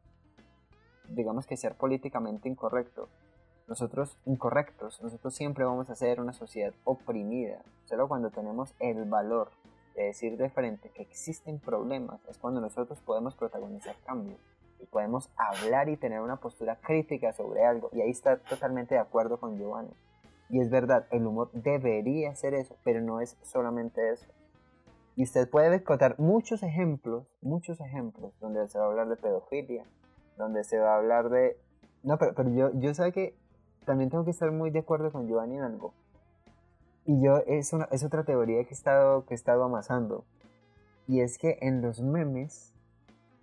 digamos 1.08 1.46
que 1.46 1.56
ser 1.56 1.76
políticamente 1.76 2.48
incorrecto, 2.48 3.08
nosotros 3.68 4.18
incorrectos, 4.26 5.00
nosotros 5.04 5.36
siempre 5.36 5.64
vamos 5.64 5.88
a 5.88 5.94
ser 5.94 6.20
una 6.20 6.32
sociedad 6.32 6.74
oprimida. 6.82 7.62
Solo 7.84 8.08
cuando 8.08 8.30
tenemos 8.30 8.74
el 8.80 9.04
valor 9.04 9.52
de 9.98 10.04
decir 10.04 10.36
de 10.36 10.48
frente 10.48 10.90
que 10.90 11.02
existen 11.02 11.58
problemas 11.58 12.20
es 12.28 12.38
cuando 12.38 12.60
nosotros 12.60 13.00
podemos 13.00 13.34
protagonizar 13.34 13.96
cambios 14.06 14.38
y 14.80 14.86
podemos 14.86 15.28
hablar 15.36 15.88
y 15.88 15.96
tener 15.96 16.20
una 16.20 16.36
postura 16.36 16.76
crítica 16.76 17.32
sobre 17.32 17.64
algo. 17.64 17.90
Y 17.92 18.00
ahí 18.00 18.10
está 18.10 18.38
totalmente 18.38 18.94
de 18.94 19.00
acuerdo 19.00 19.40
con 19.40 19.58
Giovanni. 19.58 19.90
Y 20.50 20.60
es 20.60 20.70
verdad, 20.70 21.06
el 21.10 21.26
humor 21.26 21.50
debería 21.52 22.32
ser 22.36 22.54
eso, 22.54 22.76
pero 22.84 23.00
no 23.00 23.20
es 23.20 23.36
solamente 23.42 24.12
eso. 24.12 24.26
Y 25.16 25.24
usted 25.24 25.50
puede 25.50 25.82
contar 25.82 26.14
muchos 26.20 26.62
ejemplos, 26.62 27.26
muchos 27.42 27.80
ejemplos, 27.80 28.32
donde 28.38 28.68
se 28.68 28.78
va 28.78 28.84
a 28.84 28.88
hablar 28.88 29.08
de 29.08 29.16
pedofilia, 29.16 29.84
donde 30.36 30.62
se 30.62 30.78
va 30.78 30.94
a 30.94 30.98
hablar 30.98 31.28
de... 31.28 31.58
No, 32.04 32.18
pero, 32.18 32.34
pero 32.36 32.50
yo, 32.50 32.70
yo 32.74 32.94
sé 32.94 33.10
que 33.10 33.34
también 33.84 34.10
tengo 34.10 34.24
que 34.24 34.30
estar 34.30 34.52
muy 34.52 34.70
de 34.70 34.78
acuerdo 34.78 35.10
con 35.10 35.26
Giovanni 35.26 35.56
en 35.56 35.64
algo. 35.64 35.92
Y 37.08 37.22
yo, 37.22 37.38
es, 37.46 37.72
una, 37.72 37.88
es 37.90 38.04
otra 38.04 38.22
teoría 38.24 38.62
que 38.64 38.68
he, 38.68 38.74
estado, 38.74 39.24
que 39.24 39.32
he 39.32 39.34
estado 39.34 39.64
amasando. 39.64 40.26
Y 41.06 41.22
es 41.22 41.38
que 41.38 41.56
en 41.62 41.80
los 41.80 42.02
memes 42.02 42.74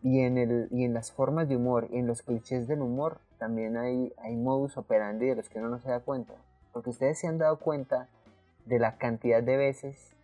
y 0.03 0.20
en, 0.20 0.38
el, 0.38 0.68
y 0.70 0.84
en 0.84 0.93
las 0.93 1.11
formas 1.11 1.49
de 1.49 1.55
humor 1.55 1.88
y 1.91 1.97
en 1.97 2.05
los 2.05 2.22
clichés 2.22 2.68
del 2.68 2.82
humor 2.82 3.18
también 3.39 3.76
hay, 3.76 4.13
hay 4.20 4.36
modus 4.36 4.78
operandi 4.78 5.26
de 5.26 5.36
los 5.36 5.49
que 5.49 5.57
uno 5.57 5.70
no 5.70 5.80
se 5.80 5.89
da 5.89 5.99
cuenta. 5.99 6.36
Porque 6.74 6.91
ustedes 6.91 7.18
se 7.18 7.26
han 7.26 7.39
dado 7.39 7.57
cuenta 7.57 8.07
de 8.68 8.78
la 8.78 8.97
cantidad 8.97 9.41
de 9.41 9.57
veces 9.57 10.16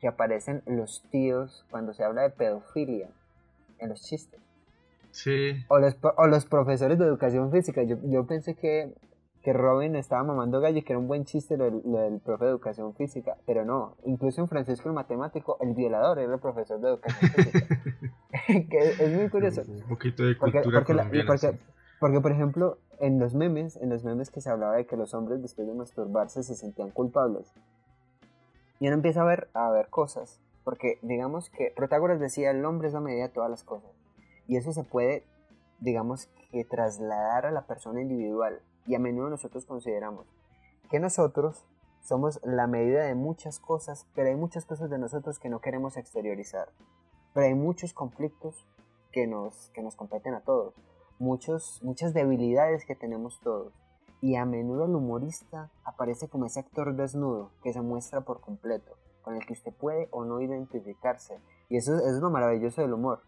que 0.00 0.06
aparecen 0.06 0.62
los 0.66 1.02
tíos 1.10 1.66
cuando 1.68 1.94
se 1.94 2.04
habla 2.04 2.22
de 2.22 2.30
pedofilia 2.30 3.08
en 3.80 3.88
los 3.88 4.02
chistes. 4.02 4.40
Sí. 5.10 5.64
O 5.66 5.80
los, 5.80 5.96
o 6.16 6.26
los 6.28 6.46
profesores 6.46 6.96
de 6.96 7.06
educación 7.06 7.50
física. 7.50 7.82
Yo, 7.82 7.96
yo 8.04 8.24
pensé 8.24 8.54
que 8.54 8.94
que 9.46 9.52
Robin 9.52 9.94
estaba 9.94 10.24
mamando 10.24 10.60
gallo 10.60 10.82
que 10.82 10.92
era 10.92 10.98
un 10.98 11.06
buen 11.06 11.24
chiste 11.24 11.56
lo, 11.56 11.70
del 11.70 12.18
profe 12.18 12.46
de 12.46 12.50
educación 12.50 12.96
física, 12.96 13.36
pero 13.46 13.64
no, 13.64 13.96
incluso 14.04 14.40
en 14.40 14.48
Francisco 14.48 14.88
el 14.88 14.94
matemático, 14.96 15.56
el 15.60 15.72
violador 15.72 16.18
era 16.18 16.34
el 16.34 16.40
profesor 16.40 16.80
de 16.80 16.88
educación 16.88 17.30
física. 17.30 17.80
que 18.68 18.78
es 18.78 19.14
muy 19.14 19.28
curioso. 19.28 19.62
Un 19.68 19.88
poquito 19.88 20.24
de 20.24 20.36
cultura 20.36 20.72
porque, 21.28 21.58
porque, 22.00 22.20
por 22.20 22.32
ejemplo, 22.32 22.78
en 22.98 23.20
los 23.20 23.34
memes, 23.34 23.76
en 23.76 23.90
los 23.90 24.02
memes 24.02 24.32
que 24.32 24.40
se 24.40 24.50
hablaba 24.50 24.74
de 24.74 24.84
que 24.84 24.96
los 24.96 25.14
hombres 25.14 25.40
después 25.40 25.68
de 25.68 25.74
masturbarse 25.74 26.42
se 26.42 26.56
sentían 26.56 26.90
culpables. 26.90 27.54
Y 28.80 28.88
uno 28.88 28.96
empieza 28.96 29.22
a 29.22 29.26
ver, 29.26 29.46
a 29.54 29.70
ver 29.70 29.90
cosas, 29.90 30.40
porque 30.64 30.98
digamos 31.02 31.50
que 31.50 31.72
Protágoras 31.76 32.18
decía, 32.18 32.50
el 32.50 32.64
hombre 32.64 32.88
es 32.88 32.94
la 32.94 33.00
medida 33.00 33.28
de 33.28 33.32
todas 33.32 33.48
las 33.48 33.62
cosas. 33.62 33.92
Y 34.48 34.56
eso 34.56 34.72
se 34.72 34.82
puede, 34.82 35.22
digamos 35.78 36.28
que 36.50 36.64
trasladar 36.64 37.46
a 37.46 37.52
la 37.52 37.62
persona 37.62 38.00
individual 38.00 38.60
y 38.86 38.94
a 38.94 38.98
menudo 38.98 39.30
nosotros 39.30 39.66
consideramos 39.66 40.26
que 40.88 41.00
nosotros 41.00 41.64
somos 42.02 42.40
la 42.44 42.66
medida 42.66 43.04
de 43.04 43.14
muchas 43.14 43.58
cosas, 43.58 44.06
pero 44.14 44.28
hay 44.28 44.36
muchas 44.36 44.64
cosas 44.64 44.90
de 44.90 44.98
nosotros 44.98 45.38
que 45.38 45.48
no 45.48 45.60
queremos 45.60 45.96
exteriorizar. 45.96 46.68
Pero 47.34 47.46
hay 47.46 47.54
muchos 47.54 47.92
conflictos 47.92 48.64
que 49.10 49.26
nos, 49.26 49.70
que 49.74 49.82
nos 49.82 49.96
competen 49.96 50.34
a 50.34 50.40
todos, 50.40 50.74
muchos, 51.18 51.80
muchas 51.82 52.14
debilidades 52.14 52.84
que 52.86 52.94
tenemos 52.94 53.40
todos. 53.40 53.72
Y 54.22 54.36
a 54.36 54.44
menudo 54.44 54.86
el 54.86 54.94
humorista 54.94 55.70
aparece 55.84 56.28
como 56.28 56.46
ese 56.46 56.60
actor 56.60 56.94
desnudo 56.94 57.50
que 57.62 57.72
se 57.72 57.82
muestra 57.82 58.20
por 58.22 58.40
completo, 58.40 58.96
con 59.22 59.34
el 59.34 59.44
que 59.44 59.52
usted 59.52 59.72
puede 59.72 60.08
o 60.12 60.24
no 60.24 60.40
identificarse. 60.40 61.40
Y 61.68 61.76
eso 61.76 61.96
es 61.96 62.20
lo 62.20 62.30
maravilloso 62.30 62.82
del 62.82 62.94
humor. 62.94 63.22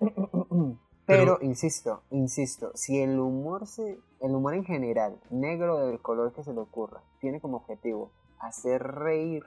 Pero, 1.08 1.38
insisto, 1.40 2.02
insisto, 2.10 2.70
si 2.74 3.00
el 3.00 3.18
humor 3.18 3.66
se, 3.66 3.98
el 4.20 4.34
humor 4.34 4.52
en 4.52 4.64
general, 4.64 5.18
negro 5.30 5.78
del 5.78 6.00
color 6.00 6.34
que 6.34 6.44
se 6.44 6.52
le 6.52 6.60
ocurra, 6.60 7.00
tiene 7.18 7.40
como 7.40 7.56
objetivo 7.56 8.12
hacer 8.38 8.82
reír, 8.82 9.42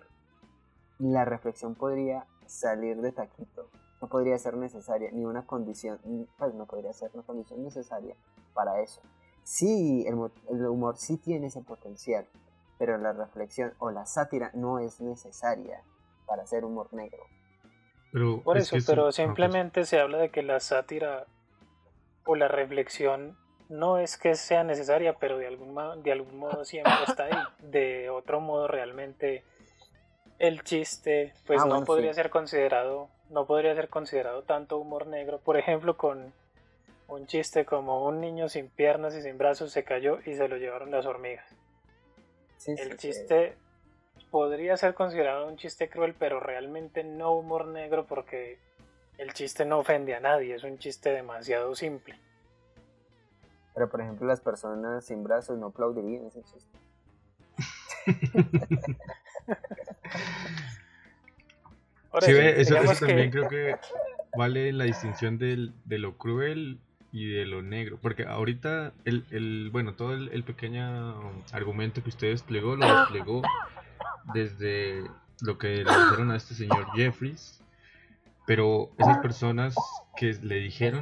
la 0.97 1.23
reflexión 1.23 1.75
podría 1.75 2.25
salir 2.47 2.99
de 3.01 3.11
taquito. 3.11 3.69
No 4.01 4.09
podría 4.09 4.39
ser 4.39 4.57
necesaria, 4.57 5.11
ni 5.11 5.23
una 5.23 5.45
condición, 5.45 5.99
pues 6.39 6.55
no 6.55 6.65
podría 6.65 6.93
ser 6.93 7.11
una 7.13 7.21
condición 7.21 7.63
necesaria 7.63 8.15
para 8.55 8.81
eso. 8.81 8.99
Sí, 9.43 10.03
el, 10.07 10.15
el 10.49 10.65
humor 10.65 10.97
sí 10.97 11.17
tiene 11.17 11.47
ese 11.47 11.61
potencial, 11.61 12.25
pero 12.79 12.97
la 12.97 13.13
reflexión 13.13 13.73
o 13.77 13.91
la 13.91 14.07
sátira 14.07 14.49
no 14.55 14.79
es 14.79 14.99
necesaria 14.99 15.83
para 16.25 16.41
hacer 16.41 16.65
humor 16.65 16.91
negro. 16.91 17.21
Pero 18.11 18.41
Por 18.41 18.57
eso, 18.57 18.77
pero 18.87 19.11
simplemente 19.11 19.85
se 19.85 19.99
habla 19.99 20.17
de 20.17 20.31
que 20.31 20.41
la 20.41 20.59
sátira 20.59 21.27
o 22.25 22.35
la 22.35 22.47
reflexión 22.47 23.37
no 23.69 23.97
es 23.97 24.17
que 24.17 24.35
sea 24.35 24.63
necesaria, 24.63 25.13
pero 25.13 25.37
de 25.37 25.47
algún, 25.47 25.75
de 26.03 26.11
algún 26.11 26.37
modo 26.37 26.65
siempre 26.65 26.93
está 27.07 27.25
ahí. 27.25 27.43
De 27.59 28.09
otro 28.09 28.41
modo 28.41 28.67
realmente 28.67 29.43
el 30.39 30.63
chiste 30.63 31.33
pues 31.45 31.61
ah, 31.61 31.65
no 31.65 31.85
podría 31.85 32.13
ser 32.13 32.29
considerado 32.29 33.09
no 33.31 33.45
podría 33.45 33.73
ser 33.73 33.89
considerado 33.89 34.43
tanto 34.43 34.77
humor 34.77 35.07
negro. 35.07 35.39
Por 35.39 35.57
ejemplo, 35.57 35.97
con 35.97 36.33
un 37.07 37.27
chiste 37.27 37.65
como 37.65 38.05
un 38.05 38.21
niño 38.21 38.49
sin 38.49 38.69
piernas 38.69 39.15
y 39.15 39.21
sin 39.21 39.37
brazos 39.37 39.71
se 39.71 39.83
cayó 39.83 40.19
y 40.25 40.35
se 40.35 40.47
lo 40.47 40.57
llevaron 40.57 40.91
las 40.91 41.05
hormigas. 41.05 41.49
el 42.67 42.97
chiste 42.97 43.55
podría 44.29 44.77
ser 44.77 44.93
considerado 44.93 45.47
un 45.47 45.57
chiste 45.57 45.89
cruel, 45.89 46.13
pero 46.17 46.39
realmente 46.39 47.03
no 47.03 47.31
humor 47.33 47.67
negro 47.67 48.05
porque 48.05 48.59
el 49.21 49.33
chiste 49.33 49.65
no 49.65 49.77
ofende 49.79 50.15
a 50.15 50.19
nadie, 50.19 50.55
es 50.55 50.63
un 50.63 50.79
chiste 50.79 51.11
demasiado 51.11 51.75
simple. 51.75 52.15
Pero 53.75 53.87
por 53.87 54.01
ejemplo 54.01 54.25
las 54.25 54.41
personas 54.41 55.05
sin 55.05 55.23
brazos 55.23 55.59
no 55.59 55.67
aplaudirían 55.67 56.25
ese 56.25 56.41
chiste. 56.41 56.79
sí, 62.21 62.31
eso, 62.31 62.75
también 62.99 63.29
creo 63.29 63.47
que 63.47 63.75
vale 64.35 64.73
la 64.73 64.85
distinción 64.85 65.37
del, 65.37 65.75
de 65.85 65.99
lo 65.99 66.17
cruel 66.17 66.79
y 67.11 67.31
de 67.31 67.45
lo 67.45 67.61
negro. 67.61 67.99
Porque 68.01 68.25
ahorita, 68.25 68.91
el, 69.05 69.27
el 69.29 69.69
bueno, 69.71 69.93
todo 69.93 70.15
el, 70.15 70.29
el, 70.29 70.43
pequeño 70.43 71.31
argumento 71.51 72.01
que 72.01 72.09
usted 72.09 72.31
desplegó, 72.31 72.75
lo 72.75 73.01
desplegó 73.01 73.43
desde 74.33 75.03
lo 75.41 75.59
que 75.59 75.83
le 75.83 75.91
dijeron 75.91 76.31
a 76.31 76.37
este 76.37 76.55
señor 76.55 76.87
Jeffries 76.95 77.60
pero 78.51 78.91
esas 78.97 79.19
personas 79.19 79.75
que 80.17 80.33
le 80.43 80.55
dijeron 80.55 80.99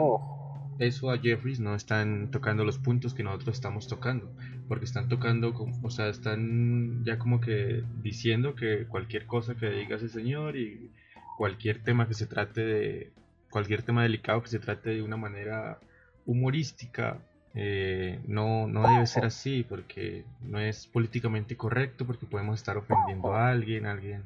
eso 0.78 1.10
a 1.10 1.18
Jeffries 1.18 1.60
no 1.60 1.74
están 1.74 2.30
tocando 2.30 2.64
los 2.64 2.78
puntos 2.78 3.16
que 3.16 3.24
nosotros 3.24 3.56
estamos 3.56 3.88
tocando, 3.88 4.32
porque 4.68 4.86
están 4.86 5.10
tocando, 5.10 5.56
o 5.82 5.90
sea, 5.90 6.10
están 6.10 7.04
ya 7.04 7.18
como 7.18 7.42
que 7.42 7.84
diciendo 8.04 8.54
que 8.54 8.86
cualquier 8.86 9.26
cosa 9.26 9.56
que 9.56 9.68
diga 9.68 9.96
ese 9.96 10.10
señor 10.10 10.58
y 10.58 10.92
cualquier 11.40 11.82
tema 11.82 12.08
que 12.08 12.14
se 12.14 12.28
trate 12.28 12.62
de, 12.64 13.12
cualquier 13.50 13.82
tema 13.82 14.04
delicado 14.04 14.44
que 14.44 14.50
se 14.50 14.60
trate 14.60 14.92
de 14.92 15.02
una 15.02 15.18
manera 15.18 15.80
humorística, 16.28 17.18
eh, 17.56 18.20
no, 18.28 18.68
no 18.68 18.88
debe 18.88 19.08
ser 19.08 19.26
así, 19.26 19.66
porque 19.68 20.24
no 20.42 20.60
es 20.60 20.86
políticamente 20.86 21.58
correcto, 21.58 22.06
porque 22.06 22.28
podemos 22.28 22.60
estar 22.60 22.78
ofendiendo 22.78 23.34
a 23.34 23.50
alguien, 23.50 23.88
alguien 23.88 24.22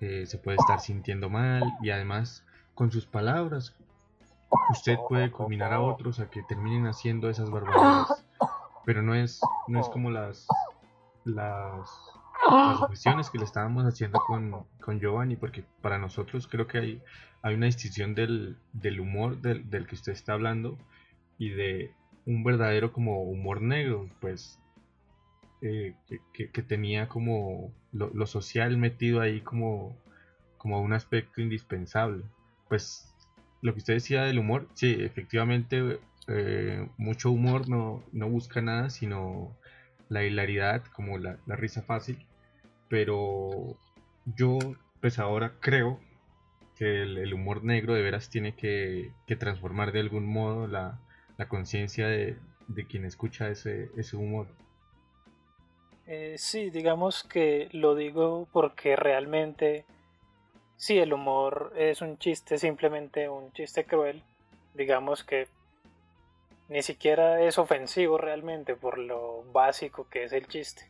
eh, 0.00 0.24
se 0.24 0.38
puede 0.38 0.56
estar 0.56 0.80
sintiendo 0.80 1.28
mal 1.28 1.62
y 1.82 1.90
además 1.90 2.43
con 2.74 2.90
sus 2.90 3.06
palabras 3.06 3.74
usted 4.70 4.98
puede 5.08 5.30
combinar 5.30 5.72
a 5.72 5.80
otros 5.80 6.20
a 6.20 6.30
que 6.30 6.42
terminen 6.42 6.86
haciendo 6.86 7.28
esas 7.30 7.50
barbaridades. 7.50 8.24
Pero 8.84 9.02
no 9.02 9.14
es, 9.14 9.40
no 9.66 9.80
es 9.80 9.88
como 9.88 10.10
las, 10.10 10.46
las, 11.24 11.88
las 12.50 12.82
objeciones 12.82 13.30
que 13.30 13.38
le 13.38 13.44
estábamos 13.44 13.84
haciendo 13.84 14.20
con, 14.20 14.66
con, 14.80 15.00
Giovanni, 15.00 15.36
porque 15.36 15.64
para 15.80 15.98
nosotros 15.98 16.46
creo 16.46 16.66
que 16.66 16.78
hay, 16.78 17.02
hay 17.40 17.54
una 17.54 17.66
distinción 17.66 18.14
del, 18.14 18.58
del 18.72 19.00
humor 19.00 19.40
del, 19.40 19.70
del, 19.70 19.86
que 19.86 19.94
usted 19.94 20.12
está 20.12 20.34
hablando 20.34 20.76
y 21.38 21.50
de 21.50 21.94
un 22.26 22.44
verdadero 22.44 22.92
como 22.92 23.22
humor 23.22 23.62
negro, 23.62 24.10
pues 24.20 24.60
eh, 25.62 25.94
que, 26.34 26.50
que, 26.50 26.62
tenía 26.62 27.08
como 27.08 27.72
lo, 27.90 28.10
lo, 28.12 28.26
social 28.26 28.76
metido 28.76 29.22
ahí 29.22 29.40
como, 29.40 29.96
como 30.58 30.82
un 30.82 30.92
aspecto 30.92 31.40
indispensable 31.40 32.24
pues 32.74 33.08
lo 33.62 33.72
que 33.72 33.78
usted 33.78 33.94
decía 33.94 34.24
del 34.24 34.40
humor, 34.40 34.66
sí, 34.74 34.96
efectivamente 34.98 36.00
eh, 36.26 36.88
mucho 36.96 37.30
humor 37.30 37.68
no, 37.68 38.02
no, 38.10 38.28
busca 38.28 38.60
nada 38.62 38.90
sino 38.90 39.56
la 40.08 40.24
hilaridad, 40.24 40.82
como 40.86 41.18
la, 41.18 41.38
risa 41.46 41.82
fácil, 41.82 42.26
pero 42.88 43.78
yo 44.24 44.58
pues 45.00 45.20
ahora 45.20 45.52
creo 45.60 46.00
que 46.76 47.02
el, 47.02 47.32
humor 47.32 47.62
negro 47.62 47.94
de 47.94 48.02
veras 48.02 48.28
tiene 48.28 48.56
que, 48.56 49.12
transformar 49.38 49.92
de 49.92 50.00
algún 50.00 50.26
modo 50.26 50.66
la, 50.66 50.98
conciencia 51.46 52.08
de, 52.08 52.36
quien 52.88 53.04
escucha 53.04 53.50
ese, 53.50 53.88
ese 53.96 54.16
humor. 54.16 54.48
Eh, 56.08 56.34
sí, 56.38 56.70
digamos 56.70 57.22
que 57.22 57.68
lo 57.70 57.94
digo 57.94 58.48
porque 58.52 58.96
realmente 58.96 59.86
si 60.76 60.98
el 60.98 61.12
humor 61.12 61.72
es 61.76 62.02
un 62.02 62.18
chiste, 62.18 62.58
simplemente 62.58 63.28
un 63.28 63.52
chiste 63.52 63.84
cruel, 63.84 64.22
digamos 64.74 65.24
que 65.24 65.48
ni 66.68 66.82
siquiera 66.82 67.40
es 67.42 67.58
ofensivo 67.58 68.18
realmente 68.18 68.74
por 68.74 68.98
lo 68.98 69.44
básico 69.52 70.08
que 70.08 70.24
es 70.24 70.32
el 70.32 70.48
chiste. 70.48 70.88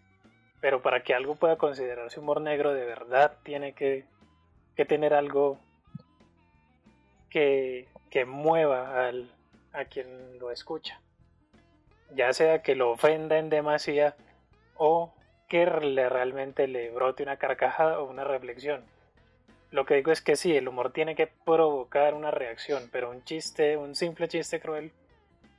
Pero 0.61 0.81
para 0.81 1.03
que 1.03 1.15
algo 1.15 1.35
pueda 1.35 1.59
considerarse 1.59 2.21
humor 2.21 2.41
negro 2.41 2.73
de 2.73 2.85
verdad 2.85 3.37
tiene 3.43 3.75
que, 3.75 4.07
tener 4.89 5.13
algo 5.13 5.59
que, 7.29 7.89
que 8.11 8.25
mueva 8.25 9.07
al, 9.07 9.31
a 9.73 9.85
quien 9.85 10.39
lo 10.39 10.51
escucha. 10.51 11.01
Ya 12.15 12.33
sea 12.33 12.63
que 12.63 12.77
lo 12.77 12.93
ofenda 12.93 13.39
en 13.39 13.51
demasía 13.51 14.17
o 14.77 15.13
que 15.49 15.67
le, 15.67 16.09
realmente 16.09 16.67
le 16.67 16.91
brote 16.91 17.23
una 17.23 17.37
carcajada 17.37 18.01
o 18.01 18.05
una 18.09 18.25
reflexión. 18.25 18.85
Lo 19.75 19.85
que 19.87 19.97
digo 19.97 20.13
es 20.13 20.21
que 20.21 20.37
sí, 20.37 20.57
el 20.57 20.69
humor 20.69 20.93
tiene 20.93 21.17
que 21.17 21.27
provocar 21.27 22.15
una 22.15 22.31
reacción, 22.31 22.85
pero 22.93 23.11
un 23.11 23.25
chiste, 23.25 23.77
un 23.77 23.97
simple 23.97 24.29
chiste 24.29 24.61
cruel, 24.61 24.93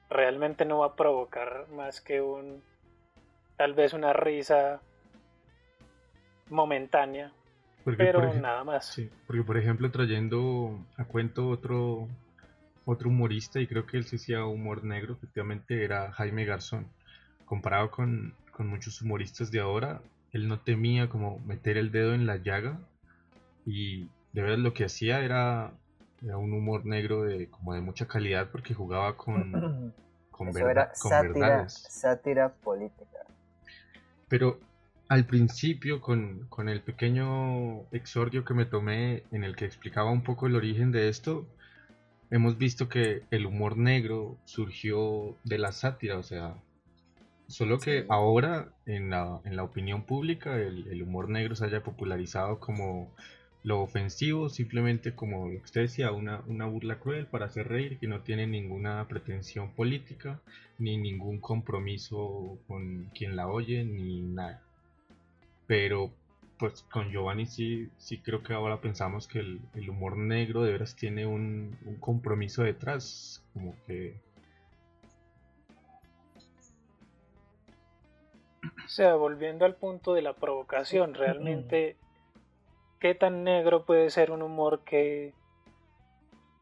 realmente 0.09 0.63
no 0.63 0.79
va 0.79 0.85
a 0.85 0.95
provocar 0.95 1.67
más 1.75 1.99
que 1.99 2.21
un, 2.21 2.63
tal 3.57 3.73
vez 3.73 3.91
una 3.91 4.13
risa 4.13 4.79
momentánea, 6.49 7.33
pero 7.83 8.33
nada 8.35 8.63
más. 8.63 8.85
Sí, 8.85 9.09
porque 9.27 9.43
por 9.43 9.57
ejemplo 9.57 9.91
trayendo 9.91 10.79
a 10.95 11.03
cuento 11.03 11.49
otro, 11.49 12.07
otro 12.85 13.09
humorista, 13.09 13.59
y 13.59 13.67
creo 13.67 13.85
que 13.85 13.97
él 13.97 14.05
se 14.05 14.15
hacía 14.15 14.45
humor 14.45 14.85
negro, 14.85 15.15
efectivamente 15.15 15.83
era 15.83 16.13
Jaime 16.13 16.45
Garzón. 16.45 16.87
Comparado 17.43 17.91
con, 17.91 18.33
con 18.51 18.67
muchos 18.67 19.01
humoristas 19.01 19.51
de 19.51 19.59
ahora, 19.59 20.01
él 20.31 20.47
no 20.47 20.61
temía 20.61 21.09
como 21.09 21.39
meter 21.39 21.75
el 21.75 21.91
dedo 21.91 22.13
en 22.13 22.25
la 22.25 22.37
llaga 22.37 22.79
y 23.65 24.07
de 24.33 24.41
verdad 24.41 24.57
lo 24.57 24.73
que 24.73 24.85
hacía 24.85 25.21
era, 25.21 25.71
un 26.21 26.53
humor 26.53 26.85
negro 26.85 27.23
de 27.23 27.49
como 27.49 27.73
de 27.73 27.81
mucha 27.81 28.07
calidad 28.07 28.49
porque 28.51 28.73
jugaba 28.73 29.15
con, 29.15 29.93
con, 30.31 30.53
sátira, 30.93 31.69
Sátira 31.69 32.49
política. 32.49 33.19
Pero 34.27 34.59
al 35.07 35.25
principio, 35.25 36.01
con, 36.01 36.47
con, 36.49 36.67
el 36.67 36.81
pequeño 36.81 37.81
exordio 37.91 38.43
que 38.43 38.55
me 38.55 38.65
tomé 38.65 39.23
en 39.31 39.43
el 39.43 39.55
que 39.55 39.65
explicaba 39.65 40.09
un 40.09 40.23
poco 40.23 40.47
el 40.47 40.55
origen 40.55 40.91
de 40.91 41.09
esto, 41.09 41.45
hemos 42.31 42.57
visto 42.57 42.89
que 42.89 43.23
el 43.31 43.45
humor 43.45 43.77
negro 43.77 44.37
surgió 44.45 45.37
de 45.43 45.59
la 45.59 45.71
sátira, 45.71 46.17
o 46.17 46.23
sea, 46.23 46.55
solo 47.47 47.79
que 47.79 48.05
ahora 48.09 48.69
en 48.85 49.11
la, 49.11 49.39
en 49.45 49.55
la 49.55 49.63
opinión 49.63 50.03
pública 50.03 50.55
el, 50.57 50.87
el 50.87 51.03
humor 51.03 51.29
negro 51.29 51.55
se 51.55 51.65
haya 51.65 51.83
popularizado 51.83 52.59
como 52.59 53.13
lo 53.65 53.81
ofensivo, 53.81 54.47
simplemente 54.47 55.15
como 55.15 55.47
lo 55.47 55.57
que 55.57 55.65
usted 55.65 55.81
decía, 55.81 56.11
una, 56.11 56.43
una 56.45 56.67
burla 56.67 56.99
cruel 56.99 57.25
para 57.25 57.47
hacer 57.47 57.67
reír, 57.67 57.97
que 57.97 58.07
no 58.07 58.21
tiene 58.21 58.45
ninguna 58.45 59.07
pretensión 59.07 59.71
política, 59.71 60.39
ni 60.77 60.97
ningún 60.97 61.39
compromiso 61.39 62.59
con 62.67 63.09
quien 63.15 63.35
la 63.35 63.47
oye, 63.47 63.83
ni 63.83 64.21
nada. 64.21 64.61
Pero 65.65 66.13
pues 66.59 66.83
con 66.83 67.09
Giovanni 67.09 67.47
sí, 67.47 67.89
sí 67.97 68.19
creo 68.19 68.43
que 68.43 68.53
ahora 68.53 68.81
pensamos 68.81 69.27
que 69.27 69.39
el, 69.39 69.89
humor 69.89 70.15
negro 70.15 70.61
de 70.61 70.71
veras 70.71 70.95
tiene 70.95 71.25
un, 71.25 71.75
un, 71.85 71.95
compromiso 71.95 72.61
detrás, 72.61 73.43
como 73.51 73.75
que... 73.87 74.15
O 78.61 78.87
sea, 78.87 79.15
volviendo 79.15 79.65
al 79.65 79.75
punto 79.75 80.13
de 80.13 80.21
la 80.21 80.33
provocación, 80.33 81.15
realmente 81.15 81.97
¿qué 82.99 83.15
tan 83.15 83.43
negro 83.43 83.85
puede 83.85 84.09
ser 84.09 84.31
un 84.31 84.41
humor 84.41 84.83
que, 84.83 85.33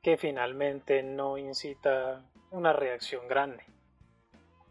que 0.02 0.18
finalmente 0.18 1.04
no 1.04 1.38
incita 1.38 2.24
una 2.52 2.74
reacción 2.74 3.28
grande? 3.28 3.64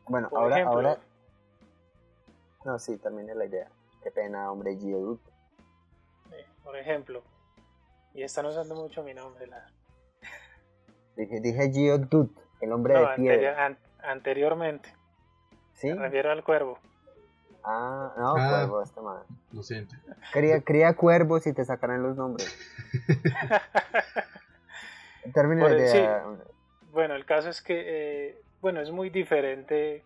Bueno, 0.06 0.28
ahora, 0.32 0.64
ahora... 0.64 0.98
No, 2.64 2.78
sí, 2.78 2.96
también 2.98 3.30
es 3.30 3.36
la 3.36 3.46
idea. 3.46 3.68
Qué 4.02 4.10
pena, 4.10 4.50
hombre, 4.50 4.76
Gio 4.76 5.18
por 6.64 6.76
ejemplo, 6.76 7.22
y 8.14 8.22
están 8.22 8.46
usando 8.46 8.74
mucho 8.74 9.02
mi 9.02 9.14
nombre. 9.14 9.46
La... 9.46 9.66
Dije, 11.16 11.40
dije 11.40 11.70
Gio 11.72 11.94
el 12.60 12.72
hombre 12.72 12.98
de 12.98 13.06
piedra. 13.16 13.76
anteriormente. 14.02 14.94
¿Sí? 15.74 15.88
Me 15.88 16.02
refiero 16.02 16.30
al 16.30 16.44
cuervo. 16.44 16.78
Ah, 17.64 18.12
no, 18.16 18.36
ah, 18.36 18.48
cuervo, 18.48 18.82
este 18.82 19.00
man. 19.00 19.22
Lo 19.52 19.62
siento. 19.62 19.94
Cría, 20.32 20.60
cría 20.62 20.94
cuervos 20.94 21.46
y 21.46 21.52
te 21.52 21.64
sacarán 21.64 22.02
los 22.02 22.16
nombres. 22.16 22.52
Termina 25.32 25.68
Bueno, 26.90 27.14
el 27.14 27.24
caso 27.24 27.48
es 27.48 27.62
que, 27.62 27.84
eh, 27.86 28.42
bueno, 28.60 28.80
es 28.80 28.90
muy 28.90 29.10
diferente 29.10 30.04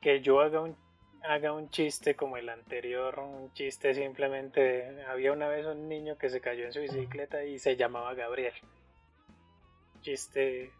que 0.00 0.20
yo 0.20 0.40
haga 0.40 0.60
un, 0.60 0.76
haga 1.24 1.52
un 1.52 1.68
chiste 1.70 2.14
como 2.14 2.36
el 2.36 2.48
anterior, 2.48 3.18
un 3.18 3.52
chiste 3.54 3.92
simplemente, 3.94 5.04
había 5.06 5.32
una 5.32 5.48
vez 5.48 5.66
un 5.66 5.88
niño 5.88 6.16
que 6.16 6.30
se 6.30 6.40
cayó 6.40 6.64
en 6.64 6.72
su 6.72 6.80
bicicleta 6.80 7.42
y 7.44 7.58
se 7.58 7.76
llamaba 7.76 8.14
Gabriel. 8.14 8.54
Chiste 10.02 10.70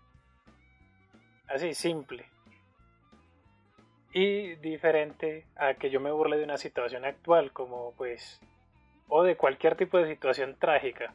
así, 1.48 1.74
simple 1.74 2.35
y 4.18 4.54
diferente 4.56 5.44
a 5.56 5.74
que 5.74 5.90
yo 5.90 6.00
me 6.00 6.10
burle 6.10 6.38
de 6.38 6.44
una 6.44 6.56
situación 6.56 7.04
actual, 7.04 7.52
como 7.52 7.92
pues, 7.98 8.40
o 9.08 9.22
de 9.22 9.36
cualquier 9.36 9.76
tipo 9.76 9.98
de 9.98 10.08
situación 10.08 10.56
trágica. 10.58 11.12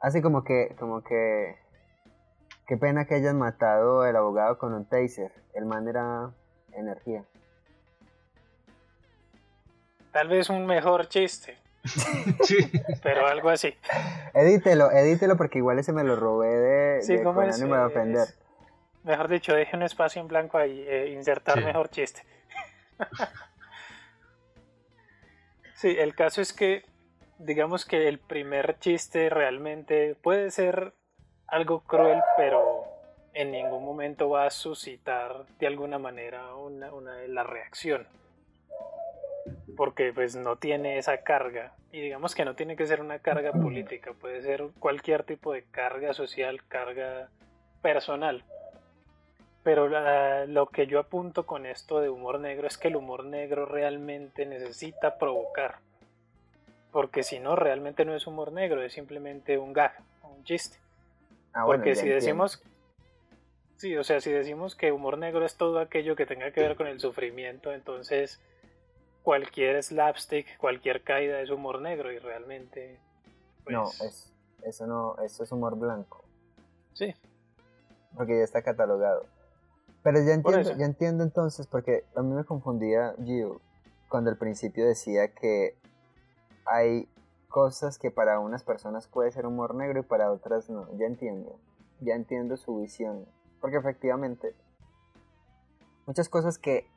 Así 0.00 0.22
como 0.22 0.44
que, 0.44 0.76
como 0.78 1.02
que, 1.02 1.56
qué 2.68 2.76
pena 2.76 3.04
que 3.04 3.16
hayan 3.16 3.36
matado 3.36 4.02
al 4.02 4.14
abogado 4.14 4.58
con 4.58 4.74
un 4.74 4.84
taser, 4.84 5.32
el 5.54 5.64
man 5.64 5.88
era 5.88 6.30
energía. 6.72 7.24
Tal 10.12 10.28
vez 10.28 10.48
un 10.48 10.66
mejor 10.66 11.08
chiste. 11.08 11.58
sí. 12.44 12.58
Pero 13.02 13.26
algo 13.26 13.50
así. 13.50 13.74
Edítelo, 14.34 14.92
edítelo 14.92 15.36
porque 15.36 15.58
igual 15.58 15.80
ese 15.80 15.92
me 15.92 16.04
lo 16.04 16.14
robé 16.14 16.54
de, 16.56 17.02
sí, 17.02 17.16
de 17.16 17.24
con 17.24 17.40
ánimo 17.40 17.74
de 17.74 17.82
ofender. 17.82 18.28
mejor 19.02 19.26
dicho, 19.26 19.52
deje 19.52 19.76
un 19.76 19.82
espacio 19.82 20.22
en 20.22 20.28
blanco 20.28 20.58
ahí, 20.58 20.84
eh, 20.86 21.08
insertar 21.12 21.60
mejor 21.64 21.88
chiste. 21.88 22.22
Sí, 25.74 25.96
el 25.98 26.14
caso 26.14 26.40
es 26.40 26.52
que, 26.52 26.84
digamos 27.38 27.84
que 27.84 28.08
el 28.08 28.18
primer 28.18 28.78
chiste 28.78 29.30
realmente 29.30 30.14
puede 30.16 30.50
ser 30.50 30.92
algo 31.46 31.80
cruel, 31.84 32.20
pero 32.36 32.84
en 33.34 33.52
ningún 33.52 33.84
momento 33.84 34.30
va 34.30 34.46
a 34.46 34.50
suscitar 34.50 35.46
de 35.58 35.66
alguna 35.66 35.98
manera 35.98 36.54
una, 36.54 36.92
una 36.92 37.18
la 37.28 37.44
reacción. 37.44 38.06
Porque 39.76 40.12
pues 40.12 40.34
no 40.36 40.56
tiene 40.56 40.98
esa 40.98 41.18
carga. 41.18 41.74
Y 41.92 42.00
digamos 42.00 42.34
que 42.34 42.44
no 42.44 42.56
tiene 42.56 42.76
que 42.76 42.86
ser 42.86 43.00
una 43.00 43.18
carga 43.18 43.52
política, 43.52 44.12
puede 44.12 44.42
ser 44.42 44.68
cualquier 44.78 45.22
tipo 45.22 45.52
de 45.52 45.64
carga 45.64 46.14
social, 46.14 46.62
carga 46.66 47.28
personal. 47.82 48.44
Pero 49.66 49.88
lo 50.46 50.66
que 50.68 50.86
yo 50.86 51.00
apunto 51.00 51.44
con 51.44 51.66
esto 51.66 51.98
de 51.98 52.08
humor 52.08 52.38
negro 52.38 52.68
es 52.68 52.78
que 52.78 52.86
el 52.86 52.94
humor 52.94 53.24
negro 53.24 53.66
realmente 53.66 54.46
necesita 54.46 55.18
provocar. 55.18 55.80
Porque 56.92 57.24
si 57.24 57.40
no, 57.40 57.56
realmente 57.56 58.04
no 58.04 58.14
es 58.14 58.28
humor 58.28 58.52
negro, 58.52 58.80
es 58.80 58.92
simplemente 58.92 59.58
un 59.58 59.72
gag, 59.72 59.92
un 60.22 60.44
chiste. 60.44 60.78
Ah, 61.52 61.64
Porque 61.66 61.96
si 61.96 62.08
decimos... 62.08 62.62
Sí, 63.74 63.96
o 63.96 64.04
sea, 64.04 64.20
si 64.20 64.30
decimos 64.30 64.76
que 64.76 64.92
humor 64.92 65.18
negro 65.18 65.44
es 65.44 65.56
todo 65.56 65.80
aquello 65.80 66.14
que 66.14 66.26
tenga 66.26 66.52
que 66.52 66.60
ver 66.60 66.76
con 66.76 66.86
el 66.86 67.00
sufrimiento, 67.00 67.72
entonces 67.72 68.40
cualquier 69.24 69.82
slapstick, 69.82 70.58
cualquier 70.58 71.02
caída 71.02 71.40
es 71.40 71.50
humor 71.50 71.80
negro 71.80 72.12
y 72.12 72.20
realmente... 72.20 73.00
no, 73.68 73.82
pues 73.98 74.00
es, 74.00 74.32
eso 74.62 74.86
no, 74.86 75.16
eso 75.24 75.42
es 75.42 75.50
humor 75.50 75.76
blanco. 75.76 76.24
Sí. 76.92 77.12
Porque 78.14 78.38
ya 78.38 78.44
está 78.44 78.62
catalogado. 78.62 79.26
Pero 80.06 80.22
ya 80.22 80.34
entiendo, 80.34 80.72
ya 80.76 80.86
entiendo 80.86 81.24
entonces, 81.24 81.66
porque 81.66 82.04
a 82.14 82.22
mí 82.22 82.32
me 82.32 82.44
confundía 82.44 83.16
Gio 83.24 83.60
cuando 84.08 84.30
al 84.30 84.38
principio 84.38 84.86
decía 84.86 85.34
que 85.34 85.76
hay 86.64 87.08
cosas 87.48 87.98
que 87.98 88.12
para 88.12 88.38
unas 88.38 88.62
personas 88.62 89.08
puede 89.08 89.32
ser 89.32 89.46
humor 89.46 89.74
negro 89.74 89.98
y 89.98 90.02
para 90.04 90.30
otras 90.30 90.70
no. 90.70 90.86
Ya 90.96 91.06
entiendo, 91.06 91.58
ya 91.98 92.14
entiendo 92.14 92.56
su 92.56 92.76
visión. 92.76 93.26
Porque 93.60 93.78
efectivamente, 93.78 94.54
muchas 96.06 96.28
cosas 96.28 96.56
que 96.56 96.88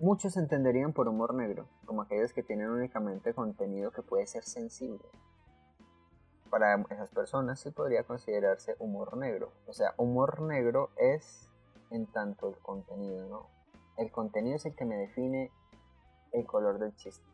muchos 0.00 0.36
entenderían 0.36 0.92
por 0.92 1.06
humor 1.06 1.32
negro, 1.32 1.68
como 1.86 2.02
aquellos 2.02 2.32
que 2.32 2.42
tienen 2.42 2.70
únicamente 2.70 3.34
contenido 3.34 3.92
que 3.92 4.02
puede 4.02 4.26
ser 4.26 4.42
sensible. 4.42 5.04
Para 6.50 6.74
esas 6.90 7.10
personas 7.10 7.60
sí 7.60 7.70
podría 7.70 8.02
considerarse 8.02 8.74
humor 8.80 9.16
negro. 9.16 9.52
O 9.68 9.72
sea, 9.72 9.94
humor 9.96 10.42
negro 10.42 10.90
es 10.96 11.49
en 11.90 12.06
tanto 12.06 12.48
el 12.48 12.56
contenido, 12.58 13.26
¿no? 13.28 13.46
El 13.96 14.10
contenido 14.10 14.56
es 14.56 14.66
el 14.66 14.74
que 14.74 14.84
me 14.84 14.96
define 14.96 15.50
el 16.32 16.46
color 16.46 16.78
del 16.78 16.94
chiste. 16.96 17.26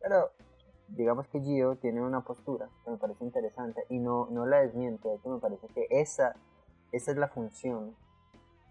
Pero 0.00 0.30
digamos 0.88 1.28
que 1.28 1.40
Gio 1.40 1.76
tiene 1.76 2.02
una 2.02 2.22
postura 2.22 2.68
que 2.84 2.90
me 2.90 2.96
parece 2.96 3.24
interesante 3.24 3.84
y 3.88 3.98
no, 3.98 4.28
no 4.30 4.46
la 4.46 4.60
desmiento, 4.60 5.10
de 5.10 5.30
me 5.30 5.38
parece 5.38 5.68
que 5.68 5.86
esa, 5.90 6.34
esa 6.90 7.10
es 7.12 7.16
la 7.16 7.28
función 7.28 7.94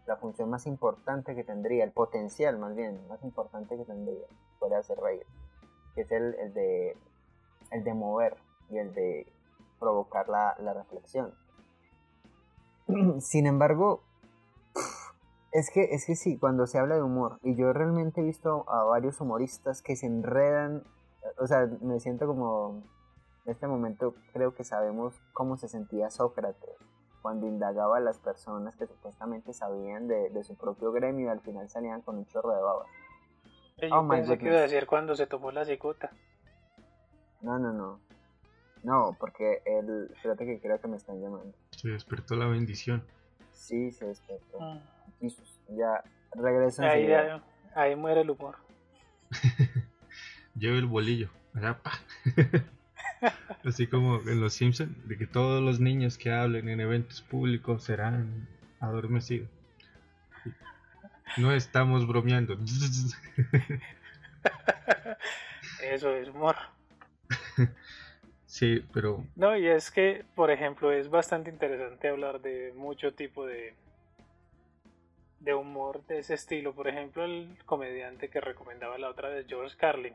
la 0.06 0.18
función 0.18 0.50
más 0.50 0.66
importante 0.68 1.36
que 1.36 1.44
tendría, 1.44 1.84
el 1.84 1.92
potencial 1.92 2.58
más 2.58 2.76
bien, 2.76 3.00
más 3.08 3.24
importante 3.24 3.78
que 3.78 3.86
tendría, 3.86 4.26
puede 4.60 4.76
hacer 4.76 4.98
reír, 4.98 5.26
que 5.96 6.02
es 6.02 6.12
el, 6.12 6.36
el, 6.36 6.54
de, 6.54 6.98
el 7.72 7.84
de 7.84 7.94
mover 7.94 8.36
y 8.70 8.78
el 8.78 8.94
de 8.94 9.28
provocar 9.80 10.28
la, 10.28 10.56
la 10.60 10.74
reflexión. 10.74 11.34
Sin 13.20 13.48
embargo, 13.48 14.02
es 15.52 15.70
que, 15.70 15.84
es 15.94 16.06
que 16.06 16.16
sí, 16.16 16.38
cuando 16.38 16.66
se 16.66 16.80
habla 16.80 16.96
de 16.96 17.02
humor, 17.02 17.38
y 17.44 17.56
yo 17.56 17.74
realmente 17.74 18.22
he 18.22 18.24
visto 18.24 18.70
a 18.70 18.84
varios 18.84 19.20
humoristas 19.20 19.82
que 19.82 19.96
se 19.96 20.06
enredan, 20.06 20.84
o 21.38 21.48
sea, 21.48 21.68
me 21.82 22.00
siento 22.00 22.26
como, 22.26 22.84
en 23.46 23.52
este 23.52 23.68
momento 23.68 24.16
creo 24.34 24.54
que 24.54 24.64
sabemos 24.64 25.14
cómo 25.34 25.58
se 25.58 25.68
sentía 25.68 26.10
Sócrates 26.10 26.78
cuando 27.22 27.48
indagaba 27.48 27.98
a 27.98 28.00
las 28.00 28.18
personas 28.18 28.76
que 28.76 28.88
supuestamente 28.88 29.54
sabían 29.54 30.08
de, 30.08 30.44
su 30.44 30.56
propio 30.56 30.92
gremio 30.92 31.28
y 31.28 31.30
al 31.30 31.42
final 31.42 31.70
salían 31.70 32.02
con 32.02 32.18
un 32.18 32.26
chorro 32.26 32.56
de 32.56 32.62
baba. 32.62 32.86
Yo 33.78 34.00
oh 34.00 34.08
pensé 34.08 34.38
que 34.38 34.46
iba 34.46 34.58
a 34.58 34.62
decir 34.62 34.88
cuando 34.88 35.16
se 35.16 35.28
tomó 35.28 35.52
la 35.52 35.66
cicuta. 35.66 36.12
No, 37.42 37.60
no, 37.60 37.74
no. 37.74 38.00
No, 38.84 39.16
porque 39.20 39.62
él, 39.66 40.12
fíjate 40.22 40.46
que 40.46 40.60
creo 40.60 40.80
que 40.80 40.88
me 40.88 40.98
están 40.98 41.22
llamando. 41.22 41.54
Se 41.72 41.90
despertó 41.90 42.36
la 42.36 42.48
bendición. 42.48 43.04
Sí, 43.52 43.92
se 43.92 44.08
despertó. 44.08 44.58
Ah. 44.60 44.82
Ya, 45.70 46.04
regresa. 46.34 46.90
Ahí, 46.90 47.10
ahí, 47.76 47.96
muere 47.96 48.22
el 48.22 48.30
humor. 48.30 48.58
Lleva 50.56 50.78
el 50.78 50.86
bolillo. 50.86 51.30
Así 53.64 53.88
como 53.88 54.20
en 54.22 54.42
Los 54.42 54.54
Simpsons, 54.54 55.08
de 55.08 55.18
que 55.18 55.28
todos 55.28 55.62
los 55.62 55.80
niños 55.80 56.18
que 56.18 56.32
hablen 56.32 56.70
en 56.70 56.80
eventos 56.80 57.22
públicos 57.22 57.84
serán 57.84 58.48
adormecidos. 58.80 59.50
No 61.38 61.54
estamos 61.54 62.08
bromeando. 62.08 62.54
Eso 65.84 66.16
es 66.16 66.30
humor. 66.30 66.56
Sí, 68.46 68.84
pero... 68.92 69.26
No, 69.36 69.56
y 69.56 69.68
es 69.68 69.92
que, 69.92 70.26
por 70.36 70.52
ejemplo, 70.52 70.92
es 70.92 71.10
bastante 71.10 71.50
interesante 71.50 72.10
hablar 72.10 72.42
de 72.42 72.74
mucho 72.76 73.14
tipo 73.14 73.46
de, 73.46 73.76
de 75.42 75.54
humor 75.54 76.06
de 76.06 76.20
ese 76.20 76.36
estilo. 76.36 76.74
Por 76.74 76.88
ejemplo, 76.88 77.26
el 77.26 77.58
comediante 77.66 78.30
que 78.30 78.40
recomendaba 78.40 78.98
la 78.98 79.10
otra 79.10 79.30
vez, 79.30 79.46
George 79.48 79.76
Carlin. 79.76 80.14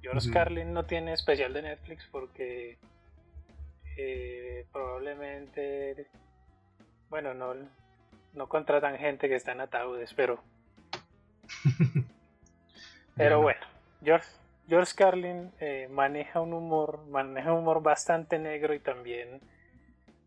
George 0.00 0.30
Carlin 0.30 0.72
no 0.72 0.84
tiene 0.84 1.12
especial 1.12 1.52
de 1.52 1.62
Netflix 1.62 2.06
porque 2.10 2.76
eh, 3.96 4.66
probablemente, 4.72 6.08
bueno, 7.08 7.34
no, 7.34 7.54
no 8.34 8.48
contratan 8.48 8.98
gente 8.98 9.28
que 9.28 9.36
está 9.36 9.52
en 9.52 9.60
ataúdes, 9.60 10.12
pero... 10.14 10.42
pero 13.16 13.40
bueno, 13.40 13.60
George, 14.02 14.28
George 14.68 14.92
Carlin 14.96 15.52
eh, 15.60 15.88
maneja 15.90 16.40
un 16.40 16.52
humor, 16.52 17.06
maneja 17.08 17.52
un 17.52 17.60
humor 17.60 17.82
bastante 17.82 18.38
negro 18.38 18.74
y 18.74 18.80
también 18.80 19.40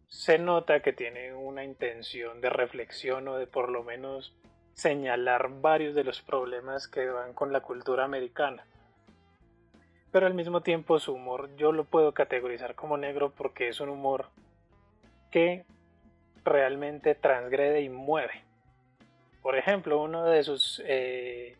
se 0.08 0.38
nota 0.38 0.82
que 0.82 0.94
tiene 0.94 1.34
una 1.34 1.64
intención 1.64 2.42
de 2.42 2.50
reflexión 2.50 3.28
o 3.28 3.36
de 3.36 3.48
por 3.48 3.70
lo 3.70 3.84
menos 3.84 4.36
señalar 4.74 5.50
varios 5.62 5.96
de 5.96 6.04
los 6.04 6.22
problemas 6.22 6.88
que 6.88 7.08
van 7.08 7.34
con 7.34 7.52
la 7.54 7.62
cultura 7.62 8.04
americana 8.04 8.66
pero 10.16 10.28
al 10.28 10.34
mismo 10.34 10.62
tiempo 10.62 10.98
su 10.98 11.12
humor 11.12 11.54
yo 11.58 11.74
lo 11.74 11.84
puedo 11.84 12.14
categorizar 12.14 12.74
como 12.74 12.96
negro 12.96 13.34
porque 13.36 13.68
es 13.68 13.82
un 13.82 13.90
humor 13.90 14.30
que 15.30 15.66
realmente 16.46 17.16
transgrede 17.16 17.82
y 17.82 17.90
mueve. 17.90 18.46
Por 19.42 19.58
ejemplo, 19.58 20.02
uno 20.02 20.24
de 20.24 20.42
sus 20.44 20.82
eh, 20.86 21.58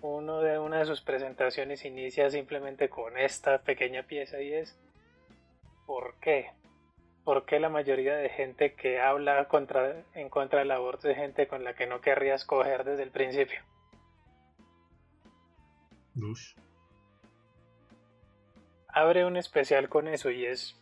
uno 0.00 0.42
de 0.42 0.60
una 0.60 0.78
de 0.78 0.84
sus 0.84 1.00
presentaciones 1.00 1.84
inicia 1.84 2.30
simplemente 2.30 2.88
con 2.88 3.18
esta 3.18 3.58
pequeña 3.62 4.04
pieza 4.04 4.40
y 4.40 4.52
es 4.52 4.78
¿por 5.84 6.14
qué? 6.20 6.52
¿Por 7.24 7.44
qué 7.44 7.60
la 7.60 7.68
mayoría 7.68 8.16
de 8.16 8.28
gente 8.28 8.74
que 8.74 9.00
habla 9.00 9.46
contra, 9.46 10.02
en 10.14 10.28
contra 10.28 10.60
del 10.60 10.72
aborto 10.72 11.08
es 11.08 11.16
gente 11.16 11.46
con 11.46 11.62
la 11.62 11.74
que 11.74 11.86
no 11.86 12.00
querrías 12.00 12.44
coger 12.44 12.84
desde 12.84 13.04
el 13.04 13.10
principio? 13.10 13.60
abre 18.92 19.24
un 19.24 19.36
especial 19.36 19.88
con 19.88 20.06
eso 20.06 20.30
y 20.30 20.44
es 20.46 20.76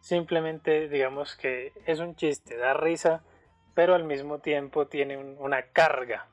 simplemente 0.00 0.88
digamos 0.88 1.36
que 1.36 1.72
es 1.86 1.98
un 2.00 2.14
chiste, 2.16 2.56
da 2.56 2.74
risa, 2.74 3.22
pero 3.74 3.94
al 3.94 4.04
mismo 4.04 4.40
tiempo 4.40 4.86
tiene 4.86 5.16
una 5.16 5.62
carga 5.72 6.28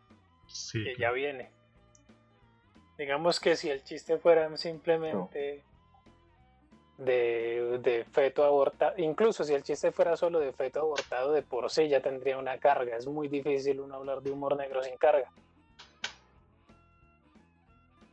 que 0.72 0.96
ya 0.98 1.12
viene. 1.12 1.52
Digamos 2.98 3.40
que 3.40 3.56
si 3.56 3.70
el 3.70 3.84
chiste 3.84 4.18
fuera 4.18 4.56
simplemente 4.58 5.64
de, 6.98 7.80
de, 7.82 8.06
feto 8.06 8.44
abortado, 8.44 8.94
incluso 8.98 9.44
si 9.44 9.54
el 9.54 9.64
chiste 9.64 9.92
fuera 9.92 10.18
solo 10.18 10.40
de 10.40 10.52
feto 10.52 10.80
abortado, 10.80 11.32
de 11.32 11.44
por 11.44 11.70
sí 11.70 11.88
ya 11.88 12.02
tendría 12.02 12.38
una 12.38 12.58
carga. 12.58 12.98
Es 12.98 13.08
muy 13.08 13.28
difícil 13.28 13.80
uno 13.80 13.96
hablar 13.96 14.22
de 14.22 14.32
humor 14.32 14.58
negro 14.58 14.84
sin 14.84 14.98
carga. 14.98 15.32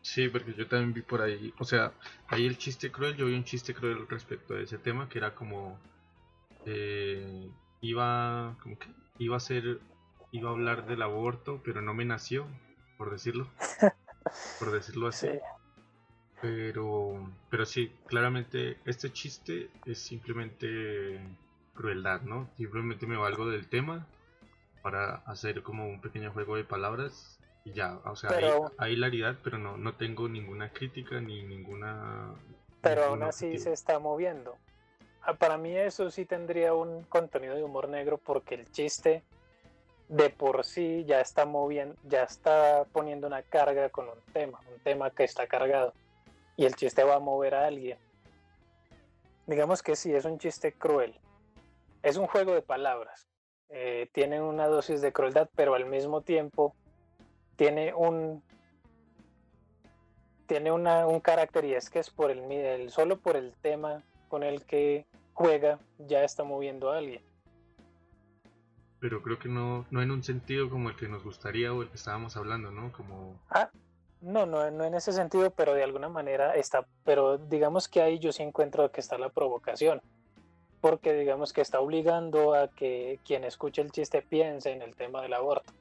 Sí, 0.02 0.28
porque 0.28 0.52
yo 0.52 0.68
también 0.68 0.92
vi 0.92 1.00
por 1.00 1.22
ahí, 1.22 1.52
o 1.58 1.64
sea, 1.64 1.92
ahí 2.28 2.46
el 2.46 2.58
chiste 2.58 2.92
cruel, 2.92 3.16
yo 3.16 3.24
vi 3.24 3.34
un 3.34 3.44
chiste 3.44 3.74
cruel 3.74 4.06
respecto 4.06 4.54
a 4.54 4.60
ese 4.60 4.76
tema, 4.76 5.08
que 5.08 5.16
era 5.18 5.34
como, 5.34 5.78
eh, 6.66 7.50
iba, 7.80 8.54
como 8.62 8.78
que, 8.78 8.88
iba 9.18 9.38
a 9.38 9.40
ser, 9.40 9.80
iba 10.30 10.50
a 10.50 10.52
hablar 10.52 10.86
del 10.86 11.00
aborto, 11.00 11.62
pero 11.64 11.80
no 11.80 11.94
me 11.94 12.04
nació, 12.04 12.46
por 12.98 13.10
decirlo, 13.10 13.48
por 14.58 14.72
decirlo 14.72 15.08
así. 15.08 15.28
Pero, 16.44 17.26
pero 17.48 17.64
sí, 17.64 17.90
claramente 18.06 18.76
este 18.84 19.10
chiste 19.10 19.70
es 19.86 19.98
simplemente 19.98 21.18
crueldad, 21.72 22.20
¿no? 22.20 22.50
Simplemente 22.58 23.06
me 23.06 23.16
valgo 23.16 23.48
del 23.48 23.66
tema 23.66 24.06
para 24.82 25.22
hacer 25.24 25.62
como 25.62 25.88
un 25.88 26.02
pequeño 26.02 26.30
juego 26.32 26.56
de 26.56 26.64
palabras 26.64 27.40
y 27.64 27.72
ya, 27.72 27.98
o 28.04 28.14
sea, 28.14 28.30
hay, 28.76 28.92
hilaridad, 28.92 29.38
pero 29.42 29.56
no, 29.56 29.78
no 29.78 29.94
tengo 29.94 30.28
ninguna 30.28 30.70
crítica 30.70 31.18
ni 31.18 31.42
ninguna... 31.44 32.34
Pero 32.82 33.04
aún 33.04 33.22
así 33.22 33.58
se 33.58 33.72
está 33.72 33.98
moviendo. 33.98 34.58
Ah, 35.22 35.32
para 35.32 35.56
mí 35.56 35.74
eso 35.74 36.10
sí 36.10 36.26
tendría 36.26 36.74
un 36.74 37.04
contenido 37.04 37.54
de 37.54 37.62
humor 37.62 37.88
negro 37.88 38.18
porque 38.18 38.54
el 38.56 38.70
chiste 38.70 39.22
de 40.08 40.28
por 40.28 40.66
sí 40.66 41.06
ya 41.06 41.22
está 41.22 41.46
moviendo, 41.46 41.96
ya 42.04 42.24
está 42.24 42.84
poniendo 42.92 43.26
una 43.26 43.40
carga 43.40 43.88
con 43.88 44.10
un 44.10 44.20
tema, 44.34 44.60
un 44.70 44.78
tema 44.80 45.10
que 45.10 45.24
está 45.24 45.46
cargado. 45.46 45.94
Y 46.56 46.64
el 46.64 46.74
chiste 46.76 47.04
va 47.04 47.16
a 47.16 47.20
mover 47.20 47.54
a 47.54 47.66
alguien. 47.66 47.98
Digamos 49.46 49.82
que 49.82 49.96
sí, 49.96 50.12
es 50.12 50.24
un 50.24 50.38
chiste 50.38 50.72
cruel. 50.72 51.18
Es 52.02 52.16
un 52.16 52.26
juego 52.26 52.54
de 52.54 52.62
palabras. 52.62 53.28
Eh, 53.70 54.08
tiene 54.12 54.40
una 54.40 54.66
dosis 54.68 55.00
de 55.00 55.12
crueldad, 55.12 55.48
pero 55.54 55.74
al 55.74 55.86
mismo 55.86 56.22
tiempo 56.22 56.74
tiene 57.56 57.92
un 57.94 58.42
tiene 60.46 60.70
una, 60.70 61.06
un 61.06 61.20
carácter 61.20 61.64
y 61.64 61.74
es 61.74 61.88
que 61.88 62.00
es 62.00 62.10
por 62.10 62.30
el, 62.30 62.40
el 62.52 62.90
solo 62.90 63.18
por 63.18 63.36
el 63.36 63.54
tema 63.62 64.02
con 64.28 64.42
el 64.42 64.64
que 64.66 65.06
juega 65.32 65.78
ya 65.98 66.22
está 66.22 66.44
moviendo 66.44 66.92
a 66.92 66.98
alguien 66.98 67.22
pero 69.04 69.20
creo 69.20 69.38
que 69.38 69.50
no, 69.50 69.84
no 69.90 70.00
en 70.00 70.10
un 70.10 70.22
sentido 70.22 70.70
como 70.70 70.88
el 70.88 70.96
que 70.96 71.08
nos 71.08 71.22
gustaría 71.22 71.74
o 71.74 71.82
el 71.82 71.90
que 71.90 71.96
estábamos 71.96 72.38
hablando, 72.38 72.70
¿no? 72.70 72.90
Como... 72.90 73.38
Ah, 73.50 73.68
no, 74.24 74.46
no, 74.46 74.70
no 74.70 74.84
en 74.84 74.94
ese 74.94 75.12
sentido, 75.12 75.50
pero 75.50 75.74
de 75.74 75.84
alguna 75.84 76.08
manera 76.08 76.54
está, 76.54 76.86
pero 77.04 77.38
digamos 77.38 77.88
que 77.88 78.02
ahí 78.02 78.18
yo 78.18 78.32
sí 78.32 78.42
encuentro 78.42 78.90
que 78.90 79.00
está 79.00 79.18
la 79.18 79.28
provocación, 79.28 80.02
porque 80.80 81.12
digamos 81.12 81.52
que 81.52 81.60
está 81.60 81.78
obligando 81.80 82.54
a 82.54 82.68
que 82.68 83.20
quien 83.24 83.44
escuche 83.44 83.82
el 83.82 83.92
chiste 83.92 84.22
piense 84.22 84.72
en 84.72 84.82
el 84.82 84.96
tema 84.96 85.22
del 85.22 85.34
aborto. 85.34 85.72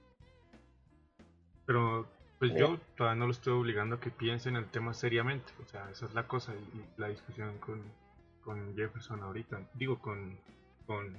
Pero 1.66 2.06
pues 2.39 2.54
yo 2.56 2.78
todavía 2.98 3.20
no 3.20 3.28
lo 3.28 3.32
estoy 3.32 3.54
obligando 3.54 3.96
a 3.96 4.00
que 4.02 4.12
piense 4.12 4.50
en 4.50 4.58
el 4.58 4.70
tema 4.70 4.94
seriamente. 4.94 5.54
O 5.64 5.66
sea, 5.66 5.89
esa 5.89 6.06
es 6.06 6.14
la 6.14 6.28
cosa 6.28 6.54
y, 6.54 7.00
la 7.00 7.08
discusión 7.08 7.58
con, 7.60 7.82
con, 8.44 8.76
Jefferson 8.76 9.24
ahorita. 9.24 9.62
Digo, 9.74 9.98
con... 10.00 10.38
con... 10.86 11.18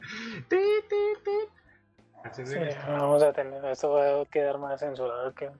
vamos 2.88 3.22
a 3.22 3.32
tener, 3.32 3.64
esto 3.64 3.90
va 3.90 4.20
a 4.20 4.24
quedar 4.26 4.58
más 4.58 4.80
censurado 4.80 5.32
que... 5.32 5.50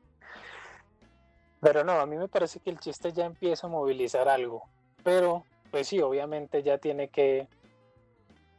Pero 1.67 1.83
no, 1.83 1.95
a 1.95 2.07
mí 2.07 2.17
me 2.17 2.29
parece 2.29 2.61
que 2.61 2.71
el 2.71 2.79
chiste 2.79 3.13
ya 3.13 3.25
empieza 3.25 3.67
a 3.67 3.71
movilizar 3.71 4.29
algo. 4.29 4.69
Pero, 5.03 5.45
pues 5.73 5.89
sí, 5.89 6.01
obviamente 6.01 6.63
ya 6.63 6.79
tiene 6.79 7.09
que 7.09 7.49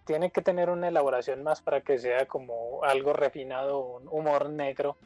tiene 0.04 0.30
que 0.30 0.42
tener 0.42 0.70
una 0.70 0.90
elaboración 0.90 1.42
más 1.42 1.62
para 1.62 1.80
que 1.80 2.00
sea 2.00 2.26
como 2.26 2.84
algo 2.84 3.14
refinado, 3.14 3.80
un 3.80 4.10
humor 4.10 4.50
negro. 4.50 4.98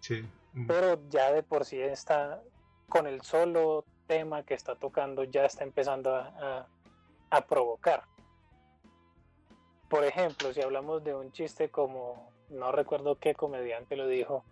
Sí. 0.00 0.26
Pero 0.66 1.06
ya 1.10 1.34
de 1.34 1.42
por 1.42 1.66
sí 1.66 1.78
está, 1.82 2.40
con 2.88 3.06
el 3.06 3.20
solo 3.20 3.84
tema 4.06 4.42
que 4.42 4.54
está 4.54 4.74
tocando, 4.74 5.24
ya 5.24 5.44
está 5.44 5.62
empezando 5.62 6.14
a, 6.16 6.66
provocar. 7.46 8.04
por 9.90 10.04
ejemplo, 10.04 10.54
si 10.54 10.62
hablamos 10.62 11.04
de 11.04 11.14
un 11.14 11.30
chiste 11.32 11.68
como, 11.68 12.32
no 12.48 12.72
recuerdo 12.72 13.18
qué 13.18 13.34
comediante 13.34 13.96
lo 13.96 14.06
dijo, 14.06 14.44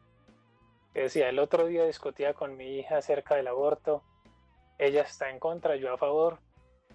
que 0.93 1.03
decía, 1.03 1.29
el 1.29 1.39
otro 1.39 1.67
día 1.67 1.85
discutía 1.85 2.35
con 2.35 2.57
mi 2.57 2.79
hija 2.79 2.99
acerca 2.99 3.37
del 3.37 3.49
aborto, 3.49 4.03
ella 4.79 5.03
está 5.03 5.31
en 5.31 5.39
contra, 5.39 5.77
yo 5.77 5.93
a 5.93 5.99
favor, 5.99 6.39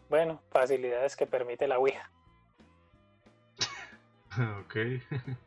bueno, 0.10 0.42
facilidades 0.50 1.16
que 1.16 1.26
permite 1.26 1.68
la 1.68 1.78
Ouija. 1.80 2.12
ok. 4.62 4.76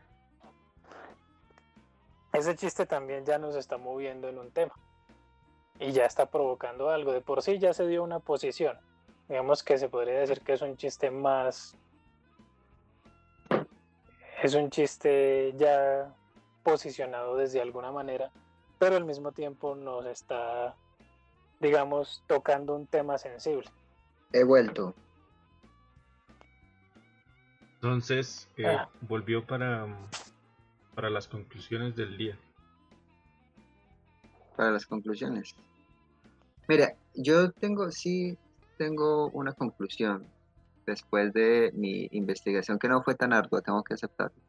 Ese 2.32 2.55
chiste 2.55 2.84
también 2.84 3.24
ya 3.24 3.38
nos 3.38 3.57
está 3.57 3.78
moviendo 3.78 4.28
en 4.28 4.38
un 4.38 4.51
tema 4.51 4.74
y 5.78 5.92
ya 5.92 6.05
está 6.05 6.26
provocando 6.26 6.90
algo. 6.90 7.12
De 7.12 7.22
por 7.22 7.42
sí 7.42 7.59
ya 7.59 7.72
se 7.72 7.86
dio 7.86 8.03
una 8.03 8.20
posición. 8.20 8.78
Digamos 9.28 9.62
que 9.62 9.78
se 9.78 9.88
podría 9.88 10.18
decir 10.20 10.40
que 10.42 10.53
es 10.53 10.62
un 10.62 10.76
chiste 10.76 11.11
más... 11.11 11.76
Es 14.42 14.55
un 14.55 14.68
chiste 14.68 15.55
ya 15.57 16.14
posicionado 16.67 17.37
desde 17.37 17.61
alguna 17.61 17.93
manera, 17.93 18.33
pero 18.81 18.97
al 18.97 19.05
mismo 19.05 19.31
tiempo 19.31 19.77
nos 19.77 20.05
está, 20.05 20.75
digamos, 21.61 22.25
tocando 22.27 22.75
un 22.75 22.89
tema 22.89 23.19
sensible. 23.19 23.71
He 24.33 24.43
vuelto. 24.43 24.93
Entonces, 27.75 28.49
eh, 28.57 28.67
ah. 28.67 28.89
volvió 29.03 29.47
para, 29.47 29.87
para 30.97 31.09
las 31.09 31.29
conclusiones 31.29 31.95
del 31.95 32.19
día. 32.19 32.37
Para 34.57 34.73
las 34.73 34.87
conclusiones. 34.87 35.55
Mira, 36.67 36.97
yo 37.14 37.53
tengo, 37.53 37.93
sí, 37.93 38.37
tengo 38.77 39.29
una 39.29 39.53
conclusión 39.53 40.27
después 40.85 41.33
de 41.33 41.71
mi 41.75 42.09
investigación, 42.11 42.81
que 42.81 42.89
no 42.89 43.05
fue 43.05 43.14
tan 43.14 43.33
ardua, 43.33 43.62
tengo 43.62 43.85
que 43.85 43.95
aceptarlo. 43.95 44.45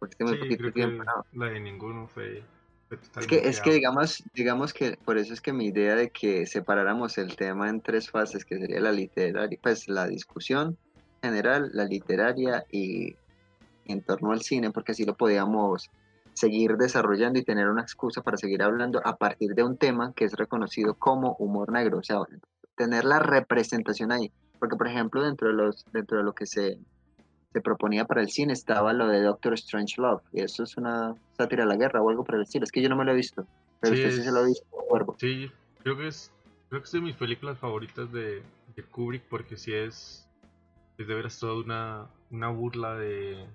Porque 0.00 0.16
sí, 0.26 0.34
poquito 0.34 0.72
tiempo. 0.72 1.04
La 1.34 1.46
de 1.46 1.60
ninguno 1.60 2.08
fue. 2.08 2.42
es 2.90 3.26
que, 3.28 3.48
es 3.48 3.60
que 3.60 3.72
digamos, 3.72 4.24
digamos 4.34 4.72
que 4.72 4.98
por 5.04 5.18
eso 5.18 5.32
es 5.32 5.40
que 5.40 5.52
mi 5.52 5.66
idea 5.66 5.94
de 5.94 6.10
que 6.10 6.46
separáramos 6.46 7.18
el 7.18 7.36
tema 7.36 7.68
en 7.68 7.80
tres 7.80 8.10
fases, 8.10 8.44
que 8.44 8.58
sería 8.58 8.80
la 8.80 8.90
literaria, 8.90 9.58
pues 9.62 9.88
la 9.88 10.08
discusión 10.08 10.76
general, 11.22 11.70
la 11.74 11.84
literaria 11.84 12.64
y 12.72 13.14
en 13.84 14.02
torno 14.02 14.32
al 14.32 14.40
cine, 14.40 14.70
porque 14.70 14.92
así 14.92 15.04
lo 15.04 15.14
podíamos 15.16 15.90
seguir 16.32 16.76
desarrollando 16.76 17.38
y 17.38 17.44
tener 17.44 17.68
una 17.68 17.82
excusa 17.82 18.22
para 18.22 18.38
seguir 18.38 18.62
hablando 18.62 19.00
a 19.04 19.16
partir 19.16 19.54
de 19.54 19.62
un 19.62 19.76
tema 19.76 20.12
que 20.14 20.24
es 20.24 20.32
reconocido 20.32 20.94
como 20.94 21.36
humor 21.38 21.70
negro, 21.70 21.98
o 21.98 22.02
sea, 22.02 22.20
tener 22.76 23.04
la 23.04 23.18
representación 23.18 24.10
ahí, 24.10 24.32
porque 24.58 24.76
por 24.76 24.88
ejemplo 24.88 25.22
dentro 25.22 25.48
de 25.48 25.54
los 25.54 25.84
dentro 25.92 26.18
de 26.18 26.24
lo 26.24 26.32
que 26.32 26.46
se, 26.46 26.78
se 27.52 27.60
proponía 27.60 28.04
para 28.04 28.20
el 28.20 28.30
cine 28.30 28.52
estaba 28.52 28.92
lo 28.92 29.08
de 29.08 29.22
Doctor 29.22 29.54
Strange 29.54 30.00
Love, 30.00 30.22
y 30.32 30.40
eso 30.40 30.62
es 30.62 30.76
una 30.76 31.14
sátira 31.36 31.64
a 31.64 31.66
la 31.66 31.76
guerra 31.76 32.00
o 32.02 32.10
algo 32.10 32.24
por 32.24 32.36
el 32.36 32.42
estilo, 32.42 32.64
es 32.64 32.72
que 32.72 32.82
yo 32.82 32.88
no 32.88 32.96
me 32.96 33.04
lo 33.04 33.12
he 33.12 33.16
visto, 33.16 33.46
pero 33.80 33.94
usted 33.94 34.10
sí 34.12 34.22
se 34.22 34.32
lo 34.32 34.40
ha 34.40 34.46
visto, 34.46 34.66
Sí, 35.18 35.50
creo 35.82 35.96
que 35.96 36.08
es 36.08 36.32
creo 36.68 36.80
que 36.80 36.86
es 36.86 36.92
de 36.92 37.00
mis 37.00 37.16
películas 37.16 37.58
favoritas 37.58 38.12
de, 38.12 38.42
de 38.76 38.82
Kubrick 38.82 39.24
porque 39.28 39.56
sí 39.56 39.72
es 39.72 40.26
es 40.98 41.06
de 41.06 41.14
veras 41.14 41.38
toda 41.38 41.54
una, 41.54 42.06
una 42.30 42.48
burla 42.48 42.94
de 42.94 43.46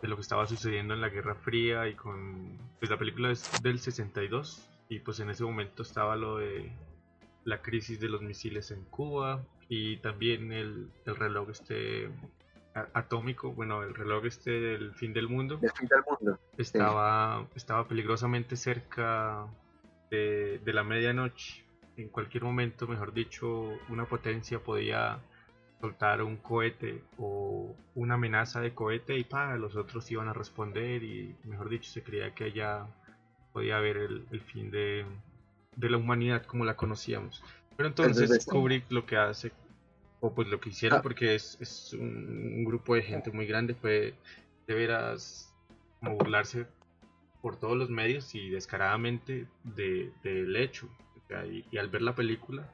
de 0.00 0.08
lo 0.08 0.16
que 0.16 0.22
estaba 0.22 0.46
sucediendo 0.46 0.94
en 0.94 1.00
la 1.00 1.08
Guerra 1.08 1.34
Fría 1.34 1.88
y 1.88 1.94
con 1.94 2.58
pues 2.78 2.90
la 2.90 2.98
película 2.98 3.30
es 3.30 3.50
del 3.62 3.78
62 3.78 4.68
y 4.88 4.98
pues 4.98 5.20
en 5.20 5.30
ese 5.30 5.44
momento 5.44 5.82
estaba 5.82 6.16
lo 6.16 6.38
de 6.38 6.70
la 7.44 7.62
crisis 7.62 8.00
de 8.00 8.08
los 8.08 8.22
misiles 8.22 8.70
en 8.70 8.84
Cuba 8.84 9.42
y 9.68 9.96
también 9.98 10.52
el, 10.52 10.90
el 11.06 11.16
reloj 11.16 11.50
este 11.50 12.10
atómico, 12.92 13.52
bueno, 13.52 13.82
el 13.82 13.94
reloj 13.94 14.26
este 14.26 14.50
del 14.50 14.94
fin 14.94 15.12
del 15.12 15.28
mundo. 15.28 15.58
fin 15.58 15.88
del 15.88 16.02
mundo. 16.08 16.38
Estaba, 16.58 17.46
estaba 17.54 17.86
peligrosamente 17.86 18.56
cerca 18.56 19.46
de, 20.10 20.60
de 20.64 20.72
la 20.72 20.82
medianoche. 20.82 21.64
En 21.96 22.08
cualquier 22.08 22.42
momento, 22.42 22.88
mejor 22.88 23.12
dicho, 23.12 23.78
una 23.88 24.06
potencia 24.06 24.58
podía 24.58 25.20
soltar 25.80 26.22
un 26.22 26.38
cohete 26.38 27.04
o 27.18 27.76
una 27.94 28.14
amenaza 28.14 28.60
de 28.60 28.74
cohete 28.74 29.18
y 29.18 29.24
pa, 29.24 29.54
los 29.56 29.76
otros 29.76 30.10
iban 30.10 30.28
a 30.28 30.32
responder 30.32 31.02
y 31.02 31.36
mejor 31.44 31.68
dicho 31.68 31.90
se 31.90 32.02
creía 32.02 32.34
que 32.34 32.44
allá 32.44 32.86
podía 33.52 33.76
haber 33.76 33.98
el, 33.98 34.40
fin 34.40 34.70
de, 34.70 35.04
la 35.76 35.96
humanidad 35.96 36.44
como 36.46 36.64
la 36.64 36.74
conocíamos. 36.74 37.42
Pero 37.76 37.88
entonces 37.88 38.46
Kubrick 38.46 38.90
lo 38.90 39.04
que 39.04 39.16
hace, 39.16 39.52
o 40.24 40.32
pues 40.32 40.48
lo 40.48 40.58
que 40.58 40.70
hicieron, 40.70 41.00
ah. 41.00 41.02
porque 41.02 41.34
es, 41.34 41.92
un, 41.92 42.64
grupo 42.64 42.94
de 42.94 43.02
gente 43.02 43.30
muy 43.30 43.46
grande, 43.46 43.74
fue 43.74 44.14
de 44.66 44.74
veras 44.74 45.54
como 46.00 46.16
burlarse 46.16 46.66
por 47.42 47.60
todos 47.60 47.76
los 47.76 47.90
medios 47.90 48.34
y 48.34 48.48
descaradamente 48.48 49.46
del 49.64 50.56
hecho. 50.56 50.88
y, 51.70 51.76
al 51.76 51.90
ver 51.90 52.00
la 52.00 52.14
película 52.14 52.72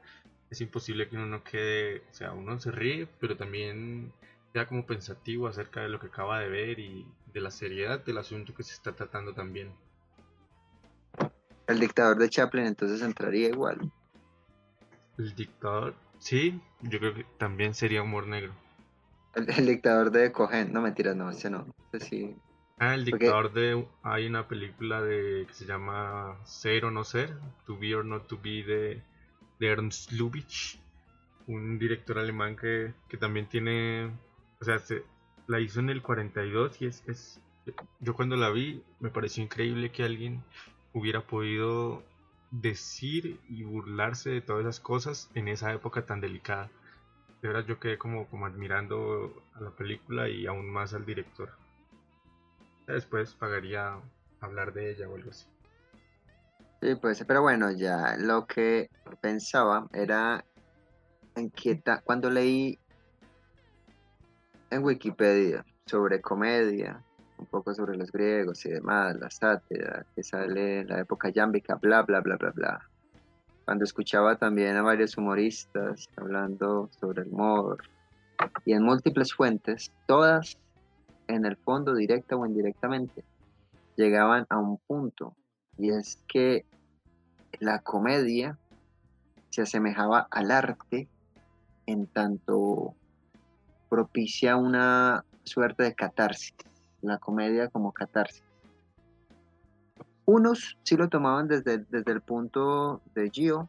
es 0.49 0.61
imposible 0.61 1.09
que 1.09 1.17
uno 1.17 1.25
no 1.25 1.43
quede, 1.43 2.03
o 2.09 2.13
sea, 2.13 2.31
uno 2.31 2.57
se 2.57 2.71
ríe, 2.71 3.05
pero 3.19 3.35
también 3.35 4.13
queda 4.53 4.65
como 4.65 4.85
pensativo 4.85 5.47
acerca 5.47 5.81
de 5.81 5.89
lo 5.89 5.99
que 5.99 6.07
acaba 6.07 6.39
de 6.39 6.47
ver 6.47 6.79
y 6.79 7.05
de 7.33 7.41
la 7.41 7.51
seriedad 7.51 7.99
del 7.99 8.17
asunto 8.17 8.53
que 8.53 8.63
se 8.63 8.73
está 8.73 8.93
tratando 8.93 9.33
también. 9.33 9.73
El 11.67 11.81
dictador 11.81 12.17
de 12.17 12.29
Chaplin 12.29 12.65
entonces 12.65 13.01
entraría 13.01 13.49
igual. 13.49 13.91
El 15.17 15.35
dictador, 15.35 15.95
sí, 16.21 16.61
yo 16.81 16.99
creo 16.99 17.13
que 17.13 17.25
también 17.37 17.73
sería 17.73 18.01
humor 18.01 18.27
negro. 18.27 18.53
El, 19.35 19.65
dictador 19.65 20.11
de 20.11 20.31
Cohen, 20.31 20.71
no 20.73 20.81
mentiras, 20.81 21.15
no, 21.15 21.29
ese 21.29 21.49
no, 21.49 21.65
sí. 21.99 22.35
Ah, 22.79 22.95
el 22.95 23.05
dictador 23.05 23.53
de, 23.53 23.85
hay 24.03 24.25
una 24.25 24.47
película 24.47 25.01
de 25.01 25.45
que 25.47 25.53
se 25.53 25.65
llama 25.65 26.37
Ser 26.45 26.85
o 26.85 26.91
no 26.91 27.03
ser, 27.03 27.37
To 27.65 27.77
Be 27.77 27.93
or 27.93 28.05
Not 28.05 28.27
To 28.27 28.39
Be 28.41 28.63
de 28.63 29.01
de 29.61 29.67
Ernst 29.67 30.11
Lubitsch, 30.11 30.79
un 31.45 31.77
director 31.77 32.17
alemán 32.17 32.55
que, 32.55 32.93
también 33.19 33.47
tiene, 33.47 34.07
o 34.59 34.65
sea, 34.65 34.79
se, 34.79 35.03
la 35.45 35.59
hizo 35.59 35.79
en 35.79 35.91
el 35.91 36.01
42 36.01 36.81
y 36.81 36.87
es, 36.87 37.03
es, 37.07 37.39
yo 37.99 38.15
cuando 38.15 38.35
la 38.35 38.49
vi 38.49 38.81
me 38.99 39.11
pareció 39.11 39.43
increíble 39.43 39.91
que 39.91 40.03
alguien 40.03 40.43
hubiera 40.93 41.21
podido 41.21 42.03
decir 42.51 43.39
y 43.49 43.63
burlarse 43.63 44.29
de 44.29 44.41
todas 44.41 44.61
esas 44.61 44.79
cosas 44.79 45.29
en 45.33 45.47
esa 45.47 45.73
época 45.73 46.05
tan 46.05 46.21
delicada. 46.21 46.69
De 47.41 47.47
verdad 47.47 47.65
yo 47.65 47.79
quedé 47.79 47.97
como, 47.97 48.27
como 48.27 48.45
admirando 48.45 49.43
a 49.55 49.61
la 49.61 49.71
película 49.71 50.29
y 50.29 50.45
aún 50.45 50.69
más 50.69 50.93
al 50.93 51.05
director. 51.05 51.49
Después 52.87 53.33
pagaría 53.33 53.99
hablar 54.41 54.73
de 54.73 54.91
ella 54.91 55.09
o 55.09 55.15
algo 55.15 55.31
así. 55.31 55.47
Sí, 56.81 56.95
pues, 56.95 57.23
pero 57.27 57.41
bueno, 57.41 57.71
ya 57.71 58.15
lo 58.17 58.45
que 58.45 58.89
pensaba 59.21 59.87
era 59.93 60.43
en 61.35 61.51
que 61.51 61.81
cuando 62.03 62.29
leí 62.29 62.77
en 64.71 64.83
Wikipedia 64.83 65.63
sobre 65.85 66.21
comedia, 66.21 67.03
un 67.41 67.47
poco 67.47 67.73
sobre 67.73 67.97
los 67.97 68.11
griegos 68.11 68.65
y 68.65 68.69
demás, 68.69 69.17
la 69.19 69.29
sátira 69.29 70.05
que 70.15 70.23
sale 70.23 70.81
en 70.81 70.87
la 70.87 70.99
época 70.99 71.29
yámbica, 71.29 71.75
bla, 71.75 72.03
bla, 72.03 72.21
bla, 72.21 72.37
bla, 72.37 72.51
bla. 72.51 72.89
Cuando 73.65 73.83
escuchaba 73.83 74.35
también 74.35 74.75
a 74.77 74.83
varios 74.83 75.17
humoristas 75.17 76.07
hablando 76.15 76.89
sobre 76.99 77.23
el 77.23 77.29
humor 77.29 77.83
y 78.65 78.73
en 78.73 78.83
múltiples 78.83 79.33
fuentes, 79.33 79.91
todas 80.07 80.57
en 81.27 81.45
el 81.45 81.57
fondo, 81.57 81.95
directa 81.95 82.35
o 82.35 82.45
indirectamente, 82.45 83.23
llegaban 83.95 84.45
a 84.49 84.57
un 84.57 84.77
punto 84.77 85.35
y 85.77 85.89
es 85.91 86.21
que 86.27 86.65
la 87.59 87.79
comedia 87.79 88.57
se 89.49 89.63
asemejaba 89.63 90.27
al 90.31 90.51
arte 90.51 91.07
en 91.85 92.07
tanto 92.07 92.95
propicia 93.89 94.55
una 94.55 95.25
suerte 95.43 95.83
de 95.83 95.95
catarsis, 95.95 96.53
la 97.01 97.17
comedia 97.17 97.67
como 97.67 97.91
catarsis. 97.91 98.43
Unos 100.25 100.77
sí 100.83 100.95
lo 100.95 101.09
tomaban 101.09 101.47
desde, 101.47 101.79
desde 101.89 102.11
el 102.11 102.21
punto 102.21 103.01
de 103.15 103.29
Gio, 103.29 103.67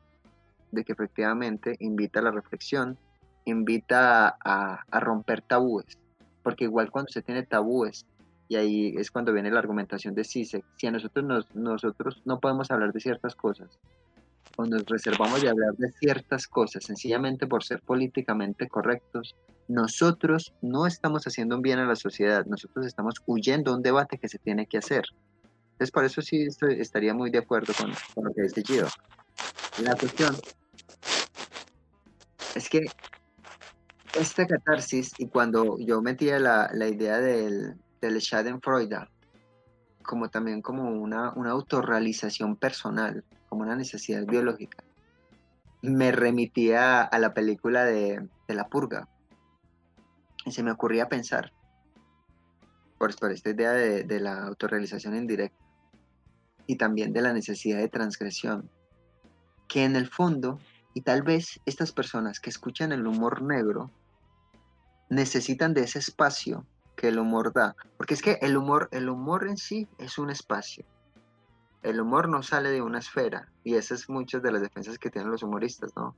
de 0.70 0.84
que 0.84 0.92
efectivamente 0.92 1.76
invita 1.80 2.20
a 2.20 2.22
la 2.22 2.30
reflexión, 2.30 2.98
invita 3.44 4.36
a, 4.44 4.84
romper 5.00 5.42
tabúes, 5.42 5.98
porque 6.42 6.64
igual 6.64 6.90
cuando 6.90 7.10
se 7.10 7.22
tiene 7.22 7.44
tabúes 7.44 8.06
y 8.48 8.56
ahí 8.56 8.94
es 8.96 9.10
cuando 9.10 9.32
viene 9.32 9.50
la 9.50 9.60
argumentación 9.60 10.14
de 10.14 10.24
CISEC. 10.24 10.64
Si 10.76 10.86
a 10.86 10.90
nosotros, 10.90 11.24
nos, 11.24 11.54
nosotros 11.54 12.22
no 12.24 12.40
podemos 12.40 12.70
hablar 12.70 12.92
de 12.92 13.00
ciertas 13.00 13.34
cosas, 13.34 13.78
o 14.56 14.66
nos 14.66 14.84
reservamos 14.86 15.40
de 15.40 15.48
hablar 15.48 15.74
de 15.76 15.90
ciertas 15.92 16.46
cosas 16.46 16.84
sencillamente 16.84 17.46
por 17.46 17.64
ser 17.64 17.80
políticamente 17.80 18.68
correctos, 18.68 19.34
nosotros 19.68 20.52
no 20.60 20.86
estamos 20.86 21.24
haciendo 21.26 21.56
un 21.56 21.62
bien 21.62 21.78
a 21.78 21.86
la 21.86 21.96
sociedad, 21.96 22.44
nosotros 22.46 22.86
estamos 22.86 23.14
huyendo 23.26 23.70
de 23.70 23.76
un 23.76 23.82
debate 23.82 24.18
que 24.18 24.28
se 24.28 24.38
tiene 24.38 24.66
que 24.66 24.78
hacer. 24.78 25.04
Entonces, 25.72 25.90
por 25.90 26.04
eso 26.04 26.22
sí 26.22 26.46
estaría 26.78 27.14
muy 27.14 27.30
de 27.30 27.38
acuerdo 27.38 27.72
con, 27.74 27.92
con 28.14 28.24
lo 28.24 28.34
que 28.34 28.42
dice 28.42 28.62
Gio. 28.62 28.86
La 29.82 29.94
cuestión 29.96 30.36
es 32.54 32.68
que 32.68 32.80
esta 34.18 34.46
catarsis 34.46 35.12
y 35.18 35.28
cuando 35.28 35.78
yo 35.78 36.02
metía 36.02 36.38
la, 36.38 36.70
la 36.72 36.86
idea 36.86 37.18
del, 37.18 37.74
del 38.00 38.20
Schadenfreude 38.20 39.08
como 40.02 40.28
también 40.28 40.62
como 40.62 40.90
una, 40.90 41.32
una 41.34 41.52
autorrealización 41.52 42.56
personal, 42.56 43.24
como 43.48 43.62
una 43.62 43.76
necesidad 43.76 44.26
biológica, 44.26 44.84
me 45.80 46.12
remitía 46.12 47.02
a 47.02 47.18
la 47.18 47.32
película 47.34 47.84
de, 47.84 48.28
de 48.46 48.54
La 48.54 48.68
Purga. 48.68 49.08
Se 50.50 50.62
me 50.62 50.70
ocurría 50.70 51.08
pensar, 51.08 51.52
por, 52.98 53.32
esta 53.32 53.50
idea 53.50 53.72
de, 53.72 54.20
la 54.20 54.44
autorrealización 54.44 55.16
indirecta 55.16 55.58
y 56.68 56.76
también 56.76 57.12
de 57.12 57.20
la 57.20 57.32
necesidad 57.32 57.78
de 57.78 57.88
transgresión, 57.88 58.70
que 59.68 59.84
en 59.84 59.96
el 59.96 60.08
fondo, 60.08 60.60
y 60.94 61.00
tal 61.00 61.22
vez 61.22 61.60
estas 61.66 61.90
personas 61.90 62.38
que 62.38 62.50
escuchan 62.50 62.92
el 62.92 63.04
humor 63.06 63.42
negro, 63.42 63.90
necesitan 65.10 65.74
de 65.74 65.82
ese 65.82 65.98
espacio 65.98 66.64
que 66.94 67.08
el 67.08 67.18
humor 67.18 67.52
da. 67.52 67.74
Porque 67.96 68.14
es 68.14 68.22
que 68.22 68.38
el 68.40 68.56
humor, 68.56 68.88
el 68.92 69.08
humor 69.08 69.48
en 69.48 69.56
sí 69.56 69.88
es 69.98 70.18
un 70.18 70.30
espacio. 70.30 70.84
El 71.82 72.00
humor 72.00 72.28
no 72.28 72.44
sale 72.44 72.70
de 72.70 72.82
una 72.82 73.00
esfera. 73.00 73.50
Y 73.64 73.74
esas 73.74 74.02
es 74.02 74.08
muchas 74.08 74.42
de 74.42 74.52
las 74.52 74.62
defensas 74.62 74.98
que 74.98 75.10
tienen 75.10 75.32
los 75.32 75.42
humoristas, 75.42 75.90
¿no? 75.96 76.14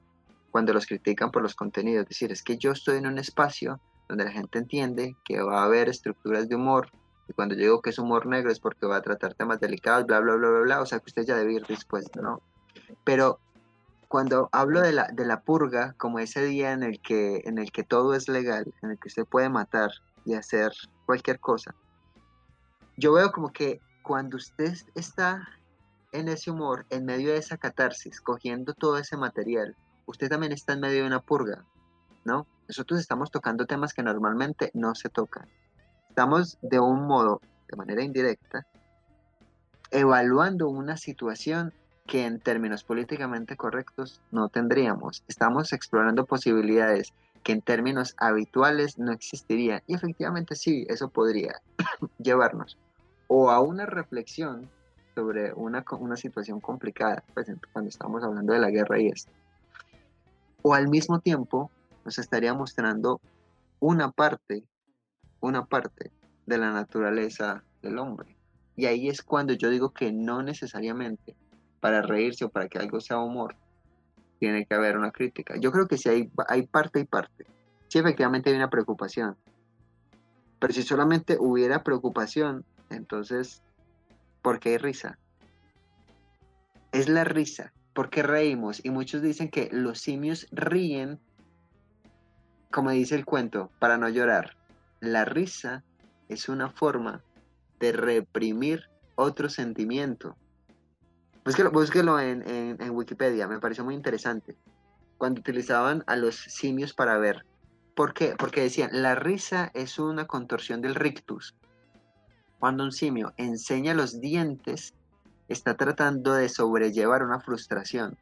Cuando 0.51 0.75
los 0.75 0.85
critican 0.85 1.31
por 1.31 1.43
los 1.43 1.55
contenidos. 1.55 2.03
Es 2.03 2.09
decir, 2.11 2.31
es 2.31 2.43
que 2.43 2.59
yo 2.59 2.72
estoy 2.72 2.99
en 2.99 3.07
un 3.07 3.18
espacio 3.18 3.81
donde 4.09 4.25
la 4.25 4.31
gente 4.31 4.59
entiende 4.59 5.17
que 5.25 5.41
va 5.41 5.63
a 5.63 5.65
haber 5.65 5.89
estructuras 5.89 6.49
de 6.49 6.57
humor. 6.57 6.91
Y 7.29 7.33
cuando 7.33 7.55
yo 7.55 7.63
digo 7.63 7.83
que 7.83 7.91
es 7.91 7.99
humor 7.99 8.27
negro 8.27 8.51
es 8.51 8.61
porque 8.61 8.87
va 8.87 8.97
a 8.97 9.03
tratar 9.03 9.35
temas 9.35 9.61
delicados, 9.61 10.07
bla, 10.07 10.21
bla, 10.21 10.35
bla, 10.35 10.51
bla, 10.51 10.61
bla. 10.61 10.81
O 10.81 10.87
sea 10.87 10.99
que 10.99 11.07
usted 11.07 11.25
ya 11.25 11.37
debe 11.37 11.55
ir 11.55 11.67
dispuesto, 11.67 12.21
¿no? 12.21 12.41
Pero 13.05 13.39
cuando 14.09 14.49
hablo 14.53 14.81
de 14.81 14.93
la, 14.93 15.09
de 15.09 15.25
la 15.25 15.41
purga, 15.41 15.95
como 15.97 16.19
ese 16.19 16.45
día 16.45 16.73
en 16.73 16.83
el, 16.83 17.01
que, 17.01 17.43
en 17.47 17.59
el 17.59 17.73
que 17.73 17.83
todo 17.83 18.15
es 18.15 18.29
legal, 18.29 18.73
en 18.83 18.91
el 18.91 18.99
que 18.99 19.09
usted 19.09 19.25
puede 19.25 19.49
matar 19.49 19.91
y 20.25 20.35
hacer 20.35 20.73
cualquier 21.07 21.41
cosa, 21.41 21.75
yo 22.97 23.13
veo 23.13 23.33
como 23.33 23.53
que 23.53 23.81
cuando 24.03 24.37
usted 24.37 24.75
está 24.95 25.49
en 26.13 26.29
ese 26.29 26.51
humor, 26.51 26.87
en 26.91 27.05
medio 27.05 27.33
de 27.33 27.39
esa 27.39 27.57
catarsis, 27.57 28.21
cogiendo 28.21 28.73
todo 28.75 28.99
ese 28.99 29.17
material, 29.17 29.77
usted 30.07 30.29
también 30.29 30.53
está 30.53 30.75
en 30.75 30.81
medio 30.81 31.01
de 31.01 31.09
una 31.09 31.21
purga, 31.21 31.65
¿no? 32.25 32.47
Nosotros 32.69 33.01
estamos 33.01 33.31
tocando 33.31 33.67
temas 33.67 33.93
que 33.93 34.03
normalmente 34.03 34.71
no 34.75 34.95
se 34.95 35.09
tocan. 35.09 35.49
Estamos 36.09 36.59
de 36.62 36.81
un 36.81 37.07
modo, 37.07 37.41
de 37.69 37.77
manera 37.77 38.03
indirecta, 38.03 38.67
evaluando 39.91 40.69
una 40.69 40.97
situación 40.97 41.73
que 42.07 42.27
en 42.27 42.41
términos 42.41 42.85
políticamente 42.85 43.57
correctos 43.57 44.21
no 44.31 44.49
tendríamos. 44.49 45.25
Estamos 45.29 45.73
explorando 45.73 46.27
posibilidades 46.27 47.12
que 47.43 47.53
en 47.53 47.62
términos 47.62 48.15
habituales 48.19 48.99
no 48.99 49.12
existirían. 49.12 49.83
Y 49.87 49.95
efectivamente 49.95 50.57
sí, 50.57 50.87
eso 50.89 51.09
podría 51.09 51.61
llevarnos 52.19 52.79
o 53.29 53.51
a 53.51 53.61
una 53.61 53.87
reflexión 53.87 54.71
sobre 55.15 55.53
una, 55.53 55.85
una 55.99 56.17
situación 56.17 56.61
complicada, 56.61 57.23
pues, 57.35 57.51
cuando 57.73 57.89
estamos 57.89 58.23
hablando 58.23 58.53
de 58.53 58.59
la 58.59 58.71
guerra 58.71 59.01
y 59.01 59.09
esto. 59.09 59.31
O 60.62 60.75
al 60.75 60.89
mismo 60.89 61.21
tiempo 61.21 61.71
nos 62.05 62.19
estaría 62.19 62.55
mostrando 62.55 63.21
una 63.81 64.11
parte, 64.11 64.65
una 65.41 65.65
parte 65.67 66.11
de 66.47 66.59
la 66.59 66.73
naturaleza 66.73 67.65
del 67.83 67.99
hombre. 67.99 68.37
Y 68.77 68.87
ahí 68.87 69.09
es 69.09 69.23
cuando 69.23 69.53
yo 69.53 69.71
digo 69.71 69.91
que 69.91 70.13
no 70.13 70.43
necesariamente 70.43 71.37
para 71.81 72.03
reírse 72.03 72.45
o 72.45 72.49
para 72.49 72.69
que 72.69 72.79
algo 72.79 73.01
sea 73.01 73.19
humor, 73.19 73.57
tiene 74.39 74.67
que 74.67 74.75
haber 74.75 74.97
una 74.97 75.11
crítica. 75.11 75.57
Yo 75.59 75.71
creo 75.71 75.87
que 75.87 75.99
si 75.99 76.09
hay, 76.09 76.31
hay 76.49 76.67
parte 76.67 77.01
y 77.01 77.05
parte. 77.05 77.47
Sí, 77.89 77.99
efectivamente 77.99 78.51
hay 78.51 78.57
una 78.57 78.71
preocupación. 78.71 79.37
Pero 80.59 80.73
si 80.73 80.83
solamente 80.83 81.37
hubiera 81.39 81.83
preocupación, 81.83 82.65
entonces, 82.91 83.63
¿por 84.43 84.61
qué 84.61 84.71
hay 84.71 84.79
risa? 84.79 85.19
Es 86.93 87.09
la 87.09 87.25
risa. 87.25 87.73
¿Por 87.93 88.11
qué 88.11 88.23
reímos? 88.23 88.85
Y 88.85 88.91
muchos 88.91 89.23
dicen 89.23 89.51
que 89.51 89.69
los 89.71 90.01
simios 90.01 90.47
ríen, 90.51 91.21
como 92.75 92.91
dice 92.91 93.14
el 93.14 93.25
cuento, 93.25 93.70
para 93.79 93.99
no 93.99 94.09
llorar. 94.09 94.57
La 94.99 95.25
risa 95.25 95.85
es 96.29 96.49
una 96.49 96.70
forma 96.70 97.22
de 97.79 97.93
reprimir 97.93 98.91
otro 99.14 99.49
sentimiento. 99.49 100.35
Búsquelo, 101.45 102.18
en, 102.18 102.43
en, 102.49 102.91
Wikipedia, 102.91 103.47
me 103.47 103.61
pareció 103.61 103.85
muy 103.85 103.95
interesante. 103.95 104.57
Cuando 105.18 105.41
utilizaban 105.41 106.03
a 106.09 106.16
los 106.16 106.35
simios 106.35 106.95
para 106.95 107.16
ver. 107.16 107.47
¿Por 107.95 108.12
qué? 108.12 108.35
Porque 108.37 108.62
decían, 108.62 108.91
la 108.93 109.14
risa 109.14 109.70
es 109.72 110.01
una 110.01 110.27
contorsión 110.27 110.83
del 110.83 110.97
rictus. 110.97 111.55
Cuando 112.59 112.83
un 112.83 112.91
simio 112.91 113.35
enseña 113.37 113.95
los 113.95 114.20
dientes, 114.20 114.95
está 115.47 115.77
tratando 115.77 116.35
de 116.35 116.49
sobrellevar 116.49 117.22
una 117.22 117.39
frustración. 117.39 118.18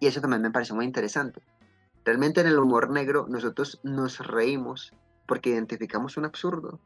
Y 0.00 0.06
eso 0.06 0.20
también 0.20 0.42
me 0.42 0.50
pareció 0.50 0.74
muy 0.74 0.84
interesante. 0.84 1.40
Realmente 2.04 2.40
en 2.40 2.46
el 2.46 2.58
humor 2.58 2.90
negro 2.90 3.26
nosotros 3.28 3.80
nos 3.82 4.18
reímos 4.26 4.94
porque 5.26 5.50
identificamos 5.50 6.16
un 6.16 6.24
absurdo. 6.24 6.80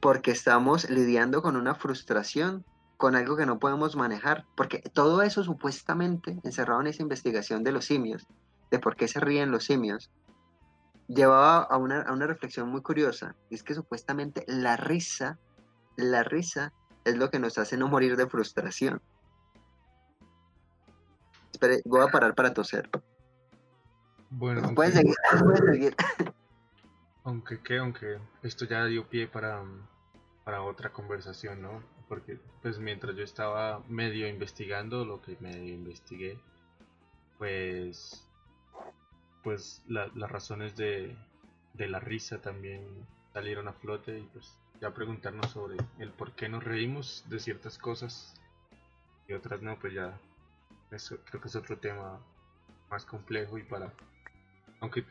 Porque 0.00 0.30
estamos 0.30 0.88
lidiando 0.90 1.42
con 1.42 1.56
una 1.56 1.74
frustración 1.74 2.64
con 2.96 3.14
algo 3.14 3.36
que 3.36 3.46
no 3.46 3.58
podemos 3.58 3.96
manejar, 3.96 4.46
porque 4.56 4.78
todo 4.78 5.22
eso 5.22 5.44
supuestamente 5.44 6.38
encerrado 6.44 6.80
en 6.80 6.86
esa 6.86 7.02
investigación 7.02 7.62
de 7.62 7.72
los 7.72 7.84
simios, 7.84 8.26
de 8.70 8.78
por 8.78 8.96
qué 8.96 9.06
se 9.08 9.20
ríen 9.20 9.50
los 9.50 9.64
simios, 9.64 10.10
llevaba 11.08 11.62
a 11.62 11.76
una, 11.76 12.02
a 12.02 12.12
una 12.12 12.26
reflexión 12.26 12.68
muy 12.68 12.82
curiosa, 12.82 13.36
y 13.50 13.54
es 13.54 13.62
que 13.62 13.74
supuestamente 13.74 14.44
la 14.46 14.76
risa, 14.76 15.38
la 15.96 16.22
risa 16.22 16.72
es 17.04 17.16
lo 17.16 17.30
que 17.30 17.38
nos 17.38 17.58
hace 17.58 17.76
no 17.76 17.88
morir 17.88 18.16
de 18.16 18.26
frustración. 18.26 19.02
Espere, 21.56 21.80
voy 21.86 22.02
a 22.02 22.08
parar 22.08 22.34
para 22.34 22.52
toser. 22.52 22.90
Bueno, 24.28 24.60
aunque, 24.60 24.74
pueden 24.74 24.92
seguir, 24.92 25.14
pueden 25.40 25.72
seguir. 25.72 25.96
Aunque 27.24 27.62
que, 27.62 27.78
aunque 27.78 28.18
esto 28.42 28.66
ya 28.66 28.84
dio 28.84 29.08
pie 29.08 29.26
para, 29.26 29.64
para 30.44 30.60
otra 30.62 30.92
conversación, 30.92 31.62
¿no? 31.62 31.82
porque 32.08 32.38
pues 32.60 32.78
mientras 32.78 33.16
yo 33.16 33.24
estaba 33.24 33.82
medio 33.88 34.28
investigando 34.28 35.06
lo 35.06 35.22
que 35.22 35.36
medio 35.40 35.74
investigué, 35.74 36.38
pues 37.38 38.22
pues 39.42 39.82
las 39.88 40.30
razones 40.30 40.76
de, 40.76 41.16
de 41.72 41.88
la 41.88 42.00
risa 42.00 42.42
también 42.42 42.84
salieron 43.32 43.68
a 43.68 43.72
flote 43.72 44.18
y 44.18 44.22
pues 44.32 44.58
ya 44.80 44.92
preguntarnos 44.92 45.52
sobre 45.52 45.76
el 45.98 46.10
por 46.10 46.32
qué 46.32 46.48
nos 46.50 46.64
reímos 46.64 47.24
de 47.28 47.40
ciertas 47.40 47.78
cosas 47.78 48.34
y 49.26 49.32
otras 49.32 49.62
no, 49.62 49.78
pues 49.78 49.94
ya 49.94 50.20
eso 50.90 51.18
creo 51.24 51.40
que 51.40 51.48
es 51.48 51.56
otro 51.56 51.78
tema 51.78 52.20
más 52.90 53.04
complejo 53.04 53.58
y 53.58 53.64
para 53.64 53.92
aunque 54.80 55.04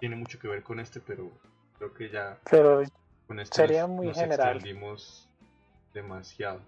tiene 0.00 0.16
mucho 0.16 0.38
que 0.38 0.48
ver 0.48 0.62
con 0.62 0.80
este, 0.80 1.00
pero 1.00 1.30
creo 1.76 1.94
que 1.94 2.10
ya 2.10 2.38
pero 2.50 2.82
con 3.26 3.38
este 3.40 3.56
sería 3.56 3.86
muy 3.86 4.12
general 4.12 4.62
demasiado. 5.92 6.60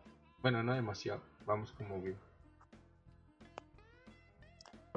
Bueno, 0.43 0.63
no 0.63 0.75
demasiado, 0.75 1.21
vamos 1.47 1.73
como 1.73 2.01
bien. 2.01 2.19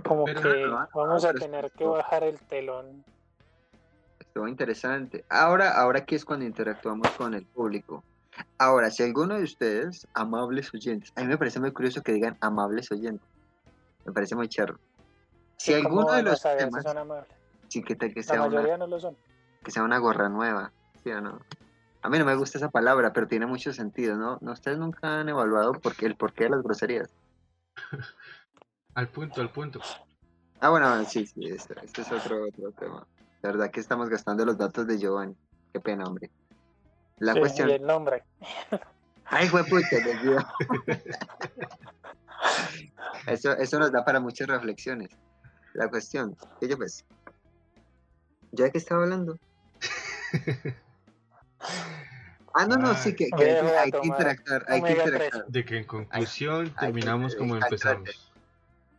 Como 0.03 0.25
que 0.25 0.65
vamos 0.93 1.25
a 1.25 1.33
tener 1.33 1.71
que 1.71 1.85
bajar 1.85 2.23
el 2.23 2.39
telón. 2.39 3.03
Estuvo 4.19 4.47
interesante. 4.47 5.25
Ahora, 5.29 5.79
ahora 5.79 5.99
aquí 5.99 6.15
es 6.15 6.25
cuando 6.25 6.45
interactuamos 6.45 7.09
con 7.11 7.33
el 7.33 7.45
público. 7.45 8.03
Ahora, 8.57 8.89
si 8.89 9.03
alguno 9.03 9.35
de 9.35 9.43
ustedes, 9.43 10.07
amables 10.13 10.73
oyentes, 10.73 11.11
a 11.15 11.21
mí 11.21 11.27
me 11.27 11.37
parece 11.37 11.59
muy 11.59 11.71
curioso 11.71 12.01
que 12.01 12.13
digan 12.13 12.37
amables 12.41 12.91
oyentes. 12.91 13.27
Me 14.05 14.11
parece 14.11 14.35
muy 14.35 14.47
charro. 14.47 14.79
Si 15.57 15.73
alguno 15.73 16.11
de 16.11 16.23
los 16.23 16.41
temas, 16.41 16.83
sí, 17.67 17.83
que, 17.83 17.95
que 17.97 18.23
sea 18.23 18.43
una, 18.43 18.77
no 18.77 18.87
lo 18.87 18.99
son. 18.99 19.15
Que 19.63 19.71
sea 19.71 19.83
una 19.83 19.97
gorra 19.97 20.29
nueva, 20.29 20.71
¿sí 21.03 21.11
o 21.11 21.21
no? 21.21 21.39
A 22.01 22.09
mí 22.09 22.19
no 22.19 22.25
me 22.25 22.35
gusta 22.35 22.57
esa 22.57 22.69
palabra, 22.69 23.13
pero 23.13 23.27
tiene 23.27 23.45
mucho 23.45 23.71
sentido, 23.71 24.17
¿no? 24.17 24.37
¿No 24.41 24.51
ustedes 24.51 24.77
nunca 24.77 25.21
han 25.21 25.29
evaluado 25.29 25.71
por 25.73 25.95
qué, 25.95 26.05
el 26.05 26.17
porqué 26.17 26.45
de 26.45 26.49
las 26.49 26.61
groserías? 26.63 27.09
al 28.95 29.07
punto, 29.07 29.39
al 29.39 29.51
punto. 29.51 29.79
Ah, 30.59 30.69
bueno, 30.69 31.03
sí, 31.05 31.25
sí, 31.25 31.45
este, 31.45 31.75
este, 31.81 32.01
es 32.01 32.11
otro, 32.11 32.45
otro 32.45 32.71
tema. 32.71 33.07
La 33.41 33.51
verdad 33.51 33.71
que 33.71 33.79
estamos 33.79 34.09
gastando 34.09 34.45
los 34.45 34.57
datos 34.57 34.85
de 34.85 34.97
Giovanni. 34.97 35.35
Qué 35.71 35.79
pena, 35.79 36.03
hombre. 36.05 36.29
La 37.23 37.35
cuestión... 37.35 37.69
Y 37.69 37.73
el 37.73 37.83
nombre. 37.83 38.23
Ay, 39.25 39.47
fue 39.47 39.63
puta, 39.63 39.87
eso, 43.27 43.53
eso 43.53 43.79
nos 43.79 43.93
da 43.93 44.03
para 44.03 44.19
muchas 44.19 44.47
reflexiones. 44.47 45.09
La 45.73 45.87
cuestión, 45.87 46.35
que 46.59 46.67
yo 46.67 46.77
pues, 46.77 47.05
¿ya 48.51 48.69
que 48.69 48.77
estaba 48.77 49.03
hablando? 49.03 49.39
Ah, 52.55 52.67
no, 52.67 52.75
no, 52.75 52.93
sí, 52.93 53.15
que, 53.15 53.29
hay, 53.35 53.91
que 53.91 53.99
interactuar, 54.03 54.63
hay 54.67 54.79
que 54.83 54.91
interactuar. 54.91 55.47
De 55.47 55.65
que 55.65 55.75
en 55.75 55.85
conclusión 55.85 56.71
terminamos 56.79 57.35
como 57.35 57.55
empezamos. 57.55 58.31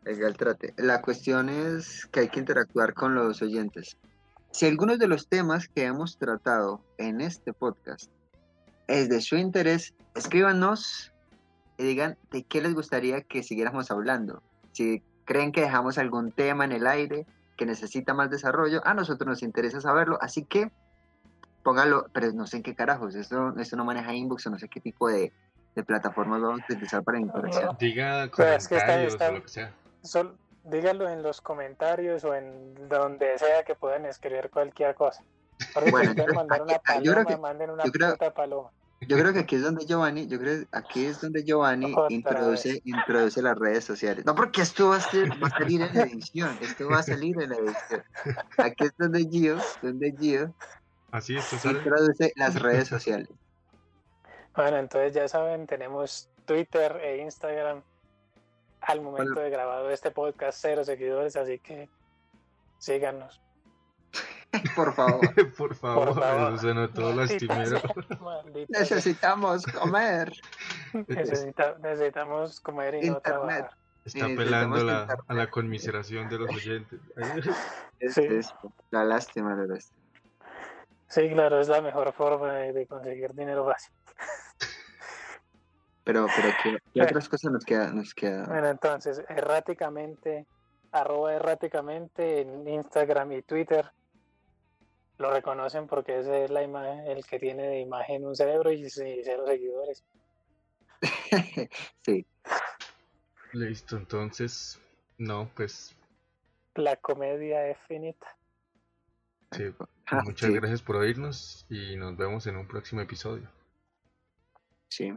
Venga, 0.03 0.27
el 0.27 0.37
trate. 0.37 0.75
La 0.77 1.01
cuestión 1.01 1.49
es 1.49 2.07
que 2.07 2.19
hay 2.19 2.29
que 2.31 2.41
interactuar 2.41 2.95
con 2.95 3.15
los 3.15 3.43
oyentes. 3.43 3.97
Si 4.51 4.67
algunos 4.67 4.99
de 4.99 5.07
los 5.07 5.29
temas 5.29 5.69
que 5.69 5.85
hemos 5.85 6.19
tratado 6.19 6.81
en 6.99 7.21
este 7.21 7.53
podcast 7.53 8.11
es 8.87 9.09
de 9.09 9.21
su 9.21 9.37
interés, 9.37 9.95
escríbanos 10.15 11.13
y 11.79 11.85
digan 11.85 12.17
de 12.31 12.45
qué 12.45 12.61
les 12.61 12.75
gustaría 12.75 13.23
que 13.23 13.43
siguiéramos 13.43 13.91
hablando. 13.91 14.43
Si 14.73 15.03
creen 15.25 15.53
que 15.53 15.63
dejamos 15.63 15.99
algún 15.99 16.33
tema 16.33 16.65
en 16.65 16.73
el 16.73 16.87
aire 16.87 17.27
que 17.57 17.67
necesita 17.67 18.15
más 18.15 18.31
desarrollo, 18.31 18.81
a 18.87 18.95
nosotros 18.95 19.27
nos 19.29 19.43
interesa 19.43 19.81
saberlo, 19.81 20.19
así 20.21 20.45
que 20.45 20.71
póngalo, 21.63 22.07
pero 22.13 22.31
no 22.33 22.47
sé 22.47 22.59
en 22.59 22.63
qué 22.63 22.75
carajos, 22.75 23.15
esto, 23.15 23.55
esto 23.59 23.77
no 23.77 23.85
maneja 23.85 24.13
inbox 24.13 24.47
o 24.47 24.51
no 24.51 24.59
sé 24.59 24.69
qué 24.69 24.81
tipo 24.81 25.09
de, 25.09 25.33
de 25.75 25.83
plataformas 25.83 26.43
vamos 26.43 26.61
a 26.61 26.65
utilizar 26.73 27.03
para 27.03 27.19
interacción. 27.19 27.77
Diga 27.79 28.29
Pero 28.37 28.51
es 28.51 28.69
que 28.69 28.77
está- 28.77 28.87
comentarios 28.87 29.13
está- 29.15 29.29
o 29.31 29.33
lo 29.33 29.43
que 29.43 29.49
sea. 29.49 29.73
Sol- 30.03 30.37
díganlo 30.65 31.09
en 31.09 31.23
los 31.23 31.41
comentarios 31.41 32.25
o 32.25 32.35
en 32.35 32.89
donde 32.89 33.39
sea 33.39 33.63
que 33.65 33.75
puedan 33.75 34.05
escribir 34.07 34.51
cualquier 34.51 34.95
cosa. 34.95 35.23
Porque 35.73 35.91
Bueno, 35.91 36.11
si 36.11 36.17
quieren 36.17 36.35
mandar 36.35 36.63
una 36.63 36.75
aquí- 36.75 37.03
yo 37.05 37.13
creo 37.13 37.27
que- 37.27 37.37
manden 37.37 37.71
una 37.71 37.85
yo 37.85 37.93
creo- 37.93 38.11
puta 38.13 38.35
paloma. 38.35 38.71
Yo 39.07 39.19
creo 39.19 39.33
que 39.35 39.41
aquí 39.41 39.57
es 39.57 39.63
donde 39.63 39.85
Giovanni, 39.85 40.27
yo 40.29 40.39
creo 40.39 40.61
que 40.63 40.69
aquí 40.73 41.05
es 41.05 41.21
donde 41.21 41.45
Giovanni 41.45 41.93
Otra 41.95 42.07
introduce, 42.15 42.81
introduce 42.85 43.43
las 43.43 43.59
redes 43.59 43.85
sociales. 43.85 44.25
No, 44.25 44.35
porque 44.35 44.63
esto 44.63 44.89
va 44.89 44.97
a, 44.97 45.01
ser- 45.01 45.31
va 45.43 45.49
a 45.49 45.51
salir 45.51 45.83
en 45.83 45.95
la 45.95 46.03
edición, 46.05 46.57
esto 46.63 46.89
va 46.89 47.01
a 47.01 47.03
salir 47.03 47.41
en 47.43 47.51
la 47.51 47.57
edición. 47.57 48.03
Aquí 48.57 48.85
es 48.85 48.93
donde 48.97 49.29
Gio, 49.29 49.59
donde 49.83 50.15
Gio 50.19 50.55
Así 51.11 51.37
introduce 51.65 52.33
las 52.37 52.61
redes 52.63 52.89
sociales. 52.89 53.29
Bueno, 54.57 54.79
entonces 54.79 55.13
ya 55.15 55.29
saben, 55.29 55.67
tenemos 55.67 56.29
Twitter 56.47 56.97
e 57.03 57.19
Instagram. 57.19 57.83
Al 58.81 59.01
momento 59.03 59.33
Bueno. 59.35 59.41
de 59.43 59.51
grabar 59.51 59.91
este 59.93 60.11
podcast, 60.13 60.59
cero 60.61 60.85
seguidores, 60.85 61.37
así 61.37 61.59
que 61.59 61.89
síganos. 62.79 63.41
Por 64.77 64.93
favor, 64.95 65.21
Por 65.57 65.75
favor, 65.75 66.15
favor. 66.15 66.53
eso 66.55 66.63
suena 66.63 66.93
todo 66.93 67.13
Maldita 67.15 67.55
lastimero. 67.57 67.81
necesitamos 68.69 69.67
comer. 69.67 70.33
Necesita- 71.09 71.77
necesitamos 71.79 72.61
comer 72.61 72.95
y 72.97 73.11
no 73.11 73.17
Internet. 73.17 73.23
trabajar. 73.23 73.71
Está 74.05 74.27
apelando 74.27 74.77
a 74.77 74.85
la, 74.85 74.93
internet. 75.03 75.25
a 75.29 75.35
la 75.35 75.47
conmiseración 75.51 76.29
de 76.29 76.39
los 76.39 76.51
oyentes. 76.55 77.01
Es, 78.01 78.15
Sí. 78.15 78.23
es 78.23 78.55
la 78.91 79.03
lástima 79.05 79.57
de 79.57 79.79
esto. 79.79 79.95
Sí, 81.09 81.31
claro, 81.31 81.59
es 81.61 81.69
la 81.69 81.81
mejor 81.81 82.13
forma 82.13 82.53
de, 82.53 82.73
de 82.75 82.87
conseguir 82.87 83.33
dinero 83.35 83.65
fácil. 83.65 83.95
Pero, 86.05 86.27
pero 86.37 86.49
¿qué, 86.63 86.79
qué 86.93 87.03
otras 87.03 87.29
cosas 87.31 87.51
nos 87.51 87.65
queda? 87.65 87.91
Nos 87.93 88.13
queda? 88.15 88.45
Bueno, 88.47 88.69
entonces, 88.69 89.23
erráticamente, 89.29 90.45
arroba 90.93 91.33
erráticamente 91.35 92.43
en 92.43 92.69
Instagram 92.69 93.33
y 93.33 93.43
Twitter. 93.43 93.91
Lo 95.19 95.31
reconocen 95.31 95.87
porque 95.87 96.19
ese 96.19 96.45
es 96.45 96.51
la 96.51 96.63
imagen, 96.63 97.07
el 97.07 97.25
que 97.25 97.39
tiene 97.39 97.63
de 97.69 97.81
imagen 97.81 98.27
un 98.27 98.35
cerebro 98.35 98.73
y, 98.73 98.89
c- 98.91 99.21
cero 99.25 99.45
seguidores. 99.47 100.03
sí, 102.05 102.27
Listo, 103.53 103.97
entonces, 103.97 104.81
no, 105.19 105.49
pues 105.55 105.95
La 106.75 106.97
comedia 106.97 107.69
es 107.69 107.79
finita. 107.87 108.27
sí, 109.53 109.73
Ah, 110.07 110.21
muchas 110.25 110.51
sí, 110.51 110.55
gracias 110.57 110.83
por 110.83 110.97
oírnos 110.97 111.65
y 111.71 111.97
nos 111.97 112.17
vemos 112.17 112.47
en 112.47 112.57
un 112.57 112.67
próximo 112.67 113.01
episodio. 113.01 113.49
sí. 114.89 115.13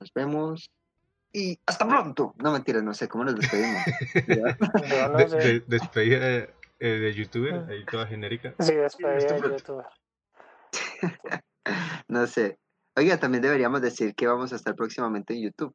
Nos 0.00 0.12
vemos 0.14 0.70
y 1.32 1.58
hasta 1.66 1.86
pronto. 1.88 2.34
No 2.38 2.52
mentiras, 2.52 2.82
no 2.82 2.94
sé 2.94 3.08
cómo 3.08 3.24
nos 3.24 3.36
despedimos. 3.36 3.82
No 4.88 5.18
De- 5.18 5.28
sé. 5.28 5.36
de- 5.38 5.60
despedida 5.66 6.18
de, 6.20 6.54
eh, 6.80 6.88
de 6.88 7.14
youtuber, 7.14 7.66
ahí 7.68 7.84
toda 7.84 8.06
genérica. 8.06 8.54
Sí, 8.60 8.74
despedida 8.74 9.16
hasta 9.16 9.34
de 9.34 9.56
youtuber. 9.56 9.86
No 12.08 12.26
sé. 12.26 12.58
Oiga, 12.96 13.18
también 13.18 13.42
deberíamos 13.42 13.82
decir 13.82 14.14
que 14.14 14.26
vamos 14.26 14.52
a 14.52 14.56
estar 14.56 14.74
próximamente 14.74 15.34
en 15.34 15.42
YouTube. 15.44 15.74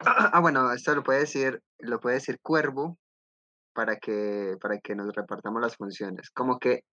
Ah, 0.06 0.40
bueno, 0.40 0.70
esto 0.72 0.94
lo 0.94 1.02
puede 1.02 1.20
decir, 1.20 1.62
lo 1.78 1.98
puede 1.98 2.16
decir 2.16 2.38
Cuervo 2.42 2.98
para 3.72 3.96
que, 3.96 4.56
para 4.60 4.78
que 4.78 4.94
nos 4.94 5.14
repartamos 5.14 5.62
las 5.62 5.76
funciones. 5.76 6.30
Como 6.30 6.58
que 6.58 6.84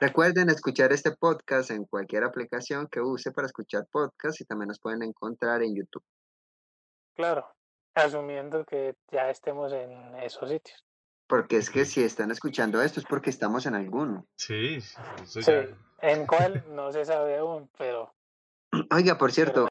recuerden 0.00 0.50
escuchar 0.50 0.92
este 0.92 1.12
podcast 1.12 1.70
en 1.70 1.86
cualquier 1.86 2.24
aplicación 2.24 2.88
que 2.88 3.00
use 3.00 3.32
para 3.32 3.46
escuchar 3.46 3.86
podcast 3.90 4.40
y 4.40 4.44
también 4.44 4.68
nos 4.68 4.80
pueden 4.80 5.02
encontrar 5.02 5.62
en 5.62 5.76
YouTube. 5.76 6.04
Claro, 7.14 7.46
asumiendo 7.94 8.64
que 8.66 8.96
ya 9.10 9.30
estemos 9.30 9.72
en 9.72 10.14
esos 10.16 10.50
sitios. 10.50 10.84
Porque 11.32 11.56
es 11.56 11.70
que 11.70 11.86
si 11.86 12.04
están 12.04 12.30
escuchando 12.30 12.82
esto 12.82 13.00
es 13.00 13.06
porque 13.06 13.30
estamos 13.30 13.64
en 13.64 13.74
alguno. 13.74 14.26
Sí, 14.36 14.82
sí, 14.82 14.98
eso 15.22 15.40
Sí. 15.40 15.50
ya. 15.50 15.66
En 16.02 16.26
cuál 16.26 16.62
no 16.74 16.92
se 16.92 17.06
sabe 17.06 17.38
aún, 17.38 17.70
pero 17.78 18.12
Oiga, 18.90 19.16
por 19.16 19.32
cierto, 19.32 19.60